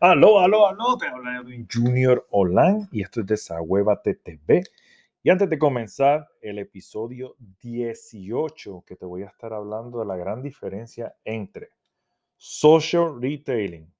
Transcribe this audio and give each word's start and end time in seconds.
Aló, 0.00 0.38
aló, 0.38 0.68
aló, 0.68 0.96
te 0.96 1.08
habla 1.08 1.40
Edwin 1.40 1.66
Junior 1.68 2.24
Olan 2.30 2.88
y 2.92 3.02
esto 3.02 3.20
es 3.20 3.26
Desahuévate 3.26 4.14
TV. 4.14 4.62
Y 5.24 5.30
antes 5.30 5.50
de 5.50 5.58
comenzar 5.58 6.28
el 6.40 6.60
episodio 6.60 7.34
18, 7.60 8.84
que 8.86 8.94
te 8.94 9.04
voy 9.04 9.24
a 9.24 9.26
estar 9.26 9.52
hablando 9.52 9.98
de 9.98 10.06
la 10.06 10.16
gran 10.16 10.40
diferencia 10.40 11.16
entre 11.24 11.70
social 12.36 13.20
retailing, 13.20 13.92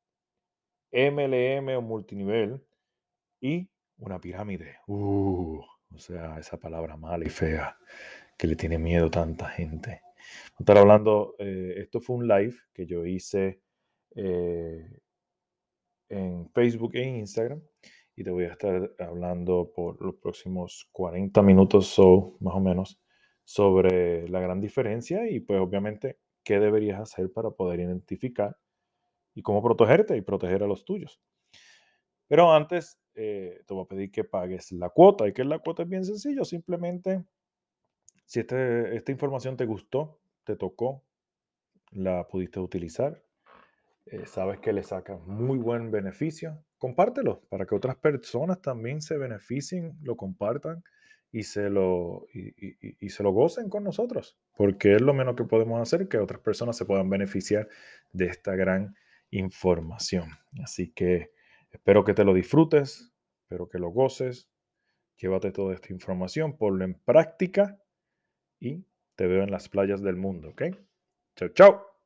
MLM 0.92 1.76
o 1.76 1.82
multinivel 1.82 2.64
y 3.40 3.68
una 3.96 4.20
pirámide. 4.20 4.76
Uh, 4.86 5.58
o 5.92 5.98
sea, 5.98 6.38
esa 6.38 6.58
palabra 6.58 6.96
mala 6.96 7.24
y 7.24 7.30
fea 7.30 7.76
que 8.36 8.46
le 8.46 8.54
tiene 8.54 8.78
miedo 8.78 9.10
tanta 9.10 9.48
gente. 9.48 10.00
A 10.54 10.60
estar 10.60 10.78
hablando, 10.78 11.34
eh, 11.40 11.74
esto 11.78 12.00
fue 12.00 12.14
un 12.14 12.28
live 12.28 12.54
que 12.72 12.86
yo 12.86 13.04
hice. 13.04 13.60
Eh, 14.14 15.00
en 16.08 16.48
Facebook 16.50 16.94
e 16.94 17.02
Instagram 17.02 17.62
y 18.16 18.24
te 18.24 18.30
voy 18.30 18.44
a 18.44 18.52
estar 18.52 18.94
hablando 18.98 19.70
por 19.74 20.00
los 20.04 20.16
próximos 20.16 20.88
40 20.92 21.40
minutos 21.42 21.98
o 21.98 22.36
más 22.40 22.54
o 22.54 22.60
menos 22.60 23.00
sobre 23.44 24.28
la 24.28 24.40
gran 24.40 24.60
diferencia 24.60 25.30
y 25.30 25.40
pues 25.40 25.60
obviamente 25.60 26.18
qué 26.42 26.58
deberías 26.58 27.00
hacer 27.00 27.32
para 27.32 27.50
poder 27.50 27.80
identificar 27.80 28.56
y 29.34 29.42
cómo 29.42 29.62
protegerte 29.62 30.16
y 30.16 30.20
proteger 30.20 30.62
a 30.62 30.66
los 30.66 30.84
tuyos. 30.84 31.20
Pero 32.26 32.52
antes 32.52 32.98
eh, 33.14 33.62
te 33.66 33.74
voy 33.74 33.84
a 33.84 33.88
pedir 33.88 34.10
que 34.10 34.24
pagues 34.24 34.72
la 34.72 34.90
cuota 34.90 35.28
y 35.28 35.32
que 35.32 35.44
la 35.44 35.60
cuota 35.60 35.84
es 35.84 35.88
bien 35.88 36.04
sencillo, 36.04 36.44
simplemente 36.44 37.24
si 38.26 38.40
este, 38.40 38.96
esta 38.96 39.12
información 39.12 39.56
te 39.56 39.64
gustó, 39.64 40.20
te 40.44 40.56
tocó, 40.56 41.04
la 41.92 42.28
pudiste 42.28 42.60
utilizar, 42.60 43.24
eh, 44.10 44.26
sabes 44.26 44.60
que 44.60 44.72
le 44.72 44.82
sacas 44.82 45.20
muy 45.26 45.58
buen 45.58 45.90
beneficio, 45.90 46.64
compártelo 46.78 47.42
para 47.48 47.66
que 47.66 47.74
otras 47.74 47.96
personas 47.96 48.60
también 48.62 49.02
se 49.02 49.18
beneficien, 49.18 49.98
lo 50.02 50.16
compartan 50.16 50.82
y 51.30 51.42
se 51.42 51.68
lo, 51.68 52.26
y, 52.32 53.08
se 53.10 53.22
lo 53.22 53.32
gocen 53.32 53.68
con 53.68 53.84
nosotros, 53.84 54.38
porque 54.56 54.94
es 54.94 55.02
lo 55.02 55.12
menos 55.12 55.36
que 55.36 55.44
podemos 55.44 55.80
hacer 55.80 56.08
que 56.08 56.18
otras 56.18 56.40
personas 56.40 56.76
se 56.76 56.86
puedan 56.86 57.10
beneficiar 57.10 57.68
de 58.12 58.26
esta 58.26 58.56
gran 58.56 58.96
información. 59.30 60.30
Así 60.62 60.90
que 60.90 61.32
espero 61.70 62.04
que 62.04 62.14
te 62.14 62.24
lo 62.24 62.32
disfrutes, 62.32 63.12
espero 63.42 63.68
que 63.68 63.78
lo 63.78 63.90
goces, 63.90 64.48
llévate 65.18 65.50
toda 65.52 65.74
esta 65.74 65.92
información, 65.92 66.56
ponlo 66.56 66.84
en 66.84 66.94
práctica 66.94 67.78
y 68.58 68.86
te 69.16 69.26
veo 69.26 69.42
en 69.42 69.50
las 69.50 69.68
playas 69.68 70.00
del 70.00 70.16
mundo, 70.16 70.50
¿ok? 70.50 70.62
Chao, 71.36 71.48
chao. 71.50 71.97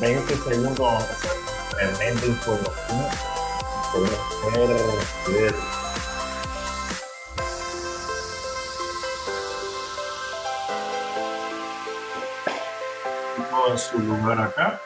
20 0.00 0.34
segundos 0.34 1.04
tremenda 1.70 2.26
información. 2.26 3.06
Poder 3.92 5.54
en 13.70 13.78
su 13.78 13.98
lugar 13.98 14.40
acá. 14.40 14.80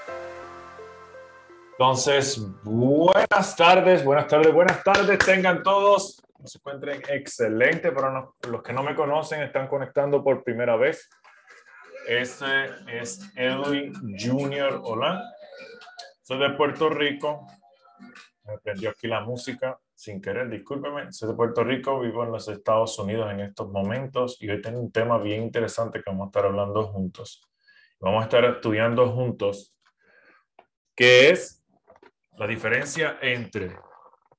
Entonces, 1.73 2.45
buenas 2.63 3.57
tardes, 3.57 4.05
buenas 4.05 4.27
tardes, 4.29 4.53
buenas 4.53 4.83
tardes, 4.83 5.19
tengan 5.19 5.63
todos. 5.63 6.23
Se 6.45 6.59
encuentren 6.59 7.03
excelente. 7.09 7.91
Para 7.93 8.29
los 8.49 8.63
que 8.63 8.73
no 8.73 8.83
me 8.83 8.95
conocen, 8.95 9.43
están 9.43 9.69
conectando 9.69 10.23
por 10.23 10.45
primera 10.45 10.77
vez. 10.77 11.09
Ese 12.07 12.67
es 12.87 13.33
Edwin 13.35 13.95
Junior 14.19 14.83
Hola. 14.85 15.23
Soy 16.21 16.39
de 16.39 16.51
Puerto 16.51 16.91
Rico. 16.91 17.47
Me 18.45 18.59
prendió 18.59 18.91
aquí 18.91 19.07
la 19.07 19.21
música 19.21 19.79
sin 19.95 20.21
querer, 20.21 20.51
discúlpeme. 20.51 21.11
Soy 21.13 21.31
de 21.31 21.35
Puerto 21.35 21.65
Rico, 21.65 22.01
vivo 22.01 22.23
en 22.25 22.33
los 22.33 22.47
Estados 22.49 22.99
Unidos 22.99 23.31
en 23.33 23.41
estos 23.41 23.71
momentos 23.71 24.37
y 24.41 24.51
hoy 24.51 24.61
tengo 24.61 24.81
un 24.81 24.93
tema 24.93 25.17
bien 25.17 25.45
interesante 25.45 26.03
que 26.03 26.11
vamos 26.11 26.27
a 26.27 26.29
estar 26.29 26.45
hablando 26.45 26.83
juntos. 26.89 27.43
Vamos 28.01 28.21
a 28.21 28.25
estar 28.25 28.45
estudiando 28.45 29.11
juntos 29.11 29.75
qué 30.95 31.31
es 31.31 31.65
la 32.37 32.47
diferencia 32.47 33.19
entre 33.23 33.79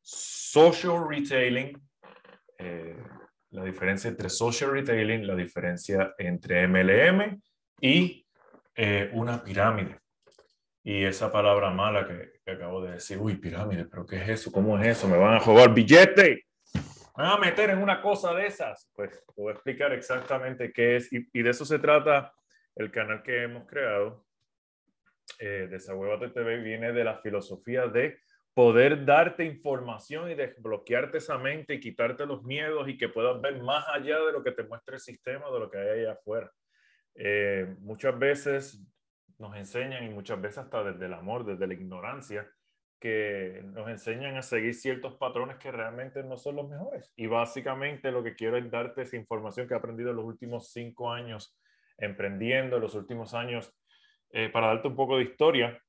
social 0.03 1.07
retailing, 1.09 1.81
eh, 2.59 3.03
la 3.49 3.63
diferencia 3.63 4.07
entre 4.07 4.29
social 4.29 4.69
retailing, 4.69 5.25
la 5.25 5.35
diferencia 5.35 6.13
entre 6.19 6.67
MLM 6.67 7.41
y 7.79 8.25
eh, 8.75 9.09
una 9.13 9.43
pirámide. 9.43 9.99
Y 10.83 11.03
esa 11.03 11.31
palabra 11.31 11.71
mala 11.71 12.07
que, 12.07 12.51
acabo 12.51 12.83
de 12.83 12.91
decir, 12.93 13.17
uy, 13.17 13.37
pirámide, 13.37 13.85
pero 13.85 14.05
¿qué 14.05 14.17
es 14.17 14.29
eso? 14.29 14.51
¿Cómo 14.51 14.77
es 14.79 14.87
eso? 14.87 15.07
¿Me 15.07 15.17
van 15.17 15.33
a 15.33 15.39
robar 15.39 15.73
billete? 15.73 16.45
¿Me 17.17 17.23
van 17.23 17.31
a 17.31 17.37
meter 17.37 17.71
en 17.71 17.79
una 17.79 18.01
cosa 18.01 18.33
de 18.33 18.45
esas? 18.45 18.91
Pues 18.93 19.11
te 19.35 19.41
voy 19.41 19.49
a 19.49 19.53
explicar 19.53 19.93
exactamente 19.93 20.71
qué 20.71 20.97
es. 20.97 21.11
Y, 21.11 21.41
de 21.41 21.49
eso 21.49 21.65
se 21.65 21.79
trata 21.79 22.33
el 22.75 22.91
canal 22.91 23.23
que 23.23 23.43
hemos 23.43 23.65
creado. 23.65 24.25
Eh, 25.39 25.67
de 25.69 26.29
TV 26.29 26.57
viene 26.59 26.93
de 26.93 27.03
la 27.03 27.17
filosofía 27.17 27.87
de 27.87 28.19
poder 28.53 29.05
darte 29.05 29.43
información 29.43 30.29
y 30.29 30.35
desbloquearte 30.35 31.17
esa 31.17 31.37
mente 31.37 31.73
y 31.73 31.79
quitarte 31.79 32.25
los 32.25 32.43
miedos 32.43 32.87
y 32.87 32.97
que 32.97 33.09
puedas 33.09 33.41
ver 33.41 33.61
más 33.61 33.85
allá 33.89 34.19
de 34.19 34.31
lo 34.31 34.43
que 34.43 34.51
te 34.51 34.63
muestra 34.63 34.95
el 34.95 35.01
sistema, 35.01 35.49
de 35.51 35.59
lo 35.59 35.69
que 35.69 35.77
hay 35.77 35.99
allá 36.01 36.13
afuera. 36.13 36.51
Eh, 37.15 37.75
muchas 37.79 38.17
veces 38.17 38.81
nos 39.37 39.55
enseñan, 39.55 40.05
y 40.05 40.09
muchas 40.09 40.39
veces 40.41 40.59
hasta 40.59 40.83
desde 40.83 41.05
el 41.05 41.13
amor, 41.13 41.45
desde 41.45 41.67
la 41.67 41.73
ignorancia, 41.73 42.49
que 42.99 43.61
nos 43.65 43.89
enseñan 43.89 44.37
a 44.37 44.41
seguir 44.41 44.73
ciertos 44.73 45.15
patrones 45.15 45.57
que 45.57 45.71
realmente 45.71 46.23
no 46.23 46.37
son 46.37 46.55
los 46.55 46.69
mejores. 46.69 47.13
Y 47.15 47.27
básicamente 47.27 48.11
lo 48.11 48.23
que 48.23 48.35
quiero 48.35 48.57
es 48.57 48.69
darte 48.71 49.01
esa 49.01 49.17
información 49.17 49.67
que 49.67 49.73
he 49.73 49.77
aprendido 49.77 50.11
en 50.11 50.15
los 50.15 50.25
últimos 50.25 50.71
cinco 50.71 51.11
años 51.11 51.57
emprendiendo, 51.97 52.77
en 52.77 52.81
los 52.81 52.95
últimos 52.95 53.33
años, 53.33 53.73
eh, 54.31 54.49
para 54.49 54.67
darte 54.67 54.87
un 54.87 54.95
poco 54.95 55.17
de 55.17 55.23
historia. 55.23 55.81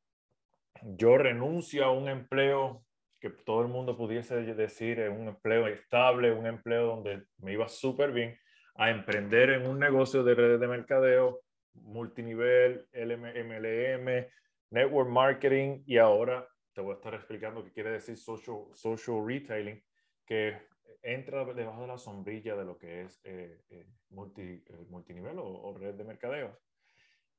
Yo 0.82 1.16
renuncio 1.18 1.84
a 1.84 1.90
un 1.90 2.08
empleo 2.08 2.84
que 3.20 3.30
todo 3.30 3.62
el 3.62 3.68
mundo 3.68 3.96
pudiese 3.96 4.36
decir, 4.42 5.00
un 5.08 5.28
empleo 5.28 5.66
estable, 5.66 6.32
un 6.32 6.46
empleo 6.46 6.86
donde 6.86 7.24
me 7.38 7.52
iba 7.52 7.66
súper 7.66 8.12
bien, 8.12 8.38
a 8.78 8.90
emprender 8.90 9.50
en 9.50 9.66
un 9.66 9.78
negocio 9.78 10.22
de 10.22 10.34
redes 10.34 10.60
de 10.60 10.68
mercadeo, 10.68 11.40
multinivel, 11.74 12.86
MLM, 12.92 14.26
network 14.70 15.08
marketing 15.08 15.82
y 15.86 15.98
ahora 15.98 16.46
te 16.72 16.80
voy 16.82 16.92
a 16.92 16.96
estar 16.96 17.14
explicando 17.14 17.64
qué 17.64 17.72
quiere 17.72 17.90
decir 17.90 18.18
social, 18.18 18.66
social 18.74 19.26
retailing, 19.26 19.82
que 20.26 20.58
entra 21.02 21.44
debajo 21.44 21.82
de 21.82 21.86
la 21.86 21.98
sombrilla 21.98 22.54
de 22.56 22.64
lo 22.64 22.76
que 22.76 23.02
es 23.02 23.20
eh, 23.24 23.62
eh, 23.70 23.86
multi, 24.10 24.42
eh, 24.42 24.86
multinivel 24.90 25.38
o, 25.38 25.74
red 25.78 25.94
de 25.94 26.04
mercadeo. 26.04 26.58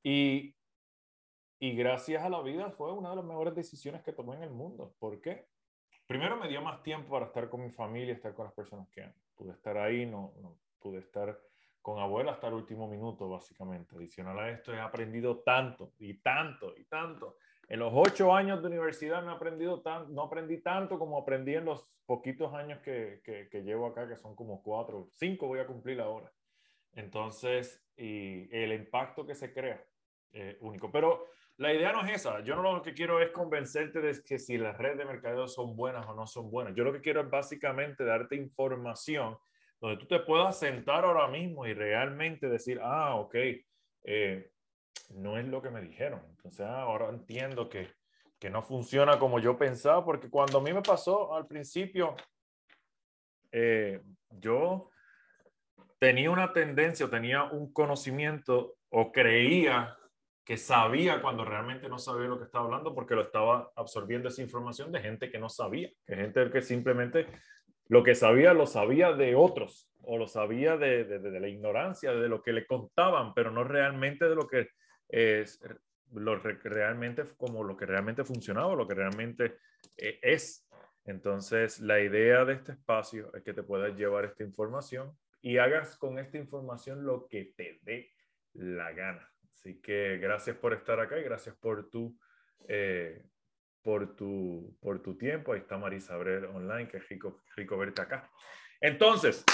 Y, 0.02 0.56
y 1.60 1.76
gracias 1.76 2.24
a 2.24 2.30
la 2.30 2.42
vida 2.42 2.72
fue 2.72 2.92
una 2.94 3.12
de 3.12 3.18
las 3.18 3.26
mejores 3.26 3.54
decisiones 3.54 4.02
que 4.02 4.14
tomé 4.14 4.38
en 4.38 4.44
el 4.44 4.52
mundo. 4.52 4.96
¿Por 4.98 5.22
qué? 5.22 5.46
Primero 6.08 6.38
me 6.38 6.48
dio 6.48 6.62
más 6.62 6.82
tiempo 6.82 7.10
para 7.10 7.26
estar 7.26 7.50
con 7.50 7.62
mi 7.62 7.70
familia, 7.70 8.14
estar 8.14 8.34
con 8.34 8.46
las 8.46 8.54
personas 8.54 8.88
que 8.90 9.04
pude 9.36 9.52
estar 9.52 9.78
ahí, 9.78 10.06
no, 10.06 10.34
no 10.42 10.58
pude 10.88 11.00
estar 11.00 11.38
con 11.82 12.00
abuela 12.00 12.32
hasta 12.32 12.48
el 12.48 12.54
último 12.54 12.88
minuto, 12.88 13.28
básicamente. 13.28 13.96
Adicional 13.96 14.40
a 14.40 14.50
esto, 14.50 14.74
he 14.74 14.80
aprendido 14.80 15.40
tanto 15.40 15.94
y 16.00 16.14
tanto 16.22 16.74
y 16.78 16.86
tanto. 16.86 17.38
En 17.68 17.80
los 17.80 17.92
ocho 17.94 18.34
años 18.34 18.62
de 18.62 18.68
universidad 18.68 19.22
no, 19.22 19.32
he 19.32 19.36
aprendido 19.36 19.82
tan, 19.82 20.14
no 20.14 20.24
aprendí 20.24 20.62
tanto 20.62 20.98
como 20.98 21.18
aprendí 21.18 21.56
en 21.56 21.66
los 21.66 22.02
poquitos 22.06 22.54
años 22.54 22.80
que, 22.80 23.22
que, 23.22 23.64
llevo 23.64 23.88
acá, 23.88 24.08
que 24.08 24.16
son 24.16 24.34
como 24.34 24.64
cuatro, 24.64 25.10
cinco 25.12 25.48
voy 25.48 25.60
a 25.60 25.68
cumplir 25.68 26.00
ahora. 26.00 26.32
Entonces, 26.94 27.84
y 27.98 28.48
el 28.56 28.72
impacto 28.72 29.26
que 29.26 29.36
se 29.36 29.52
crea, 29.52 29.84
único. 30.62 30.90
Pero 30.90 31.26
la 31.58 31.74
idea 31.74 31.92
no 31.92 32.06
es 32.06 32.14
esa. 32.14 32.40
Yo 32.42 32.56
no 32.56 32.62
lo 32.62 32.82
que 32.82 32.94
quiero 32.94 33.20
es 33.20 33.32
convencerte 33.32 34.00
de 34.00 34.24
que 34.24 34.40
si 34.40 34.58
las 34.58 34.78
redes 34.78 35.00
de 35.00 35.06
mercadeo 35.06 35.50
son 35.50 35.76
buenas 35.76 36.08
o 36.08 36.14
no 36.14 36.28
son 36.28 36.50
buenas. 36.50 36.74
Yo 36.76 36.86
lo 36.86 36.94
que 36.94 37.02
quiero 37.02 37.20
es 37.22 37.30
básicamente 37.30 38.06
darte 38.06 38.38
información 38.38 39.38
donde 39.80 39.98
tú 39.98 40.08
te 40.08 40.20
puedas 40.20 40.58
sentar 40.58 41.06
ahora 41.06 41.28
mismo 41.28 41.66
y 41.66 41.74
realmente 41.74 42.50
decir, 42.50 42.80
ah, 42.82 43.16
ok, 43.16 43.36
eh, 44.04 44.52
no 45.10 45.38
es 45.38 45.48
lo 45.48 45.62
que 45.62 45.70
me 45.70 45.82
dijeron. 45.82 46.22
Entonces 46.30 46.62
ah, 46.62 46.82
ahora 46.82 47.10
entiendo 47.10 47.70
que, 47.70 47.90
que 48.40 48.50
no 48.50 48.62
funciona 48.62 49.20
como 49.20 49.40
yo 49.40 49.58
pensaba, 49.58 50.04
porque 50.04 50.30
cuando 50.30 50.60
a 50.60 50.62
mí 50.62 50.74
me 50.74 50.82
pasó 50.82 51.34
al 51.34 51.48
principio, 51.48 52.16
eh, 53.52 54.02
yo 54.30 54.90
tenía 56.00 56.30
una 56.30 56.54
tendencia 56.54 57.10
tenía 57.10 57.44
un 57.46 57.72
conocimiento 57.72 58.76
o 58.90 59.12
creía 59.12 59.98
que 60.44 60.58
sabía 60.58 61.22
cuando 61.22 61.44
realmente 61.44 61.90
no 61.90 62.00
sabía 62.00 62.28
lo 62.28 62.38
que 62.38 62.46
estaba 62.46 62.66
hablando 62.66 62.96
porque 62.96 63.16
lo 63.16 63.24
estaba 63.24 63.72
absorbiendo 63.76 64.30
esa 64.30 64.42
información 64.42 64.92
de 64.92 65.02
gente 65.02 65.30
que 65.30 65.40
no 65.40 65.50
sabía, 65.50 65.90
que 66.06 66.16
gente 66.16 66.50
que 66.50 66.62
simplemente 66.62 67.28
lo 67.90 68.04
que 68.04 68.16
sabía 68.16 68.54
lo 68.54 68.66
sabía 68.66 69.14
de 69.14 69.36
otros 69.36 69.90
o 70.04 70.18
lo 70.18 70.28
sabía 70.28 70.78
de, 70.78 71.04
de, 71.04 71.40
la 71.40 71.48
ignorancia, 71.48 72.14
de 72.14 72.30
lo 72.30 72.42
que 72.42 72.54
le 72.54 72.66
contaban, 72.66 73.34
pero 73.34 73.52
no 73.52 73.64
realmente 73.64 74.28
de 74.28 74.36
lo 74.36 74.48
que 74.48 74.70
es 75.10 75.60
lo 76.14 76.38
realmente 76.38 77.24
como 77.36 77.64
lo 77.64 77.76
que 77.76 77.86
realmente 77.86 78.24
funcionaba, 78.24 78.76
lo 78.76 78.88
que 78.88 78.96
realmente 78.96 79.58
eh, 79.98 80.20
es. 80.22 80.68
Entonces, 81.06 81.80
la 81.80 82.00
idea 82.00 82.46
de 82.46 82.54
este 82.54 82.74
espacio 82.74 83.34
es 83.34 83.44
que 83.44 83.54
te 83.54 83.64
puedas 83.64 83.96
llevar 83.98 84.26
esta 84.26 84.44
información 84.44 85.18
y 85.42 85.58
hagas 85.58 85.98
con 85.98 86.20
esta 86.20 86.38
información 86.38 87.06
lo 87.06 87.28
que 87.28 87.54
te 87.56 87.80
dé 87.84 88.12
la 88.54 88.92
gana. 88.92 89.30
Así 89.50 89.80
que 89.82 90.18
gracias 90.18 90.58
por 90.58 90.74
estar 90.74 91.00
acá 91.00 91.18
y 91.20 91.24
gracias 91.24 91.56
por 91.56 91.90
tu, 91.90 92.18
eh, 92.68 93.24
por 93.88 94.18
tu, 94.18 94.76
por 94.82 95.02
tu 95.02 95.18
tiempo. 95.18 95.54
Ahí 95.54 95.60
está 95.60 95.78
Marisa 95.78 96.16
Abrel 96.16 96.44
online, 96.44 96.90
que 96.90 96.98
es 96.98 97.08
rico, 97.08 97.44
rico 97.56 97.78
verte 97.78 98.02
acá. 98.02 98.30
Entonces, 98.82 99.46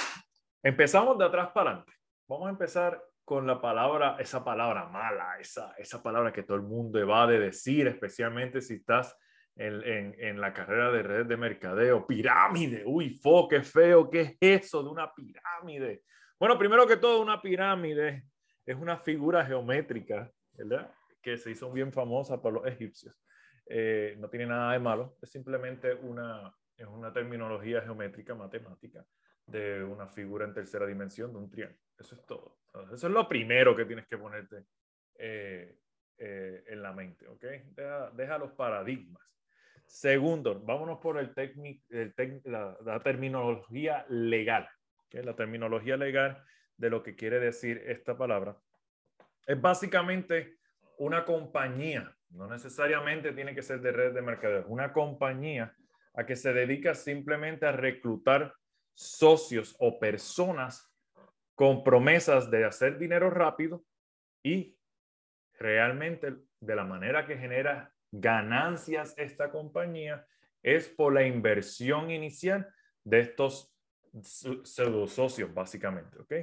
empezamos 0.63 1.19
de 1.19 1.25
atrás 1.25 1.51
para 1.53 1.69
adelante. 1.69 1.93
Vamos 2.27 2.47
a 2.47 2.49
empezar 2.49 2.99
con 3.23 3.45
la 3.45 3.61
palabra, 3.61 4.17
esa 4.17 4.43
palabra 4.43 4.87
mala, 4.87 5.37
esa, 5.39 5.75
esa 5.77 6.01
palabra 6.01 6.33
que 6.33 6.41
todo 6.41 6.57
el 6.57 6.63
mundo 6.63 7.05
va 7.05 7.27
de 7.27 7.37
decir, 7.37 7.85
especialmente 7.85 8.59
si 8.61 8.77
estás 8.77 9.15
en, 9.55 10.41
la 10.41 10.51
carrera 10.51 10.91
de 10.91 11.03
red 11.03 11.25
de 11.27 11.37
mercadeo. 11.37 12.07
Pirámide, 12.07 12.81
uy, 12.87 13.11
fo, 13.11 13.47
qué 13.47 13.61
feo, 13.61 14.09
¿qué 14.09 14.21
es 14.21 14.63
eso 14.63 14.81
de 14.81 14.89
una 14.89 15.13
pirámide? 15.13 16.05
Bueno, 16.39 16.57
primero 16.57 16.87
que 16.87 16.97
todo, 16.97 17.21
una 17.21 17.39
pirámide 17.39 18.23
es 18.65 18.75
una 18.77 18.97
figura 18.97 19.45
geométrica, 19.45 20.31
¿verdad? 20.53 20.91
Que 21.21 21.37
se 21.37 21.51
hizo 21.51 21.71
bien 21.71 21.93
famosa 21.93 22.41
por 22.41 22.53
los 22.53 22.65
egipcios. 22.65 23.22
Eh, 23.65 24.15
no 24.19 24.29
tiene 24.29 24.47
nada 24.47 24.73
de 24.73 24.79
malo, 24.79 25.17
es 25.21 25.31
simplemente 25.31 25.93
una, 25.93 26.53
es 26.75 26.85
una 26.85 27.13
terminología 27.13 27.81
geométrica, 27.81 28.35
matemática, 28.35 29.05
de 29.45 29.83
una 29.83 30.07
figura 30.07 30.45
en 30.45 30.53
tercera 30.53 30.85
dimensión 30.85 31.31
de 31.31 31.37
un 31.39 31.49
triángulo. 31.49 31.79
Eso 31.97 32.15
es 32.15 32.25
todo. 32.25 32.57
Eso 32.91 33.07
es 33.07 33.13
lo 33.13 33.27
primero 33.27 33.75
que 33.75 33.85
tienes 33.85 34.07
que 34.07 34.17
ponerte 34.17 34.65
eh, 35.15 35.77
eh, 36.17 36.63
en 36.67 36.81
la 36.81 36.93
mente, 36.93 37.27
¿ok? 37.27 37.43
Deja, 38.13 38.37
los 38.37 38.51
paradigmas. 38.53 39.21
Segundo, 39.85 40.59
vámonos 40.61 40.99
por 40.99 41.17
el, 41.17 41.33
la, 42.45 42.99
terminología 43.03 44.05
legal. 44.09 44.67
La 45.11 45.35
terminología 45.35 45.97
legal 45.97 46.43
de 46.77 46.89
lo 46.89 47.03
que 47.03 47.15
quiere 47.15 47.39
decir 47.39 47.83
esta 47.85 48.17
palabra 48.17 48.57
es 49.45 49.59
básicamente 49.59 50.57
una 50.97 51.25
compañía, 51.25 52.15
no 52.33 52.47
necesariamente 52.47 53.31
tiene 53.31 53.53
que 53.53 53.61
ser 53.61 53.81
de 53.81 53.91
red 53.91 54.13
de 54.13 54.21
mercadeo, 54.21 54.65
una 54.67 54.91
compañía 54.91 55.75
a 56.15 56.25
que 56.25 56.35
se 56.35 56.53
dedica 56.53 56.93
simplemente 56.93 57.65
a 57.65 57.71
reclutar 57.71 58.53
socios 58.93 59.75
o 59.79 59.99
personas 59.99 60.91
con 61.55 61.83
promesas 61.83 62.49
de 62.49 62.65
hacer 62.65 62.97
dinero 62.97 63.29
rápido 63.29 63.83
y 64.43 64.77
realmente 65.57 66.35
de 66.59 66.75
la 66.75 66.83
manera 66.83 67.25
que 67.25 67.37
genera 67.37 67.93
ganancias 68.11 69.13
esta 69.17 69.49
compañía 69.49 70.25
es 70.61 70.87
por 70.87 71.13
la 71.13 71.25
inversión 71.25 72.11
inicial 72.11 72.67
de 73.03 73.19
estos 73.19 73.75
pseudo 74.21 75.07
socios, 75.07 75.53
básicamente, 75.53 76.19
¿ok? 76.19 76.33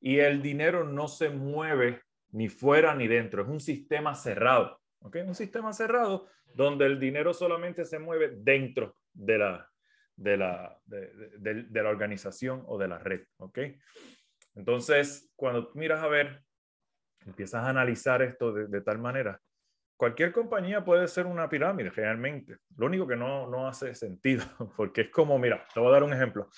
Y 0.00 0.18
el 0.18 0.42
dinero 0.42 0.84
no 0.84 1.08
se 1.08 1.30
mueve 1.30 2.02
ni 2.32 2.48
fuera 2.48 2.94
ni 2.94 3.06
dentro, 3.06 3.42
es 3.42 3.48
un 3.48 3.60
sistema 3.60 4.14
cerrado, 4.14 4.79
¿ok? 5.00 5.16
Un 5.26 5.34
sistema 5.34 5.72
cerrado 5.72 6.28
donde 6.54 6.86
el 6.86 6.98
dinero 6.98 7.32
solamente 7.34 7.84
se 7.84 7.98
mueve 7.98 8.34
dentro 8.36 8.96
de 9.12 9.38
la, 9.38 9.70
de 10.16 10.36
la, 10.36 10.78
de, 10.84 11.66
la 11.70 11.88
organización 11.88 12.62
o 12.66 12.78
de 12.78 12.88
la 12.88 12.98
red, 12.98 13.24
¿ok? 13.38 13.58
Entonces, 14.54 15.30
cuando 15.36 15.70
miras 15.74 16.02
a 16.02 16.08
ver, 16.08 16.42
empiezas 17.26 17.64
a 17.64 17.68
analizar 17.68 18.22
esto 18.22 18.52
de 18.52 18.80
tal 18.80 18.98
manera 18.98 19.40
cualquier 20.00 20.32
compañía 20.32 20.82
puede 20.82 21.06
ser 21.08 21.26
una 21.26 21.46
pirámide 21.46 21.90
realmente. 21.90 22.56
Lo 22.78 22.86
único 22.86 23.06
que 23.06 23.16
no, 23.16 23.46
no 23.48 23.68
hace 23.68 23.94
sentido, 23.94 24.42
porque 24.76 25.02
es 25.02 25.10
como, 25.10 25.38
mira, 25.38 25.66
te 25.74 25.78
voy 25.78 25.90
a 25.90 25.92
dar 25.92 26.04
un 26.04 26.14
ejemplo. 26.14 26.48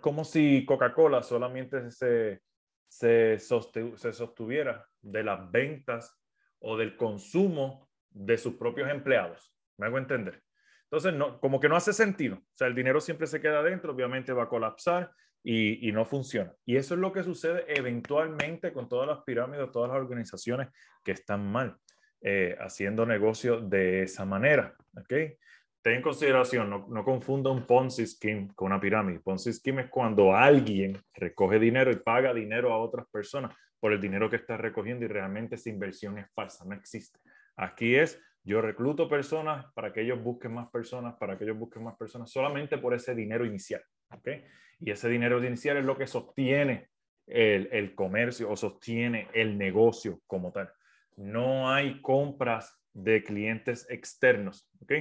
Como 0.00 0.24
si 0.24 0.66
Coca-Cola 0.66 1.22
solamente 1.22 1.92
se, 1.92 2.42
se 2.88 3.38
sostuviera 3.38 4.84
de 5.00 5.22
las 5.22 5.48
ventas 5.48 6.20
o 6.62 6.76
del 6.76 6.96
consumo 6.96 7.88
de 8.10 8.38
sus 8.38 8.54
propios 8.54 8.90
empleados. 8.90 9.54
¿Me 9.78 9.86
hago 9.86 9.98
entender? 9.98 10.42
Entonces, 10.84 11.14
no, 11.14 11.40
como 11.40 11.60
que 11.60 11.68
no 11.68 11.76
hace 11.76 11.92
sentido. 11.92 12.36
O 12.36 12.56
sea, 12.56 12.66
el 12.66 12.74
dinero 12.74 13.00
siempre 13.00 13.26
se 13.26 13.40
queda 13.40 13.62
dentro, 13.62 13.92
obviamente 13.92 14.32
va 14.32 14.44
a 14.44 14.48
colapsar 14.48 15.10
y, 15.42 15.88
y, 15.88 15.92
no 15.92 16.04
funciona. 16.04 16.52
Y 16.64 16.76
eso 16.76 16.94
es 16.94 17.00
lo 17.00 17.12
que 17.12 17.22
sucede 17.22 17.64
eventualmente 17.66 18.72
con 18.72 18.88
todas 18.88 19.08
las 19.08 19.22
pirámides, 19.24 19.72
todas 19.72 19.90
las 19.90 19.98
organizaciones 19.98 20.68
que 21.02 21.12
están 21.12 21.50
mal. 21.50 21.76
Eh, 22.24 22.56
haciendo 22.60 23.04
negocio 23.04 23.60
de 23.60 24.04
esa 24.04 24.24
manera. 24.24 24.76
¿okay? 24.96 25.36
Ten 25.82 25.94
en 25.94 26.02
consideración, 26.02 26.70
no, 26.70 26.86
no 26.88 27.04
confunda 27.04 27.50
un 27.50 27.66
Ponzi 27.66 28.06
scheme 28.06 28.50
con 28.54 28.66
una 28.66 28.80
pirámide. 28.80 29.18
Ponzi 29.18 29.52
scheme 29.52 29.82
es 29.82 29.90
cuando 29.90 30.32
alguien 30.32 30.96
recoge 31.14 31.58
dinero 31.58 31.90
y 31.90 31.96
paga 31.96 32.32
dinero 32.32 32.72
a 32.72 32.78
otras 32.78 33.08
personas 33.10 33.52
por 33.82 33.92
el 33.92 34.00
dinero 34.00 34.30
que 34.30 34.36
está 34.36 34.56
recogiendo 34.56 35.04
y 35.04 35.08
realmente 35.08 35.56
esa 35.56 35.68
inversión 35.68 36.16
es 36.18 36.30
falsa, 36.32 36.64
no 36.64 36.74
existe. 36.74 37.18
Aquí 37.56 37.96
es, 37.96 38.22
yo 38.44 38.60
recluto 38.62 39.08
personas 39.08 39.66
para 39.74 39.92
que 39.92 40.02
ellos 40.02 40.22
busquen 40.22 40.54
más 40.54 40.70
personas, 40.70 41.16
para 41.16 41.36
que 41.36 41.42
ellos 41.42 41.58
busquen 41.58 41.82
más 41.82 41.96
personas, 41.96 42.30
solamente 42.30 42.78
por 42.78 42.94
ese 42.94 43.12
dinero 43.14 43.44
inicial. 43.44 43.82
¿okay? 44.10 44.44
Y 44.78 44.92
ese 44.92 45.08
dinero 45.08 45.44
inicial 45.44 45.78
es 45.78 45.84
lo 45.84 45.98
que 45.98 46.06
sostiene 46.06 46.90
el, 47.26 47.68
el 47.72 47.94
comercio 47.96 48.48
o 48.48 48.56
sostiene 48.56 49.28
el 49.34 49.58
negocio 49.58 50.20
como 50.26 50.52
tal 50.52 50.72
no 51.16 51.70
hay 51.70 52.00
compras 52.00 52.78
de 52.92 53.22
clientes 53.22 53.86
externos, 53.88 54.68
¿ok? 54.80 54.92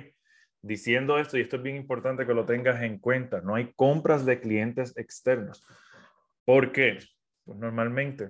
Diciendo 0.61 1.17
esto, 1.17 1.37
y 1.37 1.41
esto 1.41 1.57
es 1.57 1.63
bien 1.63 1.75
importante 1.75 2.25
que 2.25 2.33
lo 2.33 2.45
tengas 2.45 2.81
en 2.81 2.99
cuenta, 2.99 3.41
no 3.41 3.55
hay 3.55 3.73
compras 3.73 4.25
de 4.25 4.39
clientes 4.39 4.95
externos. 4.97 5.65
¿Por 6.45 6.71
qué? 6.71 6.99
Pues 7.43 7.57
normalmente 7.57 8.29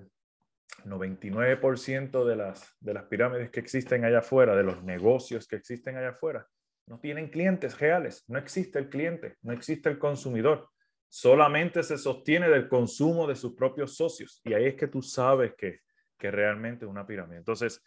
99% 0.85 2.25
de 2.25 2.35
las, 2.35 2.75
de 2.79 2.93
las 2.93 3.03
pirámides 3.05 3.49
que 3.51 3.59
existen 3.59 4.05
allá 4.05 4.19
afuera, 4.19 4.55
de 4.55 4.63
los 4.63 4.83
negocios 4.83 5.47
que 5.47 5.57
existen 5.57 5.97
allá 5.97 6.09
afuera, 6.09 6.47
no 6.87 6.99
tienen 6.99 7.29
clientes 7.29 7.79
reales, 7.79 8.23
no 8.27 8.37
existe 8.39 8.79
el 8.79 8.89
cliente, 8.89 9.37
no 9.41 9.53
existe 9.53 9.89
el 9.89 9.99
consumidor, 9.99 10.69
solamente 11.07 11.83
se 11.83 11.97
sostiene 11.97 12.49
del 12.49 12.67
consumo 12.67 13.27
de 13.27 13.35
sus 13.35 13.53
propios 13.53 13.95
socios. 13.95 14.41
Y 14.43 14.53
ahí 14.53 14.65
es 14.65 14.75
que 14.75 14.87
tú 14.87 15.01
sabes 15.01 15.53
que 15.57 15.81
que 16.21 16.29
realmente 16.29 16.85
una 16.85 17.05
pirámide. 17.05 17.39
Entonces, 17.39 17.83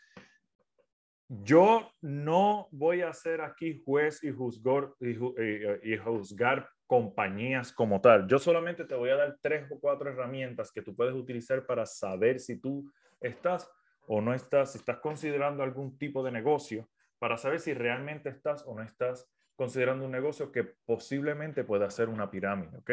yo 1.28 1.92
no 2.02 2.68
voy 2.72 3.02
a 3.02 3.12
ser 3.12 3.40
aquí 3.40 3.80
juez 3.84 4.22
y 4.24 4.32
juzgar, 4.32 4.92
y, 5.00 5.96
juzgar 5.96 6.68
compañías 6.94 7.72
como 7.72 8.00
tal. 8.00 8.28
Yo 8.28 8.38
solamente 8.38 8.84
te 8.84 8.94
voy 8.94 9.10
a 9.10 9.16
dar 9.16 9.36
tres 9.42 9.68
o 9.68 9.80
cuatro 9.80 10.08
herramientas 10.08 10.70
que 10.70 10.80
tú 10.80 10.94
puedes 10.94 11.12
utilizar 11.12 11.66
para 11.66 11.86
saber 11.86 12.38
si 12.38 12.60
tú 12.60 12.88
estás 13.20 13.68
o 14.06 14.20
no 14.20 14.32
estás, 14.32 14.70
si 14.70 14.78
estás 14.78 14.98
considerando 14.98 15.64
algún 15.64 15.98
tipo 15.98 16.22
de 16.22 16.30
negocio, 16.30 16.88
para 17.18 17.36
saber 17.36 17.58
si 17.58 17.74
realmente 17.74 18.28
estás 18.28 18.62
o 18.64 18.76
no 18.76 18.82
estás 18.84 19.28
considerando 19.56 20.04
un 20.04 20.12
negocio 20.12 20.52
que 20.52 20.62
posiblemente 20.62 21.64
pueda 21.64 21.90
ser 21.90 22.08
una 22.08 22.30
pirámide, 22.30 22.78
¿ok? 22.78 22.90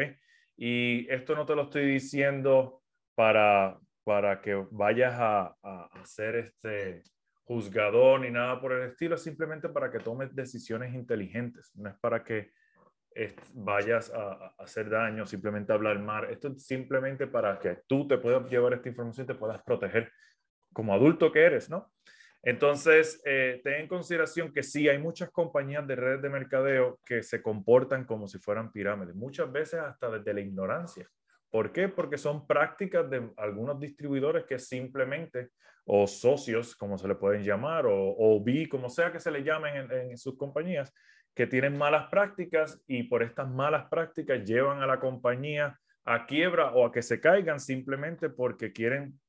Y 0.57 1.07
esto 1.07 1.35
no 1.35 1.45
te 1.45 1.55
lo 1.55 1.63
estoy 1.63 1.85
diciendo 1.85 2.81
para, 3.13 3.77
para 4.03 4.41
que 4.41 4.65
vayas 4.71 5.13
a, 5.15 5.55
a, 5.61 6.05
ser 6.05 6.37
este 6.37 7.03
juzgador 7.43 8.21
ni 8.21 8.31
nada 8.31 8.59
por 8.59 8.71
el 8.71 8.89
estilo, 8.89 9.15
simplemente 9.15 9.69
para 9.69 9.91
que 9.91 9.99
tomes 9.99 10.33
decisiones 10.33 10.95
inteligentes, 10.95 11.71
no 11.75 11.89
es 11.89 11.95
para 11.99 12.23
que 12.23 12.49
vayas 13.53 14.11
a, 14.13 14.53
hacer 14.57 14.89
daño, 14.89 15.25
simplemente 15.25 15.73
hablar 15.73 15.99
mal, 15.99 16.25
esto 16.29 16.49
es 16.49 16.65
simplemente 16.65 17.27
para 17.27 17.59
que 17.59 17.79
tú 17.87 18.07
te 18.07 18.17
puedas 18.17 18.49
llevar 18.49 18.73
esta 18.73 18.89
información 18.89 19.27
te 19.27 19.35
puedas 19.35 19.61
proteger 19.63 20.11
como 20.73 20.93
adulto 20.93 21.31
que 21.31 21.41
eres, 21.41 21.69
¿no? 21.69 21.91
Entonces, 22.43 23.21
eh, 23.25 23.61
ten 23.63 23.81
en 23.81 23.87
consideración 23.87 24.51
que 24.51 24.63
sí, 24.63 24.89
hay 24.89 24.97
muchas 24.97 25.29
compañías 25.29 25.85
de 25.85 25.95
redes 25.95 26.21
de 26.23 26.29
mercadeo 26.29 26.99
que 27.05 27.21
se 27.21 27.41
comportan 27.41 28.05
como 28.05 28.27
si 28.27 28.39
fueran 28.39 28.71
pirámides, 28.71 29.15
muchas 29.15 29.51
veces 29.51 29.79
hasta 29.79 30.09
desde 30.09 30.33
la 30.33 30.41
ignorancia. 30.41 31.07
¿Por 31.51 31.71
qué? 31.71 31.89
Porque 31.89 32.17
son 32.17 32.47
prácticas 32.47 33.09
de 33.09 33.29
algunos 33.37 33.79
distribuidores 33.79 34.45
que 34.45 34.57
simplemente, 34.57 35.49
o 35.85 36.07
socios, 36.07 36.75
como 36.75 36.97
se 36.97 37.07
le 37.07 37.15
pueden 37.15 37.43
llamar, 37.43 37.85
o, 37.85 37.93
o 37.93 38.41
B, 38.41 38.67
como 38.69 38.89
sea 38.89 39.11
que 39.11 39.19
se 39.19 39.29
le 39.29 39.43
llamen 39.43 39.91
en, 39.91 40.17
sus 40.17 40.37
compañías, 40.37 40.93
que 41.33 41.47
tienen 41.47 41.77
malas 41.77 42.09
prácticas 42.09 42.81
y 42.87 43.03
por 43.03 43.23
estas 43.23 43.49
malas 43.49 43.87
prácticas 43.89 44.43
llevan 44.43 44.81
a 44.81 44.87
la 44.87 44.99
compañía 44.99 45.79
a 46.03 46.25
quiebra 46.25 46.71
o 46.71 46.85
a 46.85 46.91
que 46.91 47.01
se 47.01 47.19
caigan 47.19 47.59
simplemente 47.59 48.29
porque 48.29 48.73
quieren 48.73 49.19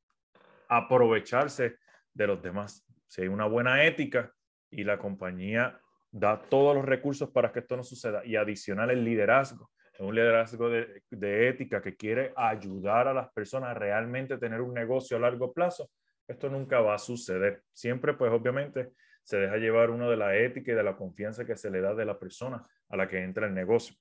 aprovecharse 0.68 1.76
de 2.14 2.26
los 2.26 2.42
demás. 2.42 2.84
Si 3.06 3.22
hay 3.22 3.28
una 3.28 3.46
buena 3.46 3.84
ética 3.84 4.32
y 4.70 4.84
la 4.84 4.98
compañía 4.98 5.78
da 6.10 6.40
todos 6.40 6.74
los 6.74 6.84
recursos 6.84 7.30
para 7.30 7.52
que 7.52 7.60
esto 7.60 7.76
no 7.76 7.82
suceda 7.82 8.24
y 8.24 8.36
adicional 8.36 8.90
el 8.90 9.04
liderazgo 9.04 9.70
un 10.02 10.14
liderazgo 10.14 10.68
de, 10.68 11.48
ética 11.48 11.80
que 11.80 11.96
quiere 11.96 12.32
ayudar 12.36 13.08
a 13.08 13.14
las 13.14 13.30
personas 13.32 13.70
a 13.70 13.74
realmente 13.74 14.38
tener 14.38 14.60
un 14.60 14.74
negocio 14.74 15.16
a 15.16 15.20
largo 15.20 15.52
plazo, 15.52 15.90
esto 16.26 16.48
nunca 16.48 16.80
va 16.80 16.94
a 16.94 16.98
suceder. 16.98 17.62
Siempre, 17.72 18.14
pues 18.14 18.32
obviamente, 18.32 18.92
se 19.22 19.38
deja 19.38 19.56
llevar 19.56 19.90
uno 19.90 20.10
de 20.10 20.16
la 20.16 20.36
ética 20.36 20.72
y 20.72 20.74
de 20.74 20.82
la 20.82 20.96
confianza 20.96 21.44
que 21.44 21.56
se 21.56 21.70
le 21.70 21.80
da 21.80 21.94
de 21.94 22.04
la 22.04 22.18
persona 22.18 22.62
a 22.88 22.96
la 22.96 23.08
que 23.08 23.22
entra 23.22 23.46
el 23.46 23.54
negocio. 23.54 23.96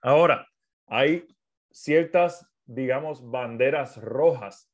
Ahora, 0.00 0.46
hay 0.86 1.26
ciertas, 1.70 2.48
digamos, 2.64 3.28
banderas 3.28 3.96
rojas 4.00 4.70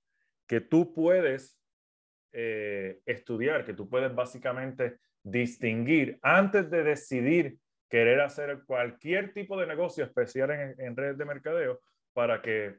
que 0.46 0.60
tú 0.60 0.92
puedes 0.92 1.58
eh, 2.32 3.00
estudiar, 3.06 3.64
que 3.64 3.74
tú 3.74 3.88
puedes 3.88 4.14
básicamente 4.14 4.98
distinguir 5.22 6.18
antes 6.22 6.70
de 6.70 6.82
decidir 6.82 7.58
querer 7.88 8.20
hacer 8.20 8.64
cualquier 8.66 9.32
tipo 9.32 9.58
de 9.58 9.66
negocio 9.66 10.04
especial 10.04 10.50
en, 10.50 10.96
redes 10.96 11.16
de 11.16 11.24
mercadeo 11.24 11.80
para 12.12 12.42
que 12.42 12.78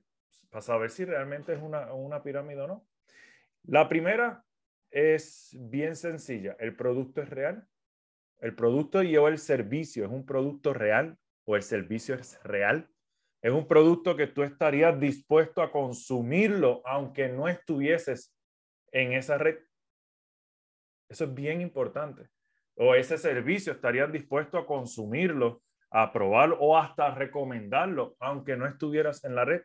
para 0.50 0.62
saber 0.62 0.92
si 0.92 1.06
realmente 1.06 1.54
es 1.54 1.62
una, 1.62 1.94
una 1.94 2.22
pirámide 2.22 2.62
o 2.62 2.68
no. 2.68 2.88
La 3.64 3.90
primera 3.90 4.45
es 4.96 5.50
bien 5.60 5.98
sencilla. 5.98 6.56
El 6.58 6.76
producto 6.76 7.22
es 7.22 7.30
real. 7.30 7.68
El 8.40 8.56
producto 8.56 9.04
y 9.04 9.16
el 9.16 9.38
servicio 9.38 10.06
es 10.06 10.12
un 10.12 10.26
producto 10.26 10.74
real 10.74 11.18
o 11.44 11.58
el 11.58 11.64
servicio 11.64 12.16
es 12.16 12.42
real. 12.44 12.90
Es 13.42 13.52
un 13.52 13.68
producto 13.68 14.16
que 14.16 14.28
tú 14.28 14.42
estarías 14.42 14.98
dispuesto 14.98 15.62
a 15.62 15.72
consumirlo 15.72 16.82
aunque 16.86 17.28
no 17.28 17.50
estuvieses 17.50 18.34
en 18.94 19.12
esa 19.12 19.38
red. 19.38 19.60
Eso 21.10 21.26
es 21.26 21.34
bien 21.34 21.60
importante 21.60 22.30
o 22.78 22.96
ese 22.96 23.18
servicio 23.18 23.74
estarían 23.74 24.12
dispuestos 24.12 24.62
a 24.62 24.66
consumirlo, 24.66 25.62
a 25.90 26.12
probarlo 26.12 26.58
o 26.60 26.78
hasta 26.78 27.14
recomendarlo, 27.14 28.16
aunque 28.20 28.56
no 28.56 28.66
estuvieras 28.68 29.24
en 29.24 29.36
la 29.36 29.46
red. 29.46 29.62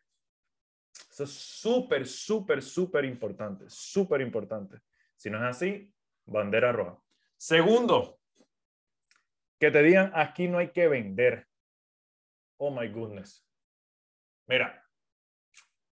Eso 1.10 1.24
es 1.24 1.30
súper, 1.30 2.06
súper, 2.06 2.62
súper 2.62 3.04
importante, 3.04 3.64
súper 3.68 4.20
importante. 4.20 4.80
Si 5.20 5.28
no 5.28 5.36
es 5.38 5.56
así, 5.56 5.92
bandera 6.24 6.72
roja. 6.72 6.98
Segundo, 7.36 8.18
que 9.58 9.70
te 9.70 9.82
digan, 9.82 10.12
aquí 10.14 10.48
no 10.48 10.58
hay 10.58 10.70
que 10.70 10.88
vender. 10.88 11.46
Oh, 12.56 12.70
my 12.70 12.88
goodness. 12.88 13.46
Mira, 14.46 14.82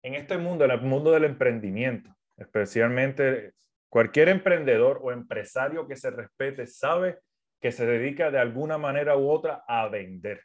en 0.02 0.14
este 0.14 0.38
mundo, 0.38 0.64
en 0.64 0.70
el 0.70 0.80
mundo 0.82 1.10
del 1.10 1.24
emprendimiento, 1.24 2.16
especialmente 2.36 3.56
Cualquier 3.88 4.28
emprendedor 4.28 5.00
o 5.02 5.12
empresario 5.12 5.86
que 5.86 5.96
se 5.96 6.10
respete 6.10 6.66
sabe 6.66 7.20
que 7.60 7.72
se 7.72 7.86
dedica 7.86 8.30
de 8.30 8.38
alguna 8.38 8.78
manera 8.78 9.16
u 9.16 9.30
otra 9.30 9.64
a 9.66 9.88
vender. 9.88 10.42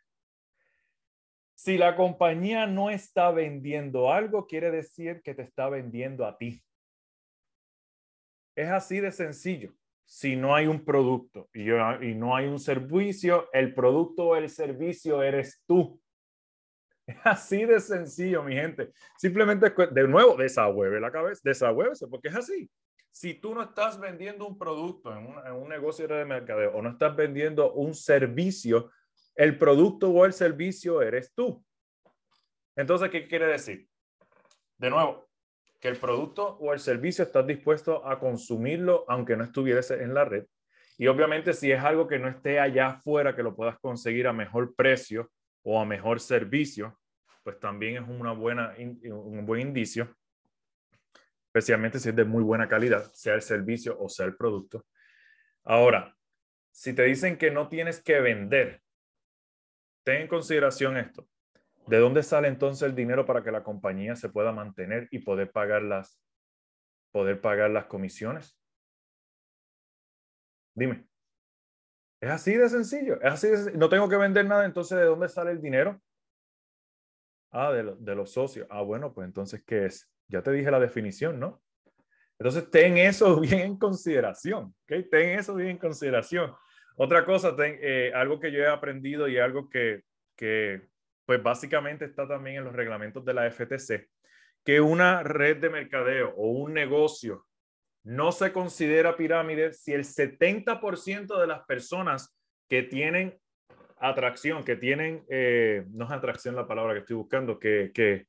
Si 1.55 1.77
la 1.77 1.95
compañía 1.95 2.65
no 2.65 2.89
está 2.89 3.31
vendiendo 3.31 4.11
algo, 4.11 4.47
quiere 4.47 4.71
decir 4.71 5.21
que 5.21 5.35
te 5.35 5.41
está 5.41 5.69
vendiendo 5.69 6.25
a 6.25 6.37
ti. 6.37 6.63
Es 8.55 8.69
así 8.69 8.99
de 8.99 9.11
sencillo. 9.11 9.73
Si 10.05 10.35
no 10.35 10.53
hay 10.53 10.67
un 10.67 10.83
producto 10.83 11.49
y, 11.53 11.65
no 12.15 12.35
hay 12.35 12.47
un 12.47 12.59
servicio, 12.59 13.49
el 13.53 13.73
producto 13.73 14.27
o 14.27 14.35
el 14.35 14.49
servicio 14.49 15.23
eres 15.23 15.61
tú. 15.65 15.99
Es 17.07 17.17
así 17.25 17.65
de 17.65 17.79
sencillo, 17.79 18.43
mi 18.43 18.53
gente. 18.53 18.91
Simplemente, 19.17 19.73
de 19.91 20.07
nuevo, 20.07 20.37
desahueve 20.37 20.99
la 20.99 21.11
cabeza, 21.11 21.41
desahuévese, 21.43 22.07
porque 22.07 22.29
es 22.29 22.35
así 22.35 22.69
si 23.11 23.33
tú 23.33 23.53
no 23.53 23.61
estás 23.61 23.99
vendiendo 23.99 24.47
un 24.47 24.57
producto 24.57 25.15
en 25.15 25.27
un, 25.27 25.69
negocio 25.69 26.07
de 26.07 26.25
mercadeo 26.25 26.71
o 26.71 26.81
no 26.81 26.91
estás 26.91 27.15
vendiendo 27.15 27.73
un 27.73 27.93
servicio, 27.93 28.89
el 29.35 29.57
producto 29.57 30.09
o 30.09 30.25
el 30.25 30.33
servicio 30.33 31.01
eres 31.01 31.33
tú. 31.33 31.63
Entonces, 32.75 33.09
¿qué 33.09 33.27
quiere 33.27 33.47
decir? 33.47 33.87
De 34.77 34.89
nuevo, 34.89 35.29
que 35.81 35.89
el 35.89 35.97
producto 35.97 36.57
o 36.61 36.71
el 36.71 36.79
servicio 36.79 37.25
estás 37.25 37.45
dispuesto 37.45 38.07
a 38.07 38.19
consumirlo 38.19 39.03
aunque 39.09 39.35
no 39.35 39.43
estuvieras 39.43 39.91
en 39.91 40.13
la 40.13 40.23
red. 40.23 40.45
Y 40.97 41.07
obviamente 41.07 41.53
si 41.53 41.71
es 41.71 41.83
algo 41.83 42.07
que 42.07 42.19
no 42.19 42.29
esté 42.29 42.59
allá 42.59 42.87
afuera, 42.87 43.35
que 43.35 43.43
lo 43.43 43.55
puedas 43.55 43.77
conseguir 43.79 44.27
a 44.27 44.33
mejor 44.33 44.73
precio 44.75 45.29
o 45.63 45.81
a 45.81 45.85
mejor 45.85 46.21
servicio, 46.21 46.97
pues 47.43 47.59
también 47.59 48.01
es 48.01 48.09
una 48.09 48.31
buena, 48.31 48.73
un 48.77 49.45
buen 49.45 49.61
indicio 49.61 50.15
especialmente 51.51 51.99
si 51.99 52.07
es 52.07 52.15
de 52.15 52.23
muy 52.23 52.43
buena 52.43 52.69
calidad, 52.69 53.11
sea 53.11 53.33
el 53.33 53.41
servicio 53.41 53.99
o 53.99 54.07
sea 54.07 54.25
el 54.25 54.37
producto. 54.37 54.85
Ahora, 55.65 56.15
si 56.71 56.93
te 56.93 57.03
dicen 57.03 57.37
que 57.37 57.51
no 57.51 57.67
tienes 57.67 58.01
que 58.01 58.21
vender, 58.21 58.81
ten 60.05 60.21
en 60.21 60.27
consideración 60.29 60.95
esto. 60.95 61.27
¿De 61.87 61.97
dónde 61.97 62.23
sale 62.23 62.47
entonces 62.47 62.87
el 62.87 62.95
dinero 62.95 63.25
para 63.25 63.43
que 63.43 63.51
la 63.51 63.63
compañía 63.63 64.15
se 64.15 64.29
pueda 64.29 64.51
mantener 64.51 65.07
y 65.11 65.19
poder 65.19 65.51
pagar 65.51 65.81
las, 65.81 66.21
poder 67.11 67.41
pagar 67.41 67.71
las 67.71 67.85
comisiones? 67.85 68.57
Dime. 70.73 71.07
Es 72.21 72.29
así 72.29 72.53
de 72.53 72.69
sencillo. 72.69 73.19
Es 73.21 73.33
así 73.33 73.47
No 73.75 73.89
tengo 73.89 74.07
que 74.07 74.17
vender 74.17 74.45
nada, 74.45 74.65
entonces 74.65 74.97
¿de 74.97 75.05
dónde 75.05 75.27
sale 75.27 75.51
el 75.51 75.61
dinero? 75.61 75.99
Ah, 77.51 77.71
de, 77.71 77.95
de 77.99 78.15
los 78.15 78.31
socios. 78.31 78.67
Ah, 78.69 78.81
bueno, 78.81 79.13
pues 79.13 79.25
entonces, 79.25 79.63
¿qué 79.65 79.85
es? 79.85 80.09
Ya 80.27 80.41
te 80.41 80.51
dije 80.51 80.71
la 80.71 80.79
definición, 80.79 81.39
¿no? 81.39 81.61
Entonces, 82.39 82.71
ten 82.71 82.97
eso 82.97 83.39
bien 83.41 83.59
en 83.59 83.77
consideración, 83.77 84.73
¿ok? 84.83 85.09
Ten 85.11 85.37
eso 85.37 85.53
bien 85.55 85.71
en 85.71 85.77
consideración. 85.77 86.53
Otra 86.95 87.25
cosa, 87.25 87.55
ten, 87.55 87.77
eh, 87.81 88.11
algo 88.15 88.39
que 88.39 88.51
yo 88.51 88.59
he 88.59 88.67
aprendido 88.67 89.27
y 89.27 89.37
algo 89.37 89.69
que, 89.69 90.03
que, 90.35 90.89
pues 91.31 91.43
básicamente 91.43 92.03
está 92.03 92.27
también 92.27 92.57
en 92.57 92.65
los 92.65 92.73
reglamentos 92.73 93.23
de 93.23 93.33
la 93.33 93.49
FTC, 93.49 94.09
que 94.65 94.81
una 94.81 95.23
red 95.23 95.61
de 95.61 95.69
mercadeo 95.69 96.33
o 96.35 96.49
un 96.49 96.73
negocio 96.73 97.47
no 98.03 98.33
se 98.33 98.51
considera 98.51 99.15
pirámide 99.15 99.71
si 99.71 99.93
el 99.93 100.03
70% 100.03 101.39
de 101.39 101.47
las 101.47 101.65
personas 101.65 102.37
que 102.67 102.83
tienen 102.83 103.39
atracción, 103.97 104.65
que 104.65 104.75
tienen, 104.75 105.23
eh, 105.29 105.85
no 105.91 106.03
es 106.03 106.11
atracción 106.11 106.53
la 106.53 106.67
palabra 106.67 106.95
que 106.95 106.99
estoy 106.99 107.15
buscando, 107.15 107.57
que, 107.57 107.91
que, 107.93 108.27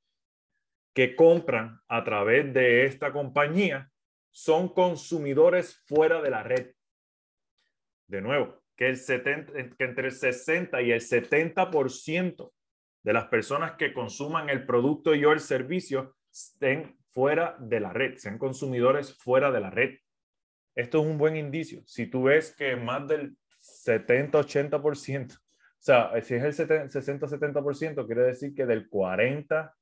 que 0.95 1.17
compran 1.17 1.81
a 1.89 2.05
través 2.05 2.55
de 2.55 2.87
esta 2.87 3.13
compañía 3.13 3.91
son 4.31 4.73
consumidores 4.73 5.83
fuera 5.89 6.23
de 6.23 6.31
la 6.31 6.45
red. 6.45 6.71
De 8.07 8.21
nuevo, 8.21 8.63
que, 8.77 8.87
el 8.87 8.97
70, 8.97 9.53
que 9.77 9.85
entre 9.85 10.07
el 10.07 10.13
60 10.13 10.81
y 10.83 10.93
el 10.93 11.01
70% 11.01 12.53
de 13.03 13.13
las 13.13 13.27
personas 13.27 13.73
que 13.73 13.93
consuman 13.93 14.49
el 14.49 14.65
producto 14.65 15.15
y 15.15 15.25
o 15.25 15.33
el 15.33 15.41
servicio 15.41 16.17
estén 16.31 16.97
fuera 17.11 17.57
de 17.61 17.81
la 17.81 17.93
red, 17.93 18.17
sean 18.17 18.39
consumidores 18.39 19.17
fuera 19.19 19.51
de 19.51 19.61
la 19.61 19.71
red. 19.71 19.99
Esto 20.75 21.01
es 21.01 21.07
un 21.07 21.19
buen 21.19 21.37
indicio. 21.37 21.83
Si 21.87 22.07
tú 22.07 22.25
ves 22.25 22.55
que 22.57 22.77
más 22.77 23.07
del 23.07 23.37
70-80%, 23.87 25.37
o 25.37 25.39
sea, 25.79 26.13
si 26.23 26.35
es 26.35 26.61
el 26.61 26.69
60-70%, 26.91 28.07
quiere 28.07 28.23
decir 28.23 28.55
que 28.55 28.65
del 28.65 28.89
40 28.89 29.75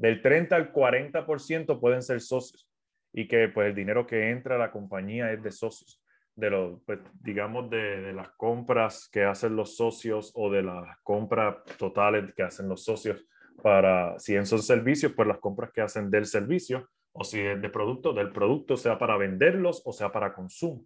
del 0.00 0.22
30 0.22 0.56
al 0.56 0.72
40% 0.72 1.78
pueden 1.78 2.02
ser 2.02 2.22
socios 2.22 2.66
y 3.12 3.28
que 3.28 3.48
pues 3.48 3.68
el 3.68 3.74
dinero 3.74 4.06
que 4.06 4.30
entra 4.30 4.54
a 4.54 4.58
la 4.58 4.70
compañía 4.70 5.30
es 5.30 5.42
de 5.42 5.52
socios, 5.52 5.99
de 6.40 6.50
los, 6.50 6.82
pues, 6.84 6.98
digamos, 7.22 7.70
de, 7.70 8.00
de, 8.00 8.12
las 8.12 8.30
compras 8.30 9.08
que 9.12 9.24
hacen 9.24 9.54
los 9.54 9.76
socios 9.76 10.32
o 10.34 10.50
de 10.50 10.62
las 10.62 10.98
compras 11.02 11.56
totales 11.78 12.34
que 12.34 12.42
hacen 12.42 12.68
los 12.68 12.84
socios 12.84 13.24
para, 13.62 14.18
si 14.18 14.34
son 14.44 14.62
servicios, 14.62 15.12
pues 15.14 15.28
las 15.28 15.38
compras 15.38 15.70
que 15.72 15.82
hacen 15.82 16.10
del 16.10 16.26
servicio 16.26 16.88
o 17.12 17.24
si 17.24 17.40
es 17.40 17.60
de 17.60 17.68
producto, 17.68 18.12
del 18.12 18.32
producto, 18.32 18.76
sea 18.76 18.98
para 18.98 19.16
venderlos 19.16 19.82
o 19.84 19.92
sea 19.92 20.10
para 20.10 20.32
consumo. 20.32 20.84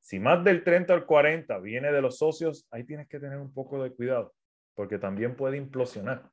Si 0.00 0.18
más 0.18 0.42
del 0.44 0.62
30 0.62 0.92
al 0.92 1.06
40 1.06 1.58
viene 1.58 1.92
de 1.92 2.02
los 2.02 2.18
socios, 2.18 2.66
ahí 2.70 2.84
tienes 2.84 3.08
que 3.08 3.20
tener 3.20 3.38
un 3.38 3.52
poco 3.52 3.82
de 3.82 3.92
cuidado, 3.92 4.34
porque 4.74 4.98
también 4.98 5.36
puede 5.36 5.56
implosionar. 5.56 6.28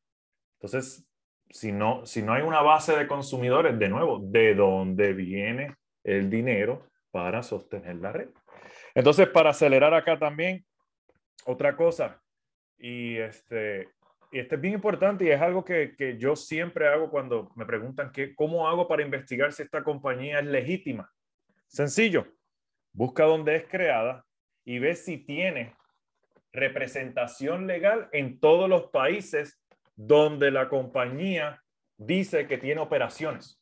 Entonces, 0.59 1.07
si 1.49 1.71
no, 1.71 2.05
si 2.05 2.21
no 2.21 2.33
hay 2.33 2.41
una 2.41 2.61
base 2.61 2.97
de 2.97 3.07
consumidores, 3.07 3.77
de 3.77 3.89
nuevo, 3.89 4.19
¿de 4.19 4.55
dónde 4.55 5.13
viene 5.13 5.75
el 6.03 6.29
dinero 6.29 6.87
para 7.11 7.43
sostener 7.43 7.97
la 7.97 8.11
red. 8.11 8.29
Entonces, 8.97 9.29
para 9.29 9.51
acelerar 9.51 9.93
acá 9.93 10.17
también, 10.17 10.65
otra 11.45 11.75
cosa, 11.75 12.19
y 12.79 13.17
este, 13.17 13.91
y 14.31 14.39
este 14.39 14.55
es 14.55 14.61
bien 14.61 14.73
importante 14.73 15.23
y 15.23 15.29
es 15.29 15.39
algo 15.39 15.63
que, 15.63 15.93
que 15.95 16.17
yo 16.17 16.35
siempre 16.35 16.87
hago 16.87 17.11
cuando 17.11 17.51
me 17.55 17.67
preguntan 17.67 18.11
que, 18.11 18.33
cómo 18.33 18.67
hago 18.67 18.87
para 18.87 19.03
investigar 19.03 19.53
si 19.53 19.61
esta 19.61 19.83
compañía 19.83 20.39
es 20.39 20.47
legítima. 20.47 21.13
Sencillo, 21.67 22.25
busca 22.91 23.25
dónde 23.25 23.57
es 23.57 23.65
creada 23.67 24.25
y 24.65 24.79
ve 24.79 24.95
si 24.95 25.19
tiene 25.19 25.75
representación 26.51 27.67
legal 27.67 28.09
en 28.13 28.39
todos 28.39 28.67
los 28.67 28.89
países 28.89 29.61
donde 29.95 30.49
la 30.49 30.69
compañía 30.69 31.61
dice 31.97 32.47
que 32.47 32.57
tiene 32.57 32.81
operaciones. 32.81 33.61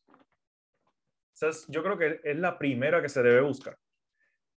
yo 1.67 1.83
creo 1.83 1.97
que 1.97 2.21
es 2.23 2.37
la 2.37 2.57
primera 2.57 3.01
que 3.01 3.09
se 3.09 3.21
debe 3.21 3.41
buscar. 3.41 3.75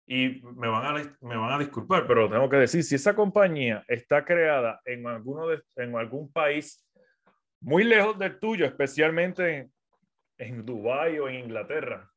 Y 0.10 0.42
me 0.56 0.70
van, 0.70 0.86
a, 0.86 1.18
me 1.20 1.36
van 1.36 1.52
a 1.52 1.60
disculpar, 1.60 2.08
pero 2.08 2.30
tengo 2.30 2.50
que 2.50 2.56
decir, 2.56 2.82
si 2.84 2.96
esa 2.96 3.14
compañía 3.14 3.84
está 3.90 4.24
creada 4.24 4.80
en, 4.86 5.06
alguno 5.06 5.48
de, 5.48 5.62
en 5.76 5.96
algún 5.98 6.32
país 6.32 6.88
muy 7.60 7.84
lejos 7.84 8.18
del 8.18 8.40
tuyo, 8.40 8.66
especialmente 8.66 9.58
en, 9.58 9.74
en 10.38 10.66
Dubái 10.66 11.20
o 11.20 11.28
en 11.28 11.36
Inglaterra, 11.36 12.10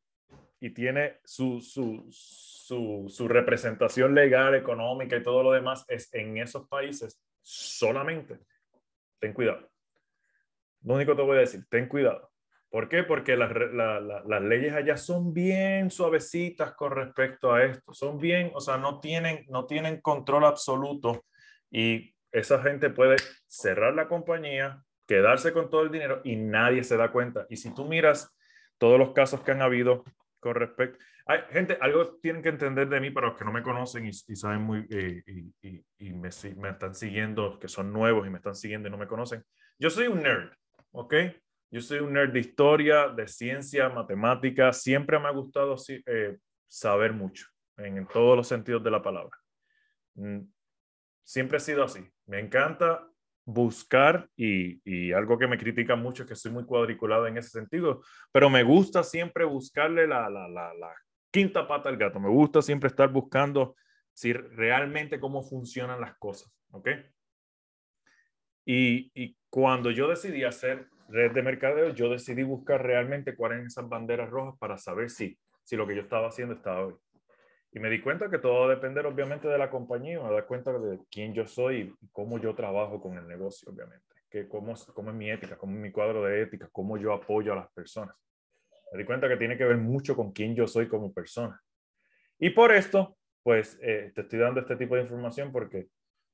y 0.61 0.71
tiene 0.71 1.19
su, 1.25 1.61
su, 1.61 2.07
su, 2.11 3.07
su, 3.09 3.29
representación 3.29 4.15
legal, 4.15 4.55
económica 4.55 5.17
y 5.17 5.23
todo 5.23 5.43
lo 5.43 5.53
demás 5.53 5.85
es 5.89 6.13
en 6.13 6.37
esos 6.37 6.69
países 6.69 7.21
solamente, 7.41 8.39
ten 9.19 9.33
cuidado. 9.33 9.69
Lo 10.83 10.95
único 10.95 11.13
que 11.13 11.17
te 11.17 11.23
voy 11.23 11.37
a 11.39 11.41
decir, 11.41 11.65
ten 11.69 11.89
cuidado. 11.89 12.30
¿Por 12.71 12.89
qué? 12.89 13.03
Porque 13.03 13.37
las, 13.37 13.51
las 13.53 14.43
leyes 14.43 14.73
allá 14.73 14.97
son 14.97 15.35
bien 15.35 15.91
suavecitas 15.91 16.73
con 16.75 16.93
respecto 16.93 17.53
a 17.53 17.65
esto. 17.65 17.93
Son 17.93 18.19
bien, 18.19 18.53
o 18.55 18.61
sea, 18.61 18.79
no 18.79 19.01
tienen, 19.01 19.45
no 19.49 19.67
tienen 19.67 20.01
control 20.01 20.45
absoluto 20.45 21.25
y 21.69 22.15
esa 22.31 22.63
gente 22.63 22.91
puede 22.91 23.17
cerrar 23.49 23.95
la 23.95 24.07
compañía, 24.07 24.85
quedarse 25.07 25.53
con 25.53 25.69
todo 25.69 25.83
el 25.83 25.91
dinero 25.91 26.21
y 26.23 26.37
nadie 26.37 26.85
se 26.85 26.97
da 26.97 27.11
cuenta. 27.11 27.45
Y 27.51 27.57
si 27.57 27.75
tú 27.75 27.87
miras 27.87 28.33
todos 28.79 29.01
los 29.01 29.13
casos 29.13 29.41
que 29.43 29.51
han 29.51 29.63
habido 29.63 30.05
con 30.39 30.55
respecto... 30.55 31.05
Hay, 31.27 31.41
gente, 31.51 31.77
algo 31.81 32.19
tienen 32.23 32.41
que 32.41 32.49
entender 32.51 32.89
de 32.89 33.01
mí 33.01 33.11
para 33.11 33.29
los 33.29 33.37
que 33.37 33.45
no 33.45 33.53
me 33.53 33.65
conocen 33.65 34.07
y, 34.07 34.13
saben 34.13 34.63
muy... 34.63 34.87
Eh, 34.91 35.23
y, 35.27 35.85
y 35.99 36.13
me, 36.13 36.31
me, 36.57 36.71
están 36.71 36.95
siguiendo, 36.95 37.59
que 37.59 37.67
son 37.67 37.93
nuevos 37.93 38.29
y 38.29 38.31
me 38.31 38.39
están 38.39 38.55
siguiendo 38.55 38.87
y 38.87 38.93
no 38.93 38.99
me 38.99 39.09
conocen. 39.09 39.45
Yo 39.77 39.91
soy 39.91 40.07
un 40.07 40.23
nerd, 40.23 40.53
¿ok? 40.93 41.15
Yo 41.73 41.81
soy 41.81 42.01
un 42.01 42.13
nerd 42.13 42.33
de 42.33 42.41
historia, 42.41 43.09
de 43.09 43.29
ciencia, 43.29 43.89
matemática. 43.89 44.73
Siempre 44.73 45.21
me 45.21 45.29
ha 45.29 45.31
gustado 45.31 45.77
eh, 45.89 46.37
saber 46.67 47.13
mucho, 47.13 47.47
en, 47.77 48.07
todos 48.09 48.37
los 48.37 48.49
sentidos 48.49 48.83
de 48.83 48.91
la 48.91 49.01
palabra. 49.01 49.37
Mm, 50.15 50.41
siempre 51.23 51.59
he 51.59 51.61
sido 51.61 51.85
así. 51.85 52.05
Me 52.27 52.41
encanta 52.41 53.07
buscar 53.45 54.29
y, 54.37 54.81
y, 54.85 55.13
algo 55.13 55.39
que 55.39 55.47
me 55.47 55.59
critica 55.59 55.95
mucho 55.95 56.25
es 56.25 56.29
que 56.29 56.35
soy 56.35 56.51
muy 56.51 56.65
cuadriculado 56.65 57.27
en 57.27 57.37
ese 57.37 57.51
sentido, 57.51 58.03
pero 58.33 58.51
me 58.51 58.63
gusta 58.65 59.03
siempre 59.03 59.45
buscarle 59.45 60.07
la, 60.09 60.29
la, 60.29 60.49
la, 60.49 60.75
la 60.75 60.93
quinta 61.31 61.69
pata 61.69 61.89
al 61.89 61.97
gato. 61.97 62.19
Me 62.19 62.29
gusta 62.29 62.63
siempre 62.63 62.89
estar 62.89 63.11
buscando 63.11 63.77
si 64.13 64.33
realmente 64.33 65.21
cómo 65.21 65.43
funcionan 65.43 66.01
las 66.01 66.17
cosas, 66.19 66.53
¿ok? 66.73 66.89
Y, 68.67 69.11
y 69.15 69.37
cuando 69.49 69.91
yo 69.93 70.09
decidí 70.09 70.45
hacer 70.45 70.89
red 71.11 71.33
de 71.33 71.43
mercadeo, 71.43 71.91
yo 71.91 72.09
decidí 72.09 72.43
buscar 72.43 72.83
realmente 72.83 73.35
cuáles 73.35 73.57
eran 73.57 73.67
esas 73.67 73.89
banderas 73.89 74.31
rojas 74.31 74.55
para 74.59 74.79
saber 74.79 75.11
si, 75.11 75.39
si 75.63 75.77
lo 75.77 75.87
que 75.87 75.97
yo 75.97 76.03
estaba 76.03 76.29
haciendo 76.29 76.55
estaba 76.55 76.87
bien. 76.87 76.99
Y 77.73 77.79
me 77.79 77.89
di 77.89 78.01
cuenta 78.01 78.29
que 78.29 78.39
todo 78.39 78.61
va 78.61 78.67
a 78.67 78.75
depender 78.75 79.07
obviamente 79.07 79.47
de 79.47 79.59
la 79.59 79.71
compañía, 79.71 80.21
me 80.21 80.33
da 80.33 80.45
cuenta 80.45 80.73
de 80.73 80.99
quién 81.11 81.33
yo 81.33 81.47
soy 81.47 81.95
y 82.01 82.09
cómo 82.09 82.39
yo 82.39 82.55
trabajo 82.55 83.01
con 83.01 83.17
el 83.17 83.29
negocio, 83.29 83.71
obviamente. 83.71 84.07
Que 84.29 84.49
cómo, 84.49 84.75
cómo 84.93 85.11
es 85.11 85.17
mi 85.17 85.31
ética, 85.31 85.57
cómo 85.57 85.75
es 85.75 85.81
mi 85.81 85.93
cuadro 85.93 86.25
de 86.25 86.43
ética, 86.43 86.69
cómo 86.73 86.97
yo 86.97 87.13
apoyo 87.13 87.53
a 87.53 87.57
las 87.57 87.73
personas. 87.73 88.17
Me 88.93 88.99
di 88.99 89.05
cuenta 89.05 89.29
que 89.29 89.37
tiene 89.37 89.57
que 89.57 89.65
ver 89.65 89.77
mucho 89.77 90.17
con 90.17 90.33
quién 90.33 90.57
yo 90.57 90.67
soy 90.67 90.89
como 90.89 91.13
persona. 91.13 91.61
Y 92.39 92.51
por 92.51 92.73
esto, 92.73 93.17
pues 93.43 93.79
eh, 93.83 94.11
te 94.15 94.23
estoy 94.23 94.41
dando 94.41 94.61
este 94.61 94.77
tipo 94.77 94.97
de 94.97 95.03
información 95.03 95.53
porque, 95.53 95.89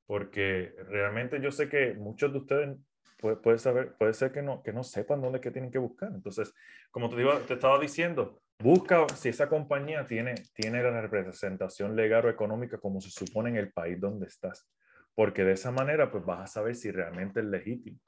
porque 0.06 0.74
realmente 0.88 1.40
yo 1.40 1.50
sé 1.50 1.68
que 1.68 1.94
muchos 1.94 2.32
de 2.32 2.38
ustedes 2.38 2.76
puede, 3.16 3.36
puede, 3.36 3.58
saber, 3.58 3.94
puede 3.96 4.14
ser 4.14 4.32
que 4.32 4.42
no, 4.42 4.62
que 4.62 4.72
no 4.72 4.82
sepan 4.82 5.20
dónde 5.20 5.40
que 5.40 5.50
tienen 5.50 5.70
que 5.70 5.78
buscar. 5.78 6.10
Entonces, 6.14 6.54
como 6.90 7.08
te, 7.10 7.16
digo, 7.16 7.32
te 7.40 7.54
estaba 7.54 7.78
diciendo, 7.78 8.40
busca 8.58 9.06
si 9.14 9.28
esa 9.28 9.48
compañía 9.48 10.06
tiene, 10.06 10.34
tiene 10.54 10.82
la 10.82 11.00
representación 11.00 11.96
legal 11.96 12.26
o 12.26 12.30
económica 12.30 12.78
como 12.78 13.00
se 13.00 13.10
supone 13.10 13.50
en 13.50 13.56
el 13.56 13.72
país 13.72 14.00
donde 14.00 14.26
estás. 14.26 14.68
Porque 15.14 15.44
de 15.44 15.52
esa 15.52 15.70
manera, 15.70 16.10
pues 16.10 16.24
vas 16.24 16.40
a 16.40 16.46
saber 16.46 16.74
si 16.74 16.90
realmente 16.90 17.40
es 17.40 17.46
legítimo. 17.46 17.98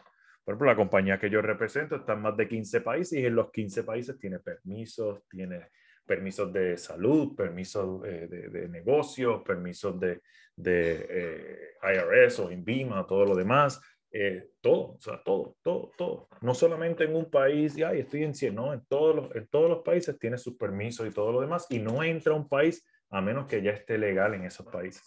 Por 0.44 0.54
ejemplo, 0.54 0.68
la 0.68 0.76
compañía 0.76 1.18
que 1.18 1.30
yo 1.30 1.42
represento 1.42 1.96
está 1.96 2.14
en 2.14 2.22
más 2.22 2.36
de 2.36 2.48
15 2.48 2.80
países 2.80 3.18
y 3.18 3.26
en 3.26 3.34
los 3.34 3.50
15 3.50 3.82
países 3.84 4.18
tiene 4.18 4.38
permisos, 4.38 5.22
tiene 5.28 5.68
permisos 6.06 6.50
de 6.52 6.78
salud, 6.78 7.36
permisos 7.36 8.02
eh, 8.06 8.26
de, 8.28 8.48
de, 8.48 8.68
negocios, 8.68 9.42
permisos 9.42 10.00
de, 10.00 10.22
de 10.56 11.06
eh, 11.10 11.58
IRS 11.82 12.40
o 12.40 12.50
INVIMA, 12.50 13.06
todo 13.06 13.26
lo 13.26 13.36
demás, 13.36 13.78
eh, 14.10 14.50
todo, 14.60 14.94
o 14.94 15.00
sea, 15.00 15.22
todo, 15.22 15.56
todo, 15.62 15.92
todo. 15.96 16.28
No 16.40 16.54
solamente 16.54 17.04
en 17.04 17.14
un 17.14 17.30
país, 17.30 17.76
y 17.76 17.82
ay, 17.82 18.00
estoy 18.00 18.24
en 18.24 18.34
100, 18.34 18.54
no, 18.54 18.72
en 18.72 18.84
todos, 18.86 19.14
los, 19.14 19.36
en 19.36 19.46
todos 19.48 19.68
los 19.68 19.82
países 19.82 20.18
tiene 20.18 20.38
sus 20.38 20.56
permisos 20.56 21.06
y 21.06 21.10
todo 21.10 21.32
lo 21.32 21.40
demás, 21.40 21.66
y 21.68 21.78
no 21.78 22.02
entra 22.02 22.32
a 22.32 22.36
un 22.36 22.48
país 22.48 22.86
a 23.10 23.20
menos 23.20 23.46
que 23.46 23.62
ya 23.62 23.72
esté 23.72 23.98
legal 23.98 24.34
en 24.34 24.44
esos 24.44 24.66
países. 24.66 25.02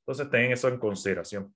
Entonces, 0.00 0.30
ten 0.30 0.52
eso 0.52 0.68
en 0.68 0.78
consideración. 0.78 1.54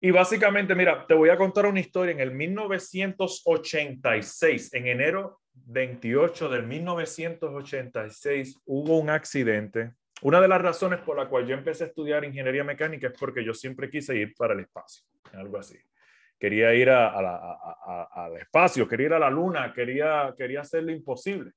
Y 0.00 0.10
básicamente, 0.10 0.74
mira, 0.74 1.06
te 1.06 1.14
voy 1.14 1.30
a 1.30 1.36
contar 1.36 1.66
una 1.66 1.78
historia. 1.80 2.12
En 2.12 2.20
el 2.20 2.32
1986, 2.32 4.74
en 4.74 4.86
enero 4.86 5.40
28 5.52 6.48
del 6.48 6.66
1986, 6.66 8.60
hubo 8.66 8.98
un 8.98 9.10
accidente 9.10 9.92
una 10.22 10.40
de 10.40 10.48
las 10.48 10.62
razones 10.62 11.00
por 11.00 11.16
la 11.16 11.28
cual 11.28 11.46
yo 11.46 11.54
empecé 11.54 11.84
a 11.84 11.86
estudiar 11.88 12.24
ingeniería 12.24 12.64
mecánica 12.64 13.08
es 13.08 13.18
porque 13.18 13.44
yo 13.44 13.52
siempre 13.52 13.90
quise 13.90 14.16
ir 14.16 14.34
para 14.34 14.54
el 14.54 14.60
espacio, 14.60 15.04
algo 15.34 15.58
así. 15.58 15.78
Quería 16.38 16.74
ir 16.74 16.90
al 16.90 18.36
espacio, 18.38 18.88
quería 18.88 19.06
ir 19.06 19.12
a 19.14 19.18
la 19.18 19.30
luna, 19.30 19.72
quería, 19.74 20.34
quería 20.36 20.60
hacer 20.60 20.84
lo 20.84 20.92
imposible. 20.92 21.52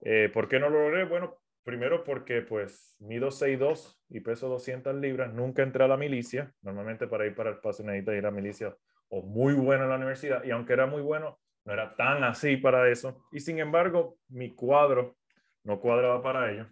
Eh, 0.00 0.30
¿Por 0.32 0.48
qué 0.48 0.58
no 0.58 0.70
lo 0.70 0.82
logré? 0.82 1.04
Bueno, 1.04 1.36
primero 1.62 2.04
porque 2.04 2.42
pues 2.42 2.96
mido 3.00 3.28
6'2 3.28 3.96
y 4.10 4.20
peso 4.20 4.48
200 4.48 4.94
libras, 4.96 5.32
nunca 5.32 5.62
entré 5.62 5.84
a 5.84 5.88
la 5.88 5.96
milicia. 5.96 6.52
Normalmente 6.62 7.06
para 7.06 7.26
ir 7.26 7.34
para 7.34 7.50
el 7.50 7.56
espacio 7.56 7.84
necesitas 7.84 8.16
ir 8.16 8.26
a 8.26 8.30
milicia 8.30 8.76
o 9.08 9.22
muy 9.22 9.54
bueno 9.54 9.84
en 9.84 9.90
la 9.90 9.96
universidad 9.96 10.44
y 10.44 10.50
aunque 10.50 10.72
era 10.72 10.86
muy 10.86 11.02
bueno, 11.02 11.38
no 11.64 11.72
era 11.72 11.94
tan 11.96 12.22
así 12.22 12.56
para 12.56 12.88
eso. 12.88 13.24
Y 13.32 13.40
sin 13.40 13.58
embargo, 13.58 14.16
mi 14.28 14.54
cuadro 14.54 15.16
no 15.64 15.80
cuadraba 15.80 16.22
para 16.22 16.52
ello 16.52 16.68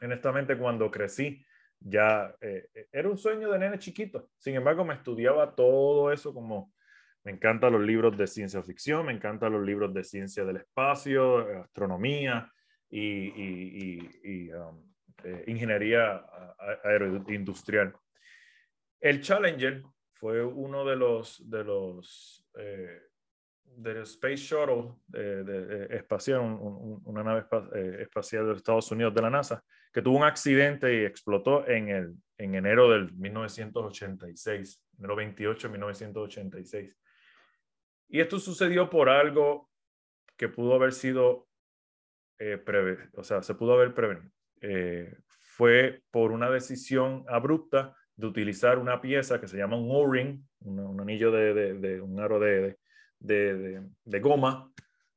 honestamente 0.00 0.56
cuando 0.56 0.90
crecí, 0.90 1.44
ya 1.80 2.34
eh, 2.40 2.68
era 2.92 3.08
un 3.08 3.18
sueño 3.18 3.50
de 3.50 3.58
nene 3.58 3.78
chiquito. 3.78 4.30
Sin 4.38 4.54
embargo, 4.54 4.84
me 4.84 4.94
estudiaba 4.94 5.54
todo 5.54 6.12
eso 6.12 6.32
como 6.32 6.72
me 7.26 7.32
encantan 7.32 7.72
los 7.72 7.82
libros 7.82 8.16
de 8.16 8.28
ciencia 8.28 8.62
ficción, 8.62 9.06
me 9.06 9.12
encantan 9.12 9.52
los 9.52 9.64
libros 9.64 9.92
de 9.92 10.04
ciencia 10.04 10.44
del 10.44 10.58
espacio, 10.58 11.60
astronomía 11.64 12.52
y, 12.88 14.52
um, 14.52 14.94
eh, 15.24 15.42
ingeniería 15.48 16.24
aeroindustrial. 16.84 17.92
El 19.00 19.20
Challenger 19.22 19.82
fue 20.12 20.44
uno 20.44 20.84
de 20.84 20.94
los, 20.94 21.50
de 21.50 21.64
los 21.64 22.46
eh, 22.56 23.00
del 23.64 24.02
Space 24.02 24.36
Shuttle 24.36 24.94
de, 25.08 25.88
espacial, 25.96 26.40
una 26.40 27.24
nave 27.24 27.44
espacial 28.00 28.44
de 28.44 28.48
los 28.50 28.58
Estados 28.58 28.90
Unidos 28.92 29.12
de 29.12 29.22
la 29.22 29.30
NASA, 29.30 29.64
que 29.96 30.02
tuvo 30.02 30.18
un 30.18 30.24
accidente 30.24 30.94
y 30.94 31.06
explotó 31.06 31.66
en, 31.66 31.88
el, 31.88 32.14
en 32.36 32.54
enero 32.54 32.90
del 32.90 33.14
1986, 33.14 34.84
enero 34.98 35.16
28 35.16 35.68
de 35.68 35.72
1986. 35.72 36.98
Y 38.10 38.20
esto 38.20 38.38
sucedió 38.38 38.90
por 38.90 39.08
algo 39.08 39.70
que 40.36 40.50
pudo 40.50 40.74
haber 40.74 40.92
sido, 40.92 41.48
eh, 42.38 42.62
o 43.14 43.24
sea, 43.24 43.42
se 43.42 43.54
pudo 43.54 43.72
haber 43.72 43.94
prevenido. 43.94 44.30
Eh, 44.60 45.16
fue 45.28 46.02
por 46.10 46.30
una 46.30 46.50
decisión 46.50 47.24
abrupta 47.26 47.96
de 48.16 48.26
utilizar 48.26 48.78
una 48.78 49.00
pieza 49.00 49.40
que 49.40 49.48
se 49.48 49.56
llama 49.56 49.78
un 49.78 49.88
O-ring, 49.90 50.42
un, 50.60 51.00
anillo 51.00 51.30
de, 51.30 51.72
de, 51.72 52.00
un 52.02 52.20
aro 52.20 52.38
de, 52.38 52.76
de, 53.18 54.20
goma 54.20 54.70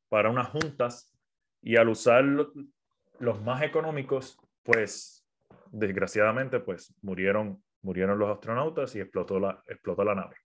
para 0.07 0.29
unas 0.29 0.47
juntas 0.47 1.13
y 1.61 1.75
al 1.75 1.89
usar 1.89 2.23
los 2.23 3.41
más 3.41 3.61
económicos 3.61 4.39
pues 4.69 5.25
desgraciadamente 5.71 6.59
pues 6.59 6.93
murieron, 7.01 7.59
murieron 7.81 8.19
los 8.19 8.29
astronautas 8.29 8.95
y 8.95 8.99
explotó 8.99 9.39
la, 9.39 9.63
explotó 9.65 10.03
la 10.03 10.13
nave. 10.13 10.35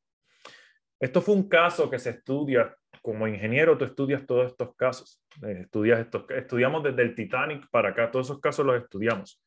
Esto 0.98 1.20
fue 1.20 1.34
un 1.34 1.46
caso 1.46 1.90
que 1.90 1.98
se 1.98 2.08
estudia 2.08 2.74
como 3.02 3.28
ingeniero 3.28 3.76
tú 3.76 3.84
estudias 3.84 4.24
todos 4.24 4.50
estos 4.50 4.74
casos. 4.76 5.22
Eh, 5.46 5.58
estudias 5.64 6.00
estos, 6.00 6.24
estudiamos 6.30 6.82
desde 6.82 7.02
el 7.02 7.14
Titanic 7.14 7.68
para 7.70 7.90
acá, 7.90 8.10
todos 8.10 8.28
esos 8.28 8.40
casos 8.40 8.64
los 8.64 8.82
estudiamos. 8.82 9.44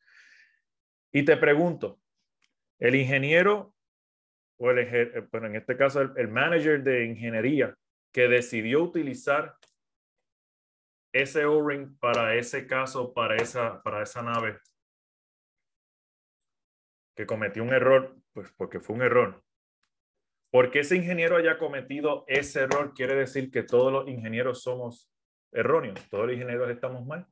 Y 1.11 1.25
te 1.25 1.37
pregunto, 1.37 1.99
el 2.77 2.93
ingeniero, 2.93 3.73
o 4.57 4.69
el, 4.69 4.77
eh, 4.77 5.27
bueno, 5.31 5.47
en 5.47 5.55
este 5.55 5.75
caso 5.75 6.01
el, 6.01 6.11
el 6.17 6.27
manager 6.27 6.83
de 6.83 7.05
ingeniería 7.05 7.73
que 8.11 8.27
decidió 8.27 8.83
utilizar 8.83 9.55
ese 11.21 11.45
O-ring 11.45 11.97
para 11.99 12.36
ese 12.36 12.67
caso, 12.67 13.13
para 13.13 13.36
esa, 13.36 13.82
para 13.84 14.03
esa 14.03 14.21
nave, 14.21 14.60
que 17.15 17.25
cometió 17.25 17.63
un 17.63 17.73
error, 17.73 18.15
pues 18.34 18.51
porque 18.56 18.80
fue 18.80 18.95
un 18.95 19.01
error. 19.01 19.43
Porque 20.51 20.80
ese 20.80 20.95
ingeniero 20.95 21.36
haya 21.36 21.58
cometido 21.58 22.23
ese 22.27 22.62
error 22.62 22.93
quiere 22.93 23.15
decir 23.15 23.51
que 23.51 23.63
todos 23.63 23.91
los 23.91 24.08
ingenieros 24.08 24.62
somos 24.62 25.12
erróneos, 25.51 25.99
todos 26.10 26.27
los 26.27 26.36
ingenieros 26.36 26.69
estamos 26.69 27.06
mal. 27.06 27.27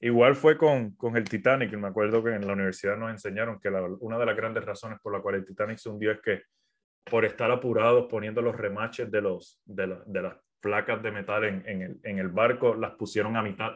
Igual 0.00 0.34
fue 0.34 0.58
con, 0.58 0.96
con 0.96 1.16
el 1.16 1.28
Titanic, 1.28 1.72
me 1.74 1.88
acuerdo 1.88 2.22
que 2.22 2.34
en 2.34 2.46
la 2.46 2.54
universidad 2.54 2.96
nos 2.96 3.10
enseñaron 3.10 3.60
que 3.60 3.68
una 4.00 4.18
de 4.18 4.26
las 4.26 4.36
grandes 4.36 4.64
razones 4.64 4.98
por 5.00 5.12
la 5.12 5.20
cual 5.20 5.36
el 5.36 5.44
Titanic 5.44 5.78
se 5.78 5.88
hundió 5.88 6.10
es 6.10 6.20
que 6.20 6.42
por 7.04 7.24
estar 7.24 7.50
apurados 7.50 8.06
poniendo 8.10 8.42
los 8.42 8.56
remaches 8.56 9.10
de, 9.10 9.20
los, 9.20 9.60
de, 9.64 9.98
de 10.06 10.22
las 10.22 10.36
placas 10.62 11.02
de 11.02 11.10
metal 11.10 11.44
en, 11.44 11.62
en, 11.66 11.82
el, 11.82 12.00
en 12.04 12.18
el 12.18 12.28
barco, 12.28 12.74
las 12.74 12.92
pusieron 12.92 13.36
a 13.36 13.42
mitad 13.42 13.72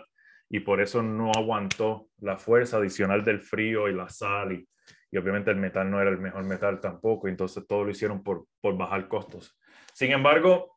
y 0.49 0.61
por 0.61 0.81
eso 0.81 1.03
no 1.03 1.33
aguantó 1.33 2.09
la 2.19 2.39
fuerza 2.39 2.79
adicional 2.79 3.25
del 3.25 3.41
frío 3.41 3.89
y 3.89 3.95
la 3.95 4.09
sal 4.09 4.53
y, 4.53 4.69
y 5.11 5.19
obviamente 5.19 5.51
el 5.51 5.57
metal 5.57 5.91
no 5.91 6.01
era 6.01 6.11
el 6.11 6.19
mejor 6.19 6.45
metal 6.45 6.81
tampoco, 6.81 7.29
entonces 7.29 7.67
todo 7.67 7.85
lo 7.85 7.91
hicieron 7.91 8.23
por, 8.23 8.47
por 8.61 8.77
bajar 8.77 9.09
costos. 9.09 9.59
Sin 9.93 10.13
embargo, 10.13 10.77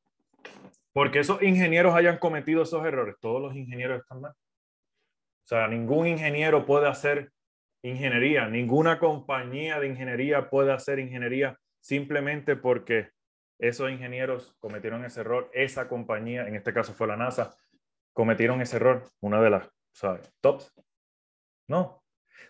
porque 0.91 1.19
esos 1.19 1.41
ingenieros 1.41 1.93
hayan 1.93 2.17
cometido 2.17 2.63
esos 2.63 2.85
errores, 2.85 3.15
todos 3.19 3.41
los 3.41 3.55
ingenieros 3.55 4.01
están 4.01 4.21
mal. 4.21 4.31
O 4.31 5.47
sea, 5.49 5.67
ningún 5.67 6.07
ingeniero 6.07 6.65
puede 6.65 6.87
hacer 6.87 7.31
ingeniería, 7.81 8.47
ninguna 8.47 8.99
compañía 8.99 9.79
de 9.79 9.87
ingeniería 9.87 10.49
puede 10.49 10.71
hacer 10.71 10.99
ingeniería 10.99 11.57
simplemente 11.79 12.55
porque 12.55 13.09
esos 13.59 13.91
ingenieros 13.91 14.55
cometieron 14.59 15.05
ese 15.05 15.21
error, 15.21 15.51
esa 15.53 15.87
compañía, 15.87 16.47
en 16.47 16.55
este 16.55 16.73
caso 16.73 16.93
fue 16.93 17.07
la 17.07 17.17
NASA, 17.17 17.55
cometieron 18.13 18.61
ese 18.61 18.77
error, 18.77 19.03
una 19.19 19.41
de 19.41 19.49
las 19.49 19.69
¿sabes? 19.91 20.33
tops. 20.41 20.73
No. 21.67 22.03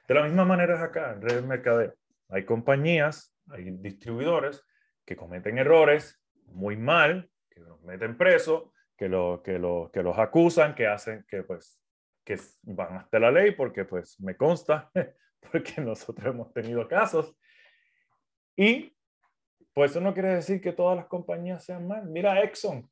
De 0.08 0.13
la 0.13 0.24
misma 0.24 0.45
manera 0.45 0.76
es 0.76 0.82
acá, 0.82 1.13
en 1.13 1.22
redes 1.22 1.43
mercadeo. 1.43 1.93
Hay 2.30 2.45
compañías, 2.45 3.36
hay 3.50 3.72
distribuidores 3.72 4.63
que 5.04 5.15
cometen 5.15 5.58
errores 5.58 6.22
muy 6.45 6.78
mal, 6.78 7.30
que 7.50 7.60
los 7.60 7.82
meten 7.82 8.17
preso, 8.17 8.74
que, 8.95 9.10
lo, 9.10 9.41
que, 9.43 9.58
lo, 9.58 9.89
que 9.91 10.04
los 10.04 10.17
acusan, 10.17 10.76
que 10.76 10.88
hacen, 10.88 11.26
que 11.28 11.43
pues, 11.43 11.82
que 12.24 12.39
van 12.63 12.98
hasta 12.98 13.17
la 13.19 13.32
ley, 13.32 13.52
porque 13.52 13.86
pues 13.86 14.19
me 14.19 14.36
consta, 14.38 14.91
porque 15.52 15.82
nosotros 15.82 16.28
hemos 16.28 16.54
tenido 16.54 16.88
casos. 16.88 17.36
Y 18.56 18.95
pues 19.80 19.92
eso 19.92 20.02
no 20.02 20.13
quiere 20.13 20.36
decir 20.36 20.60
que 20.60 20.74
todas 20.74 20.98
las 20.98 21.06
compañías 21.06 21.63
sean 21.63 21.88
mal. 21.88 22.06
Mira 22.06 22.44
Exxon. 22.44 22.92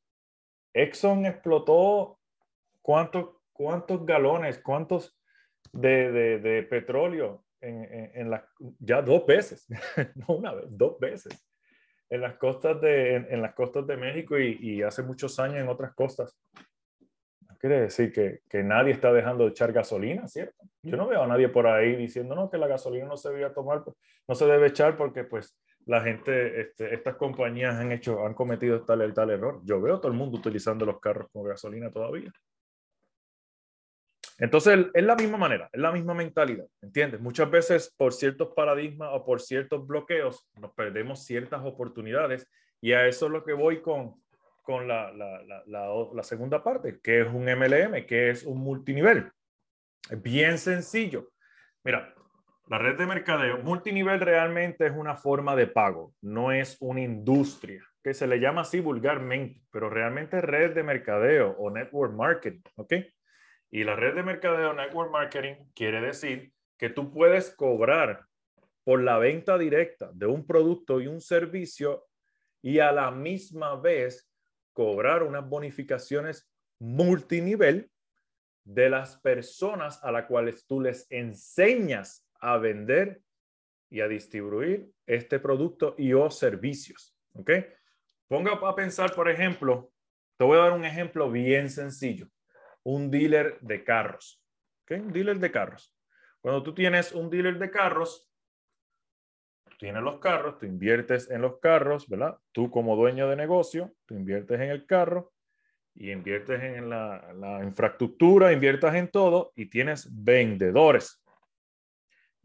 Exxon 0.74 1.26
explotó 1.26 2.18
cuántos, 2.82 3.32
cuántos 3.52 4.06
galones, 4.06 4.60
cuántos 4.60 5.20
de, 5.74 6.40
de, 6.40 6.64
petróleo 6.64 7.44
en, 7.60 7.84
en, 7.84 8.32
en 8.32 8.42
ya 8.80 9.02
dos 9.02 9.26
veces, 9.26 9.68
no 10.16 10.36
una 10.36 10.54
vez, 10.54 10.64
dos 10.70 10.98
veces, 10.98 11.46
en 12.10 12.22
las 12.22 12.36
costas 12.38 12.80
de, 12.80 13.18
en, 13.18 13.42
las 13.42 13.54
costas 13.54 13.86
de 13.86 13.98
México 13.98 14.40
y, 14.40 14.82
hace 14.82 15.04
muchos 15.04 15.38
años 15.40 15.58
en 15.58 15.68
otras 15.68 15.94
costas. 15.94 16.40
No 17.50 17.58
quiere 17.58 17.82
decir 17.82 18.14
que, 18.14 18.44
que, 18.48 18.64
nadie 18.64 18.94
está 18.94 19.12
dejando 19.12 19.44
de 19.44 19.50
echar 19.50 19.74
gasolina, 19.74 20.26
¿cierto? 20.30 20.64
Yo 20.84 20.96
no 20.96 21.06
veo 21.06 21.22
a 21.22 21.28
nadie 21.28 21.50
por 21.50 21.68
ahí 21.68 21.98
diciendo, 21.98 22.50
que 22.50 22.58
la 22.58 22.68
gasolina 22.68 23.08
no 23.08 23.18
se 23.18 23.30
debe 23.30 23.50
tomar, 23.50 23.84
no 24.26 24.36
se 24.36 24.46
debe 24.46 24.68
echar 24.68 24.96
porque 24.96 25.26
pues 25.26 25.60
la 25.88 26.02
gente, 26.02 26.62
este, 26.62 26.94
estas 26.94 27.16
compañías 27.16 27.76
han 27.76 27.92
hecho, 27.94 28.26
han 28.26 28.34
cometido 28.34 28.82
tal, 28.84 29.14
tal 29.14 29.30
error. 29.30 29.62
Yo 29.64 29.82
veo 29.82 30.00
todo 30.00 30.12
el 30.12 30.18
mundo 30.18 30.38
utilizando 30.38 30.86
los 30.86 31.00
carros 31.00 31.28
con 31.32 31.46
gasolina 31.46 31.90
todavía. 31.90 32.32
Entonces, 34.38 34.88
es 34.94 35.04
la 35.04 35.16
misma 35.16 35.38
manera, 35.38 35.70
es 35.72 35.80
la 35.80 35.92
misma 35.92 36.14
mentalidad, 36.14 36.68
¿entiendes? 36.82 37.20
Muchas 37.20 37.50
veces 37.50 37.94
por 37.98 38.14
ciertos 38.14 38.54
paradigmas 38.54 39.10
o 39.14 39.26
por 39.26 39.42
ciertos 39.42 39.88
bloqueos 39.88 40.48
nos 40.60 40.74
perdemos 40.74 41.24
ciertas 41.26 41.62
oportunidades 41.64 42.48
y 42.80 42.92
a 42.92 43.08
eso 43.08 43.26
es 43.26 43.32
lo 43.32 43.44
que 43.44 43.54
voy 43.54 43.82
con, 43.82 44.22
con 44.62 44.88
la, 44.88 45.12
la, 45.14 45.42
la, 45.66 45.88
la 46.14 46.24
segunda 46.24 46.64
parte, 46.64 47.00
que 47.02 47.22
es 47.22 47.28
un 47.28 47.46
MLM, 47.46 48.06
que 48.06 48.30
es 48.30 48.44
un 48.44 48.60
multinivel. 48.60 49.32
Bien 50.18 50.60
sencillo. 50.60 51.32
Mira, 51.84 52.14
la 52.70 52.78
red 52.78 52.98
de 52.98 53.06
mercadeo 53.06 53.60
multinivel 53.60 54.20
realmente 54.20 54.88
es 54.88 54.94
una 54.94 55.16
forma 55.16 55.56
de 55.56 55.68
pago, 55.68 56.14
no 56.22 56.52
es 56.52 56.76
una 56.82 57.02
industria, 57.02 57.82
que 58.04 58.14
se 58.14 58.28
le 58.28 58.40
llama 58.40 58.62
así 58.62 58.82
vulgarmente, 58.82 59.62
pero 59.72 59.90
realmente 59.90 60.38
es 60.38 60.44
red 60.44 60.74
de 60.74 60.84
mercadeo 60.84 61.56
o 61.58 61.70
network 61.70 62.14
marketing, 62.14 62.62
¿ok? 62.76 62.94
Y 63.70 63.84
la 63.84 63.96
red 63.96 64.16
de 64.16 64.24
mercadeo 64.24 64.74
network 64.74 65.12
marketing 65.12 65.56
quiere 65.74 66.02
decir 66.02 66.52
que 66.78 66.90
tú 66.90 67.12
puedes 67.12 67.56
cobrar 67.56 68.26
por 68.84 69.02
la 69.02 69.18
venta 69.18 69.58
directa 69.58 70.10
de 70.14 70.26
un 70.26 70.46
producto 70.46 71.00
y 71.00 71.08
un 71.08 71.22
servicio 71.22 72.06
y 72.62 72.80
a 72.80 72.92
la 72.92 73.12
misma 73.12 73.76
vez 73.80 74.30
cobrar 74.74 75.24
unas 75.24 75.48
bonificaciones 75.48 76.50
multinivel 76.80 77.90
de 78.66 78.90
las 78.90 79.18
personas 79.22 80.04
a 80.04 80.12
las 80.12 80.26
cuales 80.26 80.66
tú 80.66 80.82
les 80.82 81.10
enseñas 81.10 82.27
a 82.40 82.58
vender 82.58 83.22
y 83.90 84.02
a 84.02 84.08
distribuir 84.08 84.92
este 85.06 85.40
producto 85.40 85.96
y 85.98 86.14
o 86.14 86.30
servicios. 86.30 87.16
¿Ok? 87.34 87.52
Ponga 88.28 88.54
a 88.54 88.76
pensar, 88.76 89.14
por 89.14 89.30
ejemplo, 89.30 89.92
te 90.38 90.44
voy 90.44 90.58
a 90.58 90.64
dar 90.64 90.74
un 90.74 90.86
ejemplo 90.86 91.32
bien 91.32 91.70
sencillo. 91.70 92.28
Un 92.84 93.10
dealer 93.10 93.60
de 93.62 93.84
carros. 93.84 94.44
¿Ok? 94.84 95.00
Un 95.02 95.14
dealer 95.14 95.40
de 95.40 95.52
carros. 95.52 95.96
Cuando 96.42 96.64
tú 96.64 96.74
tienes 96.74 97.12
un 97.12 97.30
dealer 97.30 97.58
de 97.58 97.72
carros, 97.72 98.32
tienes 99.78 100.02
los 100.02 100.20
carros, 100.20 100.58
tú 100.58 100.66
inviertes 100.66 101.30
en 101.30 101.42
los 101.42 101.60
carros, 101.60 102.08
¿verdad? 102.08 102.38
Tú 102.52 102.72
como 102.72 102.96
dueño 102.96 103.28
de 103.30 103.36
negocio, 103.36 103.94
tú 104.06 104.16
inviertes 104.16 104.60
en 104.60 104.70
el 104.70 104.86
carro 104.86 105.34
y 105.94 106.12
inviertes 106.12 106.62
en 106.62 106.90
la, 106.90 107.34
la 107.34 107.64
infraestructura, 107.64 108.54
inviertas 108.54 108.96
en 108.96 109.10
todo 109.10 109.52
y 109.56 109.68
tienes 109.68 110.08
vendedores. 110.12 111.24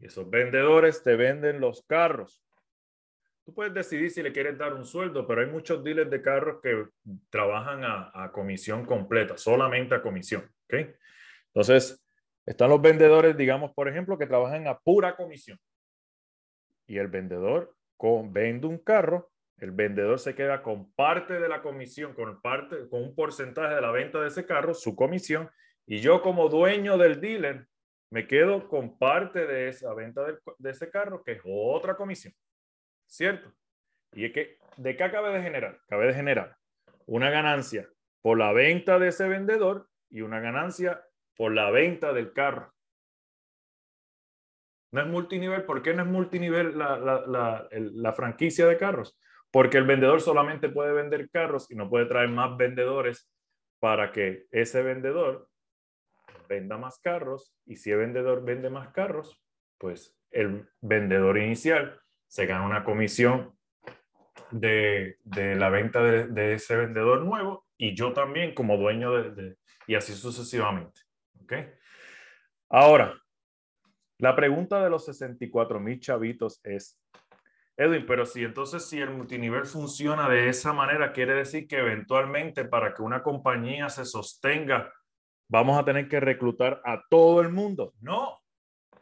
Esos 0.03 0.29
vendedores 0.29 1.01
te 1.01 1.15
venden 1.15 1.61
los 1.61 1.81
carros. 1.85 2.43
Tú 3.45 3.53
puedes 3.53 3.73
decidir 3.73 4.11
si 4.11 4.21
le 4.21 4.33
quieres 4.33 4.57
dar 4.57 4.73
un 4.73 4.85
sueldo, 4.85 5.25
pero 5.25 5.41
hay 5.41 5.47
muchos 5.47 5.81
dealers 5.81 6.09
de 6.09 6.21
carros 6.21 6.59
que 6.61 6.87
trabajan 7.29 7.83
a, 7.85 8.29
comisión 8.33 8.85
completa, 8.85 9.37
solamente 9.37 9.95
a 9.95 10.01
comisión. 10.01 10.49
¿okay? 10.65 10.93
Entonces, 11.47 12.05
están 12.45 12.69
los 12.69 12.81
vendedores, 12.81 13.37
digamos, 13.37 13.71
por 13.73 13.87
ejemplo, 13.87 14.17
que 14.17 14.27
trabajan 14.27 14.67
a 14.67 14.77
pura 14.77 15.15
comisión. 15.15 15.57
Y 16.85 16.97
el 16.97 17.07
vendedor 17.07 17.73
con, 17.95 18.33
vende 18.33 18.67
un 18.67 18.79
carro, 18.79 19.31
el 19.57 19.71
vendedor 19.71 20.19
se 20.19 20.35
queda 20.35 20.61
con 20.61 20.91
parte 20.93 21.39
de 21.39 21.47
la 21.47 21.61
comisión, 21.61 22.13
con, 22.13 22.41
parte, 22.41 22.89
con 22.89 23.03
un 23.03 23.15
porcentaje 23.15 23.75
de 23.75 23.81
la 23.81 23.91
venta 23.91 24.19
de 24.19 24.27
ese 24.27 24.45
carro, 24.45 24.73
su 24.73 24.95
comisión, 24.97 25.49
y 25.85 25.99
yo 25.99 26.21
como 26.21 26.49
dueño 26.49 26.97
del 26.97 27.21
dealer 27.21 27.67
me 28.13 28.27
quedo 28.27 28.69
con 28.69 28.99
parte 28.99 29.47
de 29.47 29.69
esa 29.69 29.91
venta 29.95 30.21
de, 30.23 30.69
ese 30.69 30.91
carro, 30.91 31.23
que 31.23 31.31
es 31.31 31.41
otra 31.43 31.95
comisión, 31.95 32.31
¿cierto? 33.07 33.51
Y 34.11 34.25
es 34.25 34.31
que, 34.31 34.59
¿de 34.77 34.95
qué 34.95 35.03
acabe 35.03 35.33
de 35.33 35.41
generar? 35.41 35.79
Cabe 35.87 36.05
de 36.05 36.13
generar 36.13 36.55
una 37.07 37.31
ganancia 37.31 37.89
por 38.21 38.37
la 38.37 38.53
venta 38.53 38.99
de 38.99 39.07
ese 39.07 39.27
vendedor 39.27 39.89
y 40.11 40.21
una 40.21 40.39
ganancia 40.39 41.03
por 41.35 41.53
la 41.53 41.71
venta 41.71 42.13
del 42.13 42.33
carro. 42.33 42.71
No 44.91 45.01
es 45.01 45.07
multinivel. 45.07 45.63
¿Por 45.63 45.81
qué 45.81 45.95
no 45.95 46.03
es 46.03 46.07
multinivel 46.07 46.77
la, 46.77 46.99
la, 46.99 47.67
la, 47.71 48.13
franquicia 48.13 48.67
de 48.67 48.77
carros? 48.77 49.17
Porque 49.49 49.79
el 49.79 49.87
vendedor 49.87 50.21
solamente 50.21 50.69
puede 50.69 50.93
vender 50.93 51.31
carros 51.31 51.71
y 51.71 51.75
no 51.75 51.89
puede 51.89 52.05
traer 52.05 52.29
más 52.29 52.55
vendedores 52.57 53.27
para 53.79 54.11
que 54.11 54.45
ese 54.51 54.83
vendedor 54.83 55.49
venda 56.53 56.77
más 56.77 56.99
carros 56.99 57.53
y 57.65 57.75
si 57.75 57.91
el 57.91 57.99
vendedor 57.99 58.43
vende 58.43 58.69
más 58.69 58.89
carros, 58.89 59.41
pues 59.77 60.15
el 60.31 60.67
vendedor 60.81 61.37
inicial 61.37 61.99
se 62.27 62.45
gana 62.45 62.65
una 62.65 62.83
comisión 62.83 63.55
de, 64.51 65.17
de 65.23 65.55
la 65.55 65.69
venta 65.69 66.01
de, 66.03 66.27
de, 66.27 66.53
ese 66.53 66.75
vendedor 66.75 67.23
nuevo 67.23 67.65
y 67.77 67.95
yo 67.95 68.13
también 68.13 68.53
como 68.53 68.77
dueño 68.77 69.11
de, 69.11 69.57
y 69.87 69.95
así 69.95 70.13
sucesivamente. 70.13 71.01
¿ok? 71.41 71.53
Ahora, 72.69 73.15
la 74.19 74.35
pregunta 74.35 74.83
de 74.83 74.89
los 74.89 75.05
64 75.05 75.79
mil 75.79 75.99
chavitos 75.99 76.61
es, 76.63 76.99
Edwin, 77.75 78.05
pero 78.05 78.25
si 78.25 78.43
entonces 78.43 78.87
si 78.87 79.01
el 79.01 79.09
multinivel 79.09 79.65
funciona 79.65 80.29
de 80.29 80.49
esa 80.49 80.73
manera, 80.73 81.11
quiere 81.11 81.33
decir 81.33 81.67
que 81.67 81.79
eventualmente 81.79 82.65
para 82.65 82.93
que 82.93 83.01
una 83.01 83.23
compañía 83.23 83.89
se 83.89 84.05
sostenga, 84.05 84.93
vamos 85.47 85.77
a 85.77 85.85
tener 85.85 86.07
que 86.07 86.19
reclutar 86.19 86.81
a 86.83 87.03
todo 87.09 87.41
el 87.41 87.49
mundo. 87.49 87.93
No, 88.01 88.39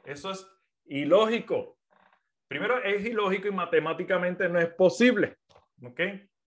eso 0.04 0.32
es 0.32 0.46
ilógico. 0.86 1.78
Primero, 2.48 2.84
es 2.84 3.06
ilógico 3.06 3.48
y 3.48 3.52
matemáticamente 3.52 4.50
no 4.50 4.60
es 4.60 4.70
posible. 4.74 5.38
¿Ok? 5.84 6.02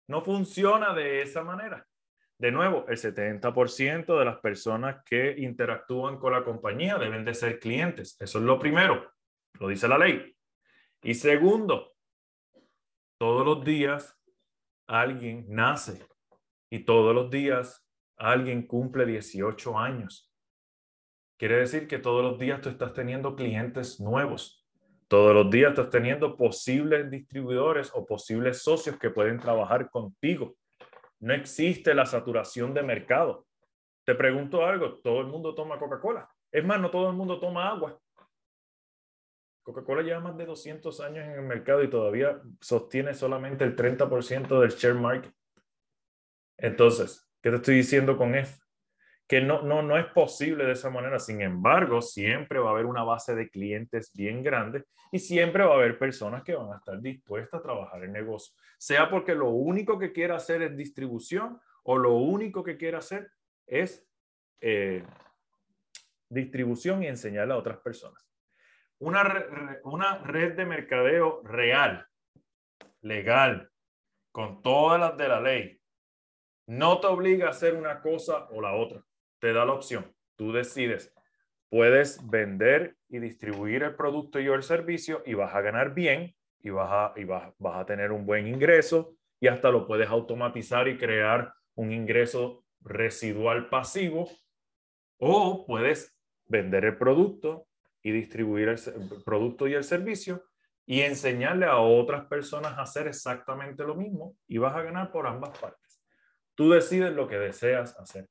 No 0.09 0.23
funciona 0.23 0.95
de 0.95 1.23
esa 1.23 1.43
manera. 1.45 1.87
De 2.39 2.51
nuevo, 2.51 2.87
el 2.89 2.97
70% 2.97 4.19
de 4.19 4.25
las 4.25 4.39
personas 4.39 5.05
que 5.05 5.35
interactúan 5.39 6.19
con 6.19 6.33
la 6.33 6.43
compañía 6.43 6.97
deben 6.97 7.23
de 7.25 7.35
ser 7.35 7.61
clientes. 7.61 8.17
Eso 8.19 8.39
es 8.39 8.45
lo 8.45 8.59
primero. 8.59 9.13
Lo 9.59 9.69
dice 9.69 9.87
la 9.89 9.99
ley. 9.99 10.35
Y 11.03 11.15
segundo, 11.15 11.93
todos 13.19 13.45
los 13.45 13.63
días 13.63 14.19
alguien 14.87 15.45
nace 15.49 16.03
y 16.71 16.81
todos 16.81 17.15
los 17.15 17.31
días 17.31 17.87
alguien 18.21 18.67
cumple 18.67 19.07
18 19.07 19.79
años. 19.79 20.31
Quiere 21.39 21.57
decir 21.57 21.89
que 21.89 21.99
todos 21.99 22.23
los 22.23 22.39
días 22.39 22.61
tú 22.61 22.69
estás 22.69 22.93
teniendo 22.93 23.35
clientes 23.35 23.99
nuevos. 23.99 24.69
Todos 25.09 25.35
los 25.35 25.51
días 25.51 25.71
estás 25.71 25.89
teniendo 25.89 26.37
posibles 26.37 27.11
distribuidores 27.11 27.91
o 27.95 28.07
posibles 28.07 28.63
socios 28.63 28.99
que 28.99 29.11
pueden 29.11 29.41
trabajar 29.41 29.91
contigo. 29.91 30.55
No 31.19 31.33
existe 31.33 31.95
la 31.95 32.05
saturación 32.05 32.75
de 32.75 32.83
mercado. 32.83 33.47
Te 34.05 34.15
pregunto 34.15 34.65
algo, 34.65 34.99
todo 34.99 35.23
el 35.23 35.27
mundo 35.27 35.55
toma 35.55 35.79
Coca-Cola. 35.79 36.29
Es 36.53 36.65
más, 36.65 36.79
no 36.79 36.91
todo 36.91 37.09
el 37.09 37.17
mundo 37.17 37.41
toma 37.41 37.71
agua. 37.71 37.99
Coca-Cola 39.63 40.03
lleva 40.03 40.21
más 40.21 40.37
de 40.37 40.45
200 40.45 41.01
años 41.01 41.25
en 41.25 41.33
el 41.33 41.43
mercado 41.43 41.83
y 41.83 41.89
todavía 41.89 42.41
sostiene 42.61 43.15
solamente 43.15 43.65
el 43.65 43.75
30% 43.75 44.61
del 44.61 44.71
share 44.71 44.95
market. 44.95 45.33
Entonces, 46.59 47.30
¿qué 47.43 47.51
te 47.51 47.57
estoy 47.57 47.77
diciendo 47.77 48.17
con 48.17 48.35
esto? 48.35 48.65
Que 49.27 49.41
no, 49.41 49.63
no, 49.63 49.83
no 49.83 49.97
es 49.97 50.07
posible 50.07 50.65
de 50.65 50.73
esa 50.73 50.91
manera. 50.91 51.19
Sin 51.19 51.41
embargo, 51.41 52.03
siempre 52.03 52.59
va 52.59 52.71
a 52.71 52.73
haber 52.73 52.87
una 52.87 53.05
base 53.05 53.35
de 53.35 53.49
clientes 53.49 54.13
bien 54.13 54.43
grande 54.43 54.85
y 55.13 55.19
siempre 55.19 55.65
va 55.65 55.73
a 55.73 55.77
haber 55.77 55.99
personas 55.99 56.43
que 56.43 56.55
van 56.55 56.73
a 56.73 56.79
estar 56.79 57.01
dispuestas 57.01 57.61
a 57.61 57.63
trabajar 57.63 58.03
en 58.05 58.13
negocio. 58.13 58.55
Sea 58.79 59.09
porque 59.09 59.35
lo 59.35 59.51
único 59.51 59.99
que 59.99 60.13
quiera 60.13 60.37
hacer 60.37 60.63
es 60.63 60.77
distribución 60.77 61.61
o 61.85 61.97
lo 61.97 62.15
único 62.15 62.65
que 62.65 62.77
quiera 62.77 62.99
hacer 62.99 63.31
es 63.67 64.05
eh, 64.61 65.05
distribución 66.29 67.03
y 67.03 67.07
enseñarle 67.07 67.55
a 67.55 67.59
otras 67.59 67.79
personas 67.79 68.31
una, 69.01 69.47
una 69.85 70.19
red 70.19 70.55
de 70.55 70.67
mercadeo 70.67 71.43
real, 71.43 72.07
legal, 73.01 73.71
con 74.31 74.63
todas 74.63 75.01
las 75.01 75.17
de 75.17 75.29
la 75.29 75.41
ley, 75.41 75.80
no 76.71 77.01
te 77.01 77.09
obliga 77.09 77.49
a 77.49 77.51
hacer 77.51 77.75
una 77.75 78.01
cosa 78.01 78.47
o 78.53 78.61
la 78.61 78.75
otra. 78.75 79.03
Te 79.41 79.53
da 79.53 79.65
la 79.65 79.73
opción. 79.73 80.15
Tú 80.37 80.53
decides. 80.53 81.13
Puedes 81.69 82.25
vender 82.31 82.97
y 83.09 83.19
distribuir 83.19 83.83
el 83.83 83.97
producto 83.97 84.39
y 84.39 84.47
el 84.47 84.63
servicio 84.63 85.21
y 85.27 85.35
vas 85.35 85.53
a 85.53 85.63
ganar 85.63 85.95
bien 85.95 86.33
y, 86.61 86.71
vas 86.71 86.89
a, 86.93 87.21
y 87.21 87.25
vas, 87.25 87.53
vas 87.59 87.77
a 87.77 87.87
tener 87.87 88.13
un 88.13 88.25
buen 88.25 88.47
ingreso 88.47 89.17
y 89.41 89.49
hasta 89.49 89.73
lo 89.73 89.85
puedes 89.85 90.09
automatizar 90.09 90.87
y 90.87 90.97
crear 90.97 91.53
un 91.75 91.91
ingreso 91.91 92.65
residual 92.83 93.69
pasivo 93.69 94.31
o 95.19 95.67
puedes 95.67 96.17
vender 96.47 96.85
el 96.85 96.97
producto 96.97 97.67
y 98.01 98.13
distribuir 98.13 98.69
el, 98.69 98.79
producto 99.25 99.67
y 99.67 99.75
el 99.75 99.83
servicio 99.83 100.45
y 100.87 101.01
enseñarle 101.01 101.67
a 101.67 101.79
otras 101.79 102.27
personas 102.27 102.79
a 102.79 102.83
hacer 102.83 103.09
exactamente 103.09 103.83
lo 103.83 103.97
mismo 103.97 104.37
y 104.47 104.59
vas 104.59 104.77
a 104.77 104.83
ganar 104.83 105.11
por 105.11 105.27
ambas 105.27 105.59
partes. 105.59 105.90
Tú 106.61 106.69
decides 106.69 107.15
lo 107.15 107.27
que 107.27 107.39
deseas 107.39 107.99
hacer. 107.99 108.29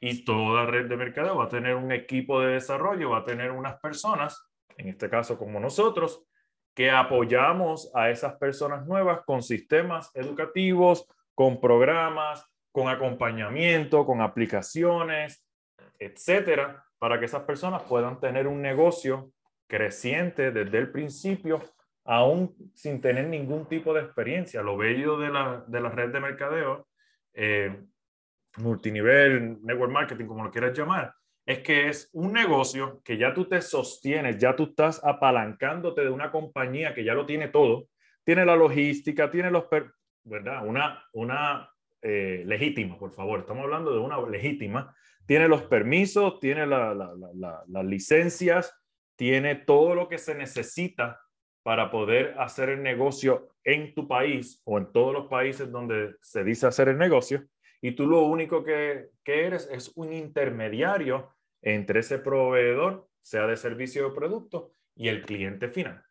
Y 0.00 0.24
toda 0.24 0.66
red 0.66 0.88
de 0.88 0.96
mercadeo 0.96 1.36
va 1.36 1.44
a 1.44 1.48
tener 1.48 1.76
un 1.76 1.92
equipo 1.92 2.40
de 2.40 2.54
desarrollo, 2.54 3.10
va 3.10 3.18
a 3.18 3.24
tener 3.24 3.52
unas 3.52 3.78
personas, 3.78 4.50
en 4.76 4.88
este 4.88 5.08
caso 5.08 5.38
como 5.38 5.60
nosotros, 5.60 6.26
que 6.74 6.90
apoyamos 6.90 7.88
a 7.94 8.10
esas 8.10 8.34
personas 8.34 8.84
nuevas 8.84 9.20
con 9.24 9.44
sistemas 9.44 10.10
educativos, 10.14 11.06
con 11.36 11.60
programas, 11.60 12.44
con 12.72 12.88
acompañamiento, 12.88 14.04
con 14.04 14.22
aplicaciones, 14.22 15.46
etcétera, 16.00 16.84
para 16.98 17.20
que 17.20 17.26
esas 17.26 17.44
personas 17.44 17.82
puedan 17.84 18.18
tener 18.18 18.48
un 18.48 18.60
negocio 18.60 19.30
creciente 19.68 20.50
desde 20.50 20.78
el 20.78 20.90
principio, 20.90 21.62
aún 22.04 22.56
sin 22.74 23.00
tener 23.00 23.28
ningún 23.28 23.66
tipo 23.66 23.94
de 23.94 24.00
experiencia. 24.00 24.62
Lo 24.62 24.76
bello 24.76 25.16
de 25.16 25.28
la, 25.28 25.62
de 25.68 25.80
la 25.80 25.90
red 25.90 26.10
de 26.12 26.18
mercadeo, 26.18 26.87
eh, 27.40 27.84
multinivel, 28.56 29.58
network 29.62 29.92
marketing, 29.92 30.26
como 30.26 30.42
lo 30.42 30.50
quieras 30.50 30.76
llamar, 30.76 31.14
es 31.46 31.60
que 31.60 31.88
es 31.88 32.10
un 32.12 32.32
negocio 32.32 33.00
que 33.04 33.16
ya 33.16 33.32
tú 33.32 33.44
te 33.44 33.62
sostienes, 33.62 34.38
ya 34.38 34.56
tú 34.56 34.64
estás 34.64 35.00
apalancándote 35.04 36.02
de 36.02 36.10
una 36.10 36.32
compañía 36.32 36.92
que 36.92 37.04
ya 37.04 37.14
lo 37.14 37.24
tiene 37.24 37.48
todo, 37.48 37.86
tiene 38.24 38.44
la 38.44 38.56
logística, 38.56 39.30
tiene 39.30 39.52
los, 39.52 39.66
¿verdad? 40.24 40.66
Una, 40.66 41.02
una 41.12 41.70
eh, 42.02 42.42
legítima, 42.44 42.98
por 42.98 43.12
favor, 43.12 43.40
estamos 43.40 43.64
hablando 43.64 43.92
de 43.92 44.00
una 44.00 44.20
legítima. 44.28 44.94
Tiene 45.24 45.46
los 45.46 45.62
permisos, 45.62 46.40
tiene 46.40 46.66
las 46.66 47.84
licencias, 47.84 48.74
tiene 49.16 49.54
todo 49.54 49.94
lo 49.94 50.08
que 50.08 50.18
se 50.18 50.34
necesita 50.34 51.20
para 51.62 51.90
poder 51.90 52.34
hacer 52.38 52.70
el 52.70 52.82
negocio 52.82 53.50
en 53.68 53.94
tu 53.94 54.08
país 54.08 54.62
o 54.64 54.78
en 54.78 54.90
todos 54.92 55.12
los 55.12 55.26
países 55.26 55.70
donde 55.70 56.14
se 56.22 56.42
dice 56.42 56.66
hacer 56.66 56.88
el 56.88 56.96
negocio. 56.96 57.44
Y 57.82 57.92
tú 57.92 58.06
lo 58.06 58.22
único 58.22 58.64
que, 58.64 59.10
que 59.22 59.44
eres 59.44 59.68
es 59.70 59.92
un 59.94 60.14
intermediario 60.14 61.34
entre 61.60 62.00
ese 62.00 62.18
proveedor, 62.18 63.06
sea 63.20 63.46
de 63.46 63.58
servicio 63.58 64.08
o 64.08 64.14
producto, 64.14 64.72
y 64.96 65.08
el 65.08 65.22
cliente 65.22 65.68
final. 65.68 66.02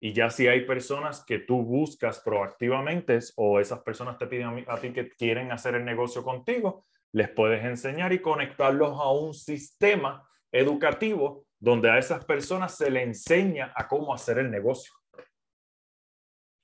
Y 0.00 0.12
ya 0.12 0.30
si 0.30 0.46
hay 0.46 0.64
personas 0.64 1.24
que 1.24 1.40
tú 1.40 1.62
buscas 1.62 2.20
proactivamente 2.20 3.18
o 3.34 3.58
esas 3.58 3.80
personas 3.80 4.16
te 4.16 4.28
piden 4.28 4.64
a, 4.68 4.76
ti 4.76 4.92
que 4.92 5.10
quieren 5.10 5.50
hacer 5.50 5.74
el 5.74 5.84
negocio 5.84 6.22
contigo, 6.22 6.86
les 7.10 7.28
puedes 7.30 7.64
enseñar 7.64 8.12
y 8.12 8.20
conectarlos 8.20 8.96
a 9.00 9.10
un 9.10 9.34
sistema 9.34 10.28
educativo 10.52 11.46
donde 11.58 11.90
a 11.90 11.98
esas 11.98 12.24
personas 12.24 12.76
se 12.76 12.90
les 12.90 13.04
enseña 13.04 13.72
a 13.74 13.88
cómo 13.88 14.14
hacer 14.14 14.38
el 14.38 14.52
negocio. 14.52 14.92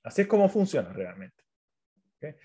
Así 0.03 0.21
es 0.21 0.27
como 0.27 0.49
funciona 0.49 0.91
realmente. 0.91 1.43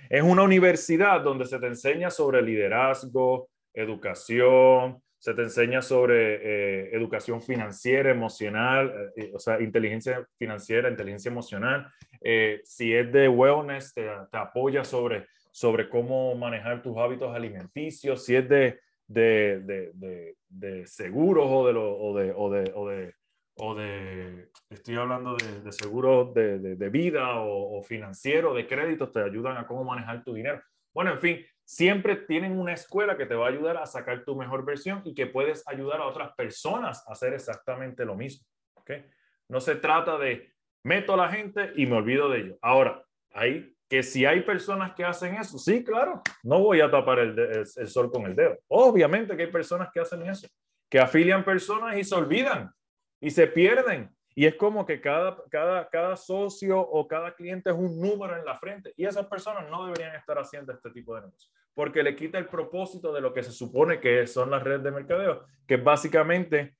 Es 0.08 0.22
una 0.22 0.42
universidad 0.42 1.20
donde 1.20 1.44
se 1.44 1.58
te 1.58 1.66
enseña 1.66 2.10
sobre 2.10 2.42
liderazgo, 2.42 3.48
educación, 3.72 5.00
se 5.18 5.34
te 5.34 5.42
enseña 5.42 5.82
sobre 5.82 6.34
eh, 6.34 6.90
educación 6.96 7.42
financiera, 7.42 8.10
emocional, 8.10 9.12
eh, 9.16 9.30
o 9.34 9.38
sea, 9.38 9.60
inteligencia 9.60 10.26
financiera, 10.36 10.88
inteligencia 10.88 11.30
emocional. 11.30 11.92
Eh, 12.20 12.60
si 12.64 12.92
es 12.92 13.12
de 13.12 13.28
wellness, 13.28 13.92
te, 13.94 14.08
te 14.30 14.38
apoya 14.38 14.84
sobre 14.84 15.26
sobre 15.58 15.88
cómo 15.88 16.36
manejar 16.36 16.82
tus 16.82 16.96
hábitos 16.96 17.34
alimenticios, 17.34 18.24
si 18.24 18.36
es 18.36 18.48
de, 18.48 18.78
de, 19.08 19.60
de, 19.60 20.36
de, 20.48 20.86
seguros 20.86 21.46
o 21.48 21.66
de, 21.66 21.72
o 21.74 22.12
o 22.36 22.80
o 22.80 22.88
de, 22.88 23.14
o 23.58 23.74
de, 23.74 24.50
estoy 24.70 24.96
hablando 24.96 25.36
de, 25.36 25.72
seguros 25.72 26.32
de, 26.34 26.88
vida 26.90 27.40
o, 27.40 27.78
o 27.78 27.82
financiero, 27.82 28.54
de 28.54 28.66
créditos, 28.66 29.12
te 29.12 29.20
ayudan 29.20 29.56
a 29.56 29.66
cómo 29.66 29.84
manejar 29.84 30.24
tu 30.24 30.34
dinero. 30.34 30.62
Bueno, 30.94 31.12
en 31.12 31.20
fin, 31.20 31.46
siempre 31.64 32.16
tienen 32.16 32.58
una 32.58 32.72
escuela 32.72 33.16
que 33.16 33.26
te 33.26 33.34
va 33.34 33.46
a 33.46 33.50
ayudar 33.50 33.76
a 33.76 33.86
sacar 33.86 34.24
tu 34.24 34.34
mejor 34.34 34.64
versión 34.64 35.02
y 35.04 35.14
que 35.14 35.26
puedes 35.26 35.66
ayudar 35.68 36.00
a 36.00 36.06
otras 36.06 36.32
personas 36.34 37.04
a 37.06 37.12
hacer 37.12 37.34
exactamente 37.34 38.04
lo 38.04 38.14
mismo. 38.14 38.46
¿okay? 38.74 39.04
No 39.48 39.60
se 39.60 39.76
trata 39.76 40.16
de 40.18 40.52
meto 40.82 41.14
a 41.14 41.16
la 41.16 41.28
gente 41.28 41.72
y 41.76 41.86
me 41.86 41.96
olvido 41.96 42.30
de 42.30 42.40
ello. 42.40 42.58
Ahora, 42.62 43.04
hay 43.32 43.74
que 43.88 44.02
si 44.02 44.24
hay 44.24 44.42
personas 44.42 44.94
que 44.94 45.04
hacen 45.04 45.34
eso, 45.36 45.58
sí, 45.58 45.82
claro, 45.82 46.22
no 46.42 46.60
voy 46.60 46.80
a 46.80 46.90
tapar 46.90 47.18
el, 47.18 47.66
sol 47.66 48.10
con 48.10 48.26
el 48.26 48.36
dedo. 48.36 48.58
Obviamente 48.68 49.36
que 49.36 49.44
hay 49.44 49.50
personas 49.50 49.88
que 49.92 50.00
hacen 50.00 50.22
eso, 50.28 50.46
que 50.90 50.98
afilian 50.98 51.44
personas 51.44 51.96
y 51.96 52.04
se 52.04 52.14
olvidan 52.14 52.70
y 53.20 53.30
se 53.30 53.46
pierden. 53.46 54.10
Y 54.34 54.46
es 54.46 54.54
como 54.54 54.86
que 54.86 55.00
cada, 55.00 55.36
cada, 55.50 55.88
cada 55.88 56.16
socio 56.16 56.80
o 56.80 57.08
cada 57.08 57.34
cliente 57.34 57.70
es 57.70 57.76
un 57.76 58.00
número 58.00 58.36
en 58.36 58.44
la 58.44 58.56
frente. 58.56 58.92
Y 58.96 59.04
esas 59.04 59.26
personas 59.26 59.68
no 59.68 59.84
deberían 59.86 60.14
estar 60.14 60.38
haciendo 60.38 60.72
este 60.72 60.90
tipo 60.90 61.14
de 61.14 61.22
negocios, 61.22 61.52
porque 61.74 62.02
le 62.02 62.14
quita 62.14 62.38
el 62.38 62.46
propósito 62.46 63.12
de 63.12 63.20
lo 63.20 63.32
que 63.32 63.42
se 63.42 63.50
supone 63.50 63.98
que 63.98 64.26
son 64.28 64.50
las 64.50 64.62
redes 64.62 64.84
de 64.84 64.92
mercadeo, 64.92 65.44
que 65.66 65.76
básicamente 65.76 66.76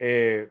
eh, 0.00 0.50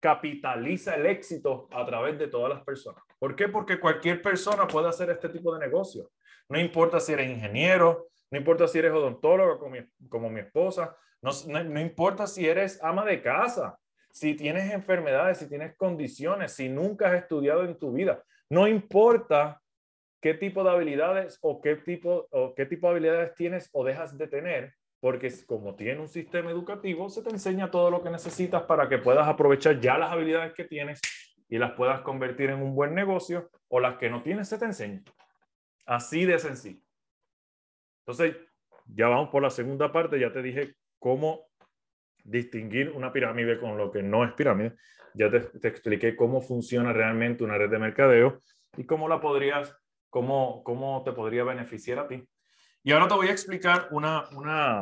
capitaliza 0.00 0.94
el 0.94 1.06
éxito 1.06 1.68
a 1.72 1.84
través 1.84 2.18
de 2.18 2.28
todas 2.28 2.50
las 2.50 2.62
personas. 2.62 3.02
¿Por 3.18 3.34
qué? 3.34 3.48
Porque 3.48 3.80
cualquier 3.80 4.22
persona 4.22 4.66
puede 4.66 4.88
hacer 4.88 5.10
este 5.10 5.28
tipo 5.28 5.52
de 5.52 5.66
negocio. 5.66 6.10
No 6.48 6.58
importa 6.60 7.00
si 7.00 7.12
eres 7.12 7.28
ingeniero, 7.28 8.08
no 8.30 8.38
importa 8.38 8.68
si 8.68 8.78
eres 8.78 8.92
odontólogo 8.92 9.58
como 9.58 9.72
mi, 9.72 9.80
como 10.08 10.30
mi 10.30 10.40
esposa, 10.40 10.96
no, 11.20 11.32
no, 11.48 11.80
importa 11.80 12.26
si 12.26 12.46
eres 12.46 12.82
ama 12.82 13.04
de 13.04 13.20
casa, 13.20 13.78
si 14.10 14.34
tienes 14.34 14.72
enfermedades, 14.72 15.38
si 15.38 15.48
tienes 15.48 15.76
condiciones, 15.76 16.52
si 16.52 16.68
nunca 16.68 17.08
has 17.08 17.14
estudiado 17.14 17.64
en 17.64 17.78
tu 17.78 17.92
vida. 17.92 18.22
No 18.50 18.66
importa 18.66 19.60
qué 20.20 20.34
tipo 20.34 20.64
de 20.64 20.70
habilidades 20.70 21.38
o 21.42 21.60
qué 21.60 21.76
tipo, 21.76 22.28
qué 22.56 22.66
tipo 22.66 22.86
de 22.86 22.92
habilidades 22.92 23.34
tienes 23.34 23.68
o 23.72 23.84
dejas 23.84 24.18
de 24.18 24.26
tener, 24.26 24.74
porque 25.00 25.32
como 25.46 25.76
tiene 25.76 26.00
un 26.00 26.08
sistema 26.08 26.50
educativo, 26.50 27.08
se 27.08 27.22
te 27.22 27.30
enseña 27.30 27.70
todo 27.70 27.90
lo 27.90 28.02
que 28.02 28.10
necesitas 28.10 28.62
para 28.62 28.88
que 28.88 28.98
puedas 28.98 29.28
aprovechar 29.28 29.78
ya 29.80 29.96
las 29.98 30.10
habilidades 30.10 30.54
que 30.54 30.64
tienes 30.64 31.00
y 31.48 31.58
las 31.58 31.72
puedas 31.72 32.00
convertir 32.00 32.50
en 32.50 32.62
un 32.62 32.74
buen 32.74 32.94
negocio 32.94 33.50
o 33.68 33.80
las 33.80 33.96
que 33.98 34.10
no 34.10 34.22
tienes 34.22 34.48
se 34.48 34.58
te 34.58 34.64
enseña. 34.64 35.02
Así 35.86 36.24
de 36.24 36.38
sencillo. 36.38 36.82
Entonces, 38.00 38.36
ya 38.86 39.08
vamos 39.08 39.28
por 39.30 39.42
la 39.42 39.50
segunda 39.50 39.92
parte, 39.92 40.18
ya 40.18 40.32
te 40.32 40.42
dije 40.42 40.74
cómo 40.98 41.47
distinguir 42.28 42.90
una 42.90 43.12
pirámide 43.12 43.58
con 43.58 43.76
lo 43.76 43.90
que 43.90 44.02
no 44.02 44.24
es 44.24 44.32
pirámide. 44.34 44.76
Ya 45.14 45.30
te, 45.30 45.40
te 45.40 45.68
expliqué 45.68 46.14
cómo 46.14 46.40
funciona 46.40 46.92
realmente 46.92 47.42
una 47.42 47.56
red 47.56 47.70
de 47.70 47.78
mercadeo 47.78 48.42
y 48.76 48.84
cómo 48.84 49.08
la 49.08 49.20
podrías, 49.20 49.74
cómo, 50.10 50.62
cómo 50.62 51.02
te 51.04 51.12
podría 51.12 51.44
beneficiar 51.44 51.98
a 51.98 52.08
ti. 52.08 52.28
Y 52.82 52.92
ahora 52.92 53.08
te 53.08 53.14
voy 53.14 53.28
a 53.28 53.32
explicar 53.32 53.88
una, 53.90 54.28
una, 54.30 54.80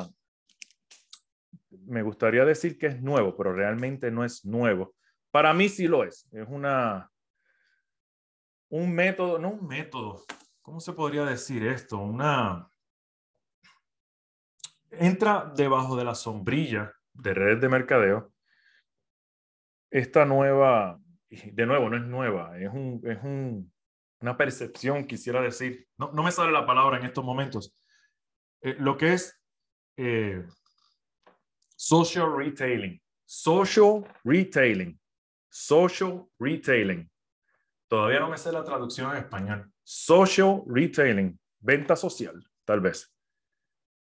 me 1.70 2.02
gustaría 2.02 2.44
decir 2.44 2.78
que 2.78 2.88
es 2.88 3.00
nuevo, 3.00 3.37
pero 3.37 3.52
realmente 3.52 4.11
no 4.11 4.24
es 4.24 4.44
nuevo. 4.44 4.94
Para 5.30 5.54
mí 5.54 5.68
sí 5.68 5.87
lo 5.87 6.04
es. 6.04 6.28
Es 6.32 6.46
una, 6.48 7.11
un 8.68 8.92
método, 8.92 9.38
no 9.38 9.50
un 9.50 9.66
método, 9.66 10.24
¿cómo 10.62 10.80
se 10.80 10.92
podría 10.92 11.24
decir 11.24 11.66
esto? 11.66 11.98
Una, 11.98 12.68
entra 14.90 15.52
debajo 15.54 15.96
de 15.96 16.04
la 16.04 16.14
sombrilla 16.14 16.95
de 17.18 17.35
redes 17.35 17.61
de 17.61 17.68
mercadeo 17.68 18.33
esta 19.90 20.24
nueva, 20.24 21.00
de 21.31 21.66
nuevo, 21.66 21.88
no 21.88 21.96
es 21.96 22.02
nueva, 22.02 22.59
es, 22.59 22.70
un, 22.70 23.00
es 23.05 23.22
un, 23.22 23.72
una 24.20 24.37
percepción, 24.37 25.07
quisiera 25.07 25.40
decir, 25.40 25.87
no, 25.96 26.12
no, 26.12 26.22
me 26.22 26.33
sale 26.33 26.52
la 26.52 26.66
palabra 26.66 26.98
en 26.98 27.07
estos 27.07 27.24
momentos, 27.24 27.74
eh, 28.62 28.76
lo 28.79 28.96
que 28.96 29.14
es 29.14 29.40
eh, 29.96 30.44
social 31.74 32.37
retailing, 32.37 33.00
social 33.24 34.05
retailing, 34.24 34.98
social 35.48 36.26
retailing. 36.38 37.11
Todavía 37.88 38.20
no 38.20 38.29
me 38.29 38.37
sé 38.37 38.50
la 38.52 38.64
traducción 38.64 39.12
en 39.12 39.18
español. 39.18 39.72
Social 39.85 40.62
retailing, 40.66 41.38
venta 41.61 41.94
social, 41.94 42.35
tal 42.64 42.81
vez. 42.81 43.15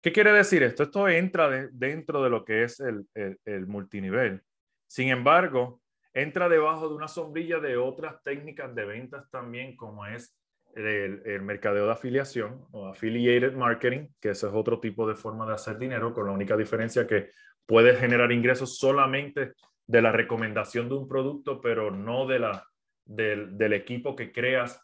¿Qué 0.02 0.12
quiere 0.12 0.32
decir 0.32 0.64
esto? 0.64 0.84
Esto 0.84 1.08
entra 1.08 1.50
dentro 1.72 2.24
de 2.24 2.30
lo 2.30 2.46
que 2.46 2.64
es 2.64 2.80
el, 2.80 3.08
el, 3.16 3.68
multinivel. 3.68 4.42
Sin 4.86 5.10
embargo, 5.10 5.82
entra 6.14 6.48
debajo 6.48 6.88
de 6.88 6.96
una 6.96 7.08
sombrilla 7.08 7.60
de 7.60 7.78
otras 7.78 8.22
técnicas 8.24 8.74
de 8.76 8.86
ventas 8.86 9.30
también, 9.32 9.76
como 9.76 10.06
es 10.06 10.38
el, 10.76 11.24
el, 11.26 11.42
mercadeo 11.42 11.88
de 11.88 11.92
afiliación 11.92 12.66
o 12.72 12.88
affiliated 12.88 13.54
marketing, 13.54 14.08
que 14.22 14.30
ese 14.30 14.48
es 14.48 14.54
otro 14.54 14.80
tipo 14.80 15.08
de 15.08 15.16
forma 15.16 15.48
de 15.48 15.56
hacer 15.56 15.80
dinero, 15.80 16.14
con 16.14 16.28
la 16.28 16.32
única 16.32 16.56
diferencia 16.56 17.08
que 17.08 17.32
puedes 17.66 18.00
generar 18.00 18.32
ingresos 18.32 18.78
solamente 18.78 19.54
de 19.88 20.02
la 20.02 20.12
recomendación 20.12 20.90
de 20.90 20.96
un 20.96 21.08
producto, 21.08 21.60
pero 21.60 21.90
no 21.90 22.28
de 22.28 22.40
la, 22.40 22.64
del, 23.04 23.58
del 23.58 23.74
equipo 23.74 24.16
que 24.16 24.32
creas 24.32 24.80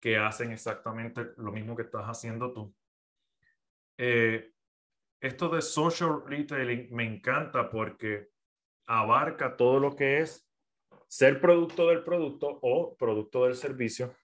que 0.00 0.16
hacen 0.16 0.52
exactamente 0.52 1.32
lo 1.36 1.52
mismo 1.52 1.76
que 1.76 1.82
estás 1.82 2.06
haciendo 2.06 2.52
tú. 2.52 2.74
Eh, 3.98 4.52
esto 5.20 5.48
de 5.48 5.62
social 5.62 6.22
retailing 6.26 6.88
me 6.94 7.04
encanta 7.04 7.70
porque 7.70 8.28
abarca 8.86 9.56
todo 9.56 9.80
lo 9.80 9.96
que 9.96 10.20
es 10.20 10.46
ser 11.08 11.40
producto 11.40 11.88
del 11.88 12.04
producto 12.04 12.58
o 12.62 12.94
producto 12.96 13.44
del 13.44 13.54
servicio, 13.54 14.14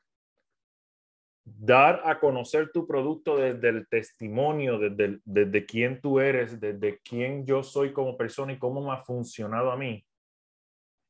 dar 1.45 2.03
a 2.05 2.21
conocer 2.21 2.71
tu 2.71 2.87
producto 2.87 3.37
desde 3.37 3.69
el 3.69 3.89
testimonio, 3.89 4.79
desde, 4.79 5.21
desde 5.25 5.67
quién 5.67 6.01
tú 6.01 6.21
eres, 6.21 6.61
desde 6.61 7.01
quién 7.01 7.47
yo 7.47 7.63
soy 7.63 7.93
como 7.93 8.17
persona 8.17 8.53
y 8.53 8.59
cómo 8.59 8.83
me 8.83 8.93
ha 8.93 9.03
funcionado 9.03 9.73
a 9.73 9.77
mí, 9.77 10.07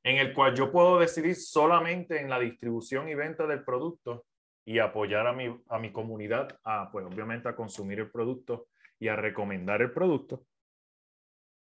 en 0.05 0.18
el 0.18 0.33
cual 0.33 0.55
yo 0.55 0.70
puedo 0.70 0.98
decidir 0.98 1.35
solamente 1.35 2.20
en 2.20 2.31
la 2.31 2.38
distribución 2.38 3.09
y 3.09 3.14
venta 3.14 3.46
del 3.46 3.64
producto 3.64 4.25
y 4.64 4.79
apoyar 4.79 5.27
a 5.27 5.33
mi, 5.33 5.61
a 5.68 5.79
mi 5.79 5.92
comunidad 5.92 6.59
a, 6.64 6.90
pues 6.90 7.05
obviamente, 7.07 7.48
a 7.48 7.57
consumir 7.57 8.01
el 8.01 8.11
producto 8.11 8.68
y 8.98 9.09
a 9.09 9.16
recomendar 9.16 9.83
el 9.83 9.92
producto. 9.92 10.44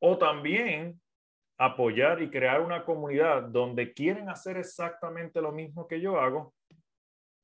O 0.01 0.19
también 0.19 1.01
apoyar 1.59 2.21
y 2.23 2.31
crear 2.31 2.61
una 2.61 2.85
comunidad 2.85 3.43
donde 3.43 3.93
quieren 3.93 4.29
hacer 4.29 4.57
exactamente 4.57 5.41
lo 5.41 5.53
mismo 5.53 5.87
que 5.87 6.01
yo 6.01 6.19
hago, 6.19 6.55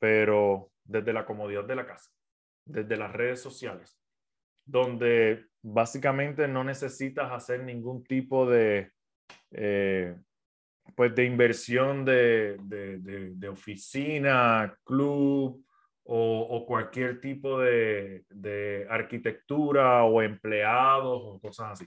pero 0.00 0.70
desde 0.84 1.12
la 1.12 1.24
comodidad 1.24 1.64
de 1.64 1.76
la 1.76 1.86
casa, 1.86 2.10
desde 2.64 2.96
las 2.96 3.12
redes 3.12 3.40
sociales, 3.40 4.00
donde 4.64 5.46
básicamente 5.62 6.48
no 6.48 6.64
necesitas 6.64 7.30
hacer 7.30 7.62
ningún 7.62 8.02
tipo 8.02 8.48
de, 8.48 8.90
eh, 9.52 10.16
pues 10.94 11.14
de 11.14 11.24
inversión 11.24 12.04
de, 12.04 12.56
de, 12.60 12.98
de, 13.34 13.48
oficina, 13.48 14.76
club 14.84 15.64
o, 16.04 16.64
cualquier 16.66 17.20
tipo 17.20 17.60
de, 17.60 18.86
arquitectura 18.88 20.04
o 20.04 20.22
empleados 20.22 21.20
o 21.22 21.40
cosas 21.40 21.72
así. 21.72 21.86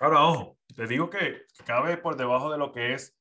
Ahora, 0.00 0.22
ojo, 0.24 0.58
te 0.74 0.86
digo 0.86 1.08
que 1.08 1.42
cabe 1.64 1.96
por 1.96 2.16
debajo 2.16 2.50
de 2.50 2.58
lo 2.58 2.72
que 2.72 2.94
es 2.94 3.16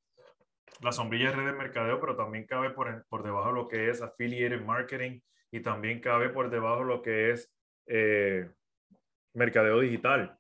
la 0.82 0.92
sombrilla 0.92 1.30
de 1.30 1.36
red 1.36 1.46
de 1.46 1.54
mercadeo, 1.54 2.00
pero 2.00 2.16
también 2.16 2.46
cabe 2.46 2.72
por, 2.72 3.06
por 3.08 3.24
debajo 3.24 3.50
de 3.50 3.56
lo 3.56 3.68
que 3.68 3.90
es 3.90 4.02
affiliated 4.02 4.62
marketing 4.62 5.22
y 5.52 5.62
también 5.62 6.02
cabe 6.02 6.30
por 6.30 6.50
debajo 6.50 6.80
de 6.80 6.86
lo 6.86 7.02
que 7.02 7.32
es 7.32 7.54
eh, 7.86 8.50
mercadeo 9.34 9.80
digital. 9.80 10.38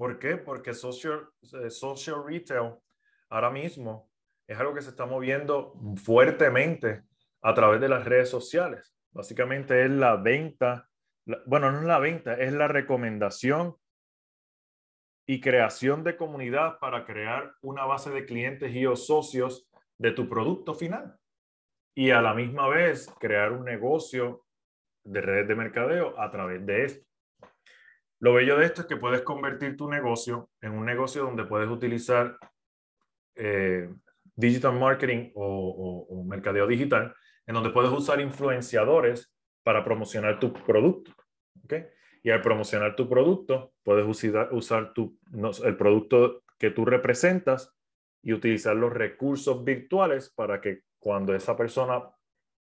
¿Por 0.00 0.18
qué? 0.18 0.38
Porque 0.38 0.72
social, 0.72 1.28
eh, 1.62 1.68
social 1.68 2.24
retail 2.24 2.72
ahora 3.28 3.50
mismo 3.50 4.10
es 4.46 4.58
algo 4.58 4.72
que 4.72 4.80
se 4.80 4.88
está 4.88 5.04
moviendo 5.04 5.74
fuertemente 6.02 7.02
a 7.42 7.52
través 7.52 7.82
de 7.82 7.88
las 7.90 8.06
redes 8.06 8.30
sociales. 8.30 8.96
Básicamente 9.10 9.84
es 9.84 9.90
la 9.90 10.16
venta, 10.16 10.88
bueno, 11.44 11.70
no 11.70 11.80
es 11.80 11.84
la 11.84 11.98
venta, 11.98 12.32
es 12.32 12.50
la 12.54 12.66
recomendación 12.66 13.76
y 15.26 15.38
creación 15.38 16.02
de 16.02 16.16
comunidad 16.16 16.78
para 16.78 17.04
crear 17.04 17.52
una 17.60 17.84
base 17.84 18.08
de 18.08 18.24
clientes 18.24 18.74
y 18.74 18.86
o 18.86 18.96
socios 18.96 19.68
de 19.98 20.12
tu 20.12 20.30
producto 20.30 20.72
final. 20.72 21.14
Y 21.94 22.10
a 22.10 22.22
la 22.22 22.32
misma 22.32 22.68
vez 22.68 23.06
crear 23.20 23.52
un 23.52 23.66
negocio 23.66 24.46
de 25.04 25.20
redes 25.20 25.46
de 25.46 25.56
mercadeo 25.56 26.18
a 26.18 26.30
través 26.30 26.64
de 26.64 26.84
esto. 26.86 27.09
Lo 28.20 28.34
bello 28.34 28.58
de 28.58 28.66
esto 28.66 28.82
es 28.82 28.86
que 28.86 28.98
puedes 28.98 29.22
convertir 29.22 29.76
tu 29.76 29.88
negocio 29.88 30.50
en 30.60 30.72
un 30.72 30.84
negocio 30.84 31.24
donde 31.24 31.44
puedes 31.44 31.68
utilizar 31.70 32.36
eh, 33.34 33.88
digital 34.36 34.78
marketing 34.78 35.30
o, 35.34 36.22
mercadeo 36.26 36.66
digital, 36.66 37.14
en 37.46 37.54
donde 37.54 37.70
puedes 37.70 37.90
usar 37.90 38.20
influenciadores 38.20 39.32
para 39.62 39.82
promocionar 39.82 40.38
tu 40.38 40.52
producto. 40.52 41.12
¿okay? 41.64 41.86
Y 42.22 42.30
al 42.30 42.42
promocionar 42.42 42.94
tu 42.94 43.08
producto, 43.08 43.72
puedes 43.82 44.06
usar, 44.06 44.52
usar 44.52 44.92
tu, 44.92 45.18
el 45.64 45.76
producto 45.76 46.42
que 46.58 46.70
tú 46.70 46.84
representas 46.84 47.74
y 48.22 48.34
utilizar 48.34 48.76
los 48.76 48.92
recursos 48.92 49.64
virtuales 49.64 50.30
para 50.30 50.60
que 50.60 50.82
cuando 50.98 51.34
esa 51.34 51.56
persona 51.56 52.02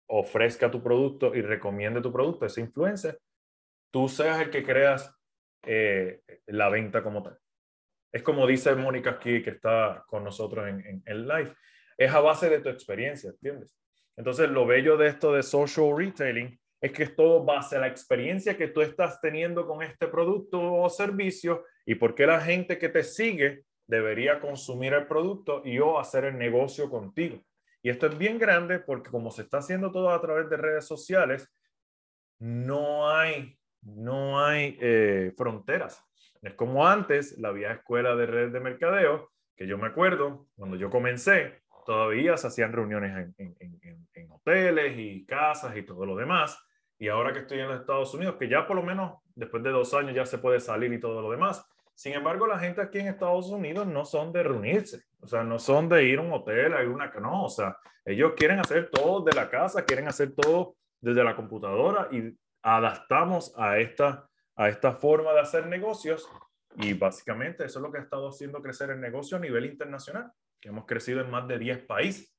ofrezca 0.07 0.69
tu 0.69 0.83
producto 0.83 1.33
y 1.33 1.43
recomiende 1.43 2.01
tu 2.01 2.13
producto, 2.13 2.45
esa 2.45 2.61
influencia, 2.61 3.17
tú 3.93 4.09
seas 4.09 4.41
el 4.41 4.51
que 4.51 4.65
creas 4.65 5.17
eh, 5.67 6.21
la 6.47 6.69
venta 6.69 7.03
como 7.03 7.23
tal. 7.23 7.39
Es 8.13 8.23
como 8.23 8.47
dice 8.47 8.75
Mónica 8.75 9.11
aquí, 9.11 9.43
que 9.43 9.51
está 9.51 10.05
con 10.07 10.23
nosotros 10.23 10.69
en, 10.69 11.03
el 11.05 11.27
live. 11.27 11.55
Es 11.99 12.13
a 12.13 12.21
base 12.21 12.49
de 12.49 12.61
tu 12.61 12.69
experiencia, 12.69 13.31
¿entiendes? 13.31 13.77
Entonces, 14.17 14.49
lo 14.49 14.67
bello 14.67 14.97
de 14.97 15.09
esto 15.09 15.33
de 15.33 15.43
social 15.43 15.97
retailing 15.97 16.59
es 16.81 16.93
que 16.93 17.03
es 17.05 17.17
todo 17.17 17.45
base 17.45 17.77
a 17.77 17.81
la 17.81 17.89
experiencia 17.89 18.57
que 18.57 18.69
tú 18.69 18.83
estás 18.83 19.21
teniendo 19.21 19.67
con 19.67 19.83
este 19.83 20.07
producto 20.07 20.61
o 20.61 20.89
servicio 20.91 21.65
y 21.87 21.95
por 21.97 22.15
qué 22.15 22.27
la 22.27 22.41
gente 22.41 22.79
que 22.79 22.89
te 22.89 23.03
sigue 23.03 23.65
debería 23.87 24.41
consumir 24.41 24.93
el 24.93 25.07
producto 25.07 25.63
y 25.65 25.79
o 25.79 25.99
hacer 25.99 26.25
el 26.25 26.39
negocio 26.39 26.91
contigo. 26.91 27.43
Y 27.83 27.91
esto 27.91 28.07
es 28.07 28.17
bien 28.17 28.39
grande 28.39 28.79
porque 28.79 29.11
como 29.11 29.31
se 29.31 29.43
está 29.43 29.59
haciendo 29.59 29.91
todo 29.93 30.11
a 30.11 30.21
través 30.21 30.49
de 30.49 30.57
redes 30.57 30.87
sociales, 30.87 31.51
no 32.39 33.11
hay, 33.11 33.59
no 33.85 34.45
hay 34.45 34.79
eh, 34.81 35.33
fronteras. 35.37 36.03
Es 36.43 36.55
como 36.55 36.87
antes, 36.87 37.39
la 37.39 37.53
vieja 37.53 37.75
escuela 37.75 38.15
de 38.17 38.27
redes 38.27 38.53
de 38.53 38.61
mercadeo, 38.61 39.31
que 39.57 39.67
yo 39.67 39.79
me 39.79 39.87
acuerdo, 39.87 40.47
cuando 40.57 40.77
yo 40.77 40.91
comencé, 40.91 41.63
todavía 41.87 42.37
se 42.37 42.49
hacían 42.49 42.73
reuniones 42.73 43.35
en, 43.39 43.57
en, 43.59 44.31
hoteles 44.31 44.99
y 44.99 45.25
casas 45.25 45.77
y 45.77 45.83
todo 45.83 46.05
lo 46.05 46.17
demás. 46.17 46.59
Y 46.99 47.09
ahora 47.09 47.33
que 47.33 47.41
estoy 47.41 47.61
en 47.61 47.69
los 47.69 47.81
Estados 47.81 48.13
Unidos, 48.15 48.37
que 48.39 48.49
ya 48.49 48.67
por 48.67 48.77
lo 48.77 48.83
menos 48.83 49.19
después 49.35 49.63
de 49.63 49.71
dos 49.71 49.95
años 49.95 50.15
ya 50.15 50.27
se 50.27 50.39
puede 50.39 50.61
salir 50.61 50.93
y 50.93 51.01
todo 51.01 51.23
lo 51.23 51.31
demás. 51.31 51.65
Sin 51.95 52.13
embargo, 52.13 52.47
la 52.47 52.59
gente 52.59 52.83
aquí 52.83 52.99
en 52.99 53.09
Estados 53.09 53.49
Unidos 53.49 53.87
no 53.87 54.05
son 54.05 54.33
de 54.33 54.43
reunirse. 54.43 55.05
O 55.21 55.27
sea, 55.27 55.45
no 55.45 55.59
son 55.59 55.89
de 55.89 56.05
ir 56.05 56.19
a 56.19 56.23
un 56.23 56.33
hotel, 56.33 56.75
a 56.75 56.83
ir 56.83 56.89
a 56.89 56.91
una... 56.91 57.13
No, 57.21 57.45
o 57.45 57.49
sea, 57.49 57.77
ellos 58.05 58.33
quieren 58.37 58.59
hacer 58.59 58.91
todo 58.91 59.23
de 59.23 59.33
la 59.33 59.49
casa, 59.49 59.85
quieren 59.85 60.09
hacer 60.09 60.35
todo 60.35 60.77
desde 61.01 61.23
la 61.23 61.37
computadora 61.37 62.09
y 62.11 62.37
adaptamos 62.65 63.53
a 63.57 63.79
esta, 63.79 64.29
a 64.57 64.69
esta 64.71 64.93
forma 64.93 65.33
de 65.35 65.41
hacer 65.41 65.67
negocios 65.67 66.27
y 66.77 66.95
básicamente 66.95 67.65
eso 67.65 67.79
es 67.79 67.83
lo 67.83 67.93
que 67.93 67.99
ha 67.99 68.03
estado 68.03 68.29
haciendo 68.29 68.63
crecer 68.63 68.91
el 68.91 69.01
negocio 69.01 69.37
a 69.37 69.41
nivel 69.41 69.67
internacional, 69.67 70.33
que 70.61 70.71
hemos 70.71 70.87
crecido 70.87 71.21
en 71.21 71.31
más 71.31 71.47
de 71.47 71.59
10 71.59 71.85
países. 71.85 72.35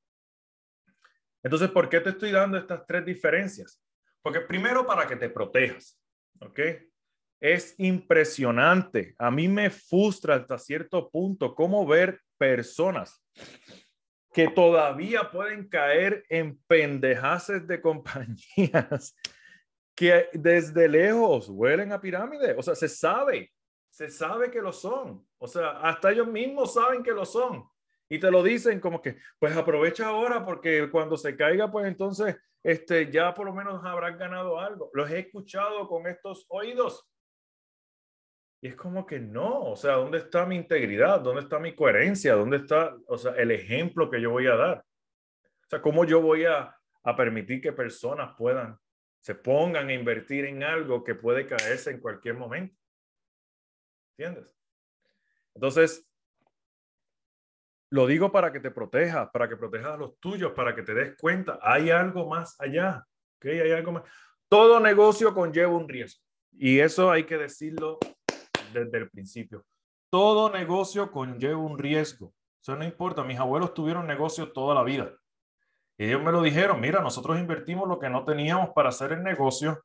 Entonces, 1.42 1.70
¿por 1.70 1.88
qué 1.88 2.00
te 2.00 2.10
estoy 2.10 2.32
dando 2.32 2.58
estas 2.58 2.84
tres 2.86 3.06
diferencias? 3.06 3.80
Porque 4.20 4.40
primero 4.40 4.84
para 4.84 5.06
que 5.06 5.14
te 5.14 5.30
protejas, 5.30 5.98
¿ok? 6.40 6.58
Es 7.40 7.76
impresionante. 7.78 9.14
A 9.18 9.30
mí 9.30 9.46
me 9.46 9.70
frustra 9.70 10.34
hasta 10.34 10.58
cierto 10.58 11.08
punto 11.08 11.54
cómo 11.54 11.86
ver 11.86 12.20
personas 12.36 13.24
que 14.34 14.48
todavía 14.48 15.30
pueden 15.30 15.68
caer 15.68 16.24
en 16.28 16.58
pendejaces 16.66 17.66
de 17.68 17.80
compañías 17.80 19.14
que 19.96 20.28
desde 20.34 20.88
lejos 20.88 21.48
huelen 21.48 21.90
a 21.90 22.00
pirámide. 22.00 22.54
O 22.56 22.62
sea, 22.62 22.74
se 22.74 22.88
sabe, 22.88 23.52
se 23.88 24.10
sabe 24.10 24.50
que 24.50 24.60
lo 24.60 24.72
son. 24.72 25.26
O 25.38 25.48
sea, 25.48 25.70
hasta 25.80 26.12
ellos 26.12 26.28
mismos 26.28 26.74
saben 26.74 27.02
que 27.02 27.12
lo 27.12 27.24
son. 27.24 27.64
Y 28.08 28.20
te 28.20 28.30
lo 28.30 28.42
dicen 28.42 28.78
como 28.78 29.00
que, 29.00 29.16
pues 29.38 29.56
aprovecha 29.56 30.06
ahora 30.06 30.44
porque 30.44 30.90
cuando 30.90 31.16
se 31.16 31.34
caiga, 31.34 31.70
pues 31.70 31.86
entonces 31.86 32.36
este, 32.62 33.10
ya 33.10 33.32
por 33.32 33.46
lo 33.46 33.54
menos 33.54 33.82
habrás 33.84 34.18
ganado 34.18 34.60
algo. 34.60 34.90
Los 34.92 35.10
he 35.10 35.20
escuchado 35.20 35.88
con 35.88 36.06
estos 36.06 36.44
oídos. 36.48 37.08
Y 38.60 38.68
es 38.68 38.76
como 38.76 39.06
que 39.06 39.18
no, 39.18 39.64
o 39.64 39.76
sea, 39.76 39.94
¿dónde 39.94 40.18
está 40.18 40.44
mi 40.46 40.56
integridad? 40.56 41.20
¿Dónde 41.20 41.42
está 41.42 41.58
mi 41.58 41.74
coherencia? 41.74 42.34
¿Dónde 42.34 42.58
está, 42.58 42.96
o 43.06 43.18
sea, 43.18 43.32
el 43.32 43.50
ejemplo 43.50 44.10
que 44.10 44.20
yo 44.20 44.30
voy 44.30 44.46
a 44.46 44.56
dar? 44.56 44.78
O 44.78 45.68
sea, 45.68 45.80
¿cómo 45.80 46.04
yo 46.04 46.20
voy 46.20 46.44
a, 46.44 46.76
a 47.02 47.16
permitir 47.16 47.60
que 47.60 47.72
personas 47.72 48.34
puedan, 48.36 48.78
se 49.26 49.34
pongan 49.34 49.88
a 49.88 49.92
invertir 49.92 50.44
en 50.44 50.62
algo 50.62 51.02
que 51.02 51.16
puede 51.16 51.48
caerse 51.48 51.90
en 51.90 51.98
cualquier 51.98 52.36
momento? 52.36 52.76
¿Entiendes? 54.16 54.54
Entonces, 55.52 56.08
lo 57.90 58.06
digo 58.06 58.30
para 58.30 58.52
que 58.52 58.60
te 58.60 58.70
protejas, 58.70 59.28
para 59.32 59.48
que 59.48 59.56
protejas 59.56 59.94
a 59.94 59.96
los 59.96 60.16
tuyos, 60.20 60.52
para 60.52 60.76
que 60.76 60.84
te 60.84 60.94
des 60.94 61.16
cuenta, 61.16 61.58
hay 61.60 61.90
algo 61.90 62.28
más 62.28 62.54
allá, 62.60 63.04
¿ok? 63.38 63.46
Hay 63.46 63.72
algo 63.72 63.90
más. 63.90 64.04
Todo 64.48 64.78
negocio 64.78 65.34
conlleva 65.34 65.72
un 65.72 65.88
riesgo 65.88 66.22
y 66.52 66.78
eso 66.78 67.10
hay 67.10 67.24
que 67.24 67.36
decirlo 67.36 67.98
desde 68.72 68.96
el 68.96 69.10
principio. 69.10 69.66
Todo 70.08 70.50
negocio 70.50 71.10
conlleva 71.10 71.58
un 71.58 71.76
riesgo. 71.76 72.32
Eso 72.62 72.76
no 72.76 72.84
importa, 72.84 73.24
mis 73.24 73.40
abuelos 73.40 73.74
tuvieron 73.74 74.06
negocio 74.06 74.52
toda 74.52 74.72
la 74.72 74.84
vida. 74.84 75.12
Ellos 75.98 76.22
me 76.22 76.32
lo 76.32 76.42
dijeron, 76.42 76.80
mira, 76.80 77.00
nosotros 77.00 77.38
invertimos 77.38 77.88
lo 77.88 77.98
que 77.98 78.10
no 78.10 78.24
teníamos 78.24 78.70
para 78.70 78.90
hacer 78.90 79.12
el 79.12 79.22
negocio 79.22 79.82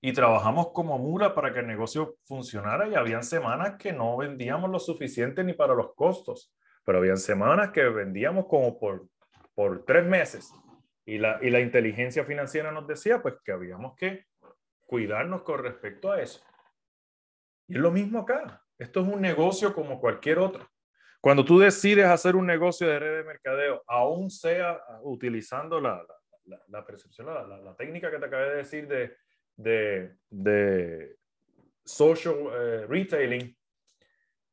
y 0.00 0.12
trabajamos 0.12 0.72
como 0.72 0.98
mula 0.98 1.34
para 1.34 1.52
que 1.52 1.60
el 1.60 1.68
negocio 1.68 2.16
funcionara 2.24 2.88
y 2.88 2.96
habían 2.96 3.22
semanas 3.22 3.76
que 3.78 3.92
no 3.92 4.16
vendíamos 4.16 4.68
lo 4.68 4.80
suficiente 4.80 5.44
ni 5.44 5.52
para 5.52 5.74
los 5.74 5.94
costos, 5.94 6.52
pero 6.84 6.98
habían 6.98 7.18
semanas 7.18 7.70
que 7.70 7.84
vendíamos 7.84 8.46
como 8.46 8.78
por, 8.78 9.06
por 9.54 9.84
tres 9.84 10.04
meses 10.04 10.52
y 11.04 11.18
la, 11.18 11.38
y 11.40 11.50
la 11.50 11.60
inteligencia 11.60 12.24
financiera 12.24 12.72
nos 12.72 12.88
decía 12.88 13.22
pues 13.22 13.34
que 13.44 13.52
habíamos 13.52 13.94
que 13.96 14.26
cuidarnos 14.86 15.42
con 15.42 15.62
respecto 15.62 16.10
a 16.10 16.20
eso. 16.20 16.40
Y 17.68 17.74
es 17.74 17.80
lo 17.80 17.92
mismo 17.92 18.18
acá. 18.18 18.62
Esto 18.78 19.00
es 19.00 19.06
un 19.06 19.20
negocio 19.20 19.72
como 19.72 20.00
cualquier 20.00 20.40
otro. 20.40 20.68
Cuando 21.22 21.42
tú 21.42 21.58
decides 21.58 22.04
hacer 22.04 22.36
un 22.36 22.46
negocio 22.46 22.86
de 22.86 22.98
red 22.98 23.16
de 23.18 23.24
mercadeo, 23.24 23.82
aún 23.86 24.28
sea 24.28 24.78
utilizando 25.02 25.80
la, 25.80 26.04
la, 26.44 26.60
la 26.66 26.84
percepción, 26.84 27.28
la, 27.28 27.46
la, 27.46 27.74
técnica 27.76 28.10
que 28.10 28.18
te 28.18 28.26
acabé 28.26 28.50
de 28.50 28.56
decir 28.56 28.86
de 28.86 29.16
de, 29.56 30.16
de 30.30 31.16
social 31.84 32.34
eh, 32.52 32.86
retailing, 32.88 33.56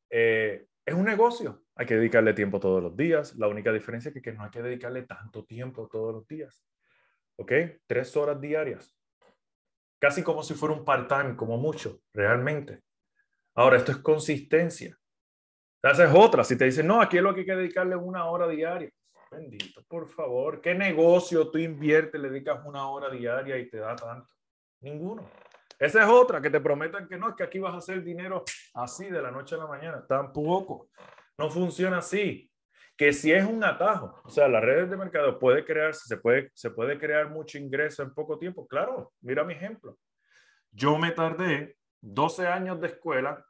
eh, 0.09 0.65
es 0.85 0.93
un 0.93 1.05
negocio. 1.05 1.63
Hay 1.75 1.85
que 1.85 1.95
dedicarle 1.95 2.33
tiempo 2.33 2.59
todos 2.59 2.81
los 2.81 2.95
días. 2.95 3.35
La 3.35 3.47
única 3.47 3.71
diferencia 3.71 4.11
es 4.13 4.21
que, 4.21 4.33
no 4.33 4.43
hay 4.43 4.49
que 4.49 4.61
dedicarle 4.61 5.03
tanto 5.03 5.45
tiempo 5.45 5.87
todos 5.87 6.13
los 6.13 6.27
días. 6.27 6.65
¿Ok? 7.37 7.51
Tres 7.87 8.15
horas 8.17 8.41
diarias. 8.41 8.95
Casi 9.99 10.23
como 10.23 10.43
si 10.43 10.53
fuera 10.53 10.75
un 10.75 10.83
part-time, 10.83 11.35
como 11.35 11.57
mucho, 11.57 12.01
realmente. 12.13 12.81
Ahora, 13.55 13.77
esto 13.77 13.91
es 13.91 13.97
consistencia. 13.97 14.97
Esa 15.81 16.05
es 16.05 16.11
otra. 16.13 16.43
Si 16.43 16.57
te 16.57 16.65
dicen, 16.65 16.87
no, 16.87 17.01
aquí 17.01 17.17
es 17.17 17.23
lo 17.23 17.33
que 17.33 17.41
hay 17.41 17.45
que 17.45 17.55
dedicarle 17.55 17.95
una 17.95 18.25
hora 18.25 18.47
diaria. 18.47 18.89
Bendito, 19.31 19.81
por 19.87 20.07
favor. 20.09 20.59
¿Qué 20.59 20.73
negocio 20.75 21.49
tú 21.49 21.57
inviertes, 21.57 22.19
le 22.19 22.29
dedicas 22.29 22.59
una 22.65 22.89
hora 22.89 23.09
diaria 23.09 23.57
y 23.57 23.69
te 23.69 23.77
da 23.77 23.95
tanto? 23.95 24.27
Ninguno. 24.81 25.29
Esa 25.77 26.03
es 26.03 26.09
otra, 26.09 26.41
que 26.41 26.49
te 26.49 26.59
prometan 26.59 27.07
que 27.07 27.15
no, 27.15 27.29
es 27.29 27.35
que 27.35 27.43
aquí 27.43 27.59
vas 27.59 27.73
a 27.73 27.77
hacer 27.77 28.03
dinero 28.03 28.43
así 28.73 29.09
de 29.09 29.21
la 29.21 29.31
noche 29.31 29.55
a 29.55 29.59
la 29.59 29.67
mañana. 29.67 30.05
Tampoco. 30.05 30.89
No 31.37 31.49
funciona 31.49 31.99
así. 31.99 32.51
Que 32.97 33.13
si 33.13 33.31
es 33.31 33.45
un 33.45 33.63
atajo, 33.63 34.19
o 34.25 34.29
sea, 34.29 34.49
las 34.49 34.61
redes 34.61 34.89
de 34.89 34.97
mercado 34.97 35.39
puede 35.39 35.63
crearse, 35.63 36.01
se 36.05 36.17
puede, 36.17 36.51
se 36.53 36.71
puede 36.71 36.99
crear 36.99 37.29
mucho 37.29 37.57
ingreso 37.57 38.03
en 38.03 38.13
poco 38.13 38.37
tiempo. 38.37 38.67
Claro, 38.67 39.13
mira 39.21 39.45
mi 39.45 39.53
ejemplo. 39.53 39.97
Yo 40.71 40.97
me 40.97 41.11
tardé 41.11 41.77
12 42.01 42.45
años 42.47 42.81
de 42.81 42.87
escuela, 42.87 43.45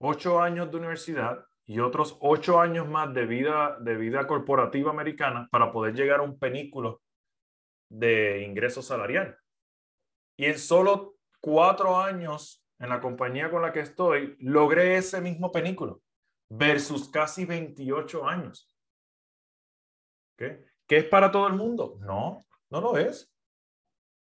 8 0.00 0.42
años 0.42 0.70
de 0.70 0.76
universidad 0.76 1.46
y 1.70 1.78
otros 1.78 2.16
8 2.18 2.60
años 2.60 2.88
más 2.88 3.14
de 3.14 3.26
vida, 3.26 3.78
de 3.78 3.94
vida 3.94 4.26
corporativa 4.26 4.90
americana 4.90 5.48
para 5.52 5.70
poder 5.70 5.94
llegar 5.94 6.18
a 6.18 6.24
un 6.24 6.36
penículo 6.36 7.00
de 7.88 8.42
ingreso 8.42 8.82
salarial. 8.82 9.38
Y 10.36 10.46
en 10.46 10.58
solo 10.58 11.14
cuatro 11.40 11.96
años 11.96 12.66
en 12.80 12.88
la 12.88 13.00
compañía 13.00 13.52
con 13.52 13.62
la 13.62 13.72
que 13.72 13.78
estoy, 13.78 14.36
logré 14.40 14.96
ese 14.96 15.20
mismo 15.20 15.52
penículo 15.52 16.02
versus 16.48 17.08
casi 17.08 17.44
28 17.44 18.26
años. 18.26 18.68
¿Qué? 20.36 20.64
¿Qué 20.88 20.96
es 20.96 21.04
para 21.04 21.30
todo 21.30 21.46
el 21.46 21.54
mundo? 21.54 21.98
No, 22.00 22.40
no 22.68 22.80
lo 22.80 22.96
es. 22.96 23.32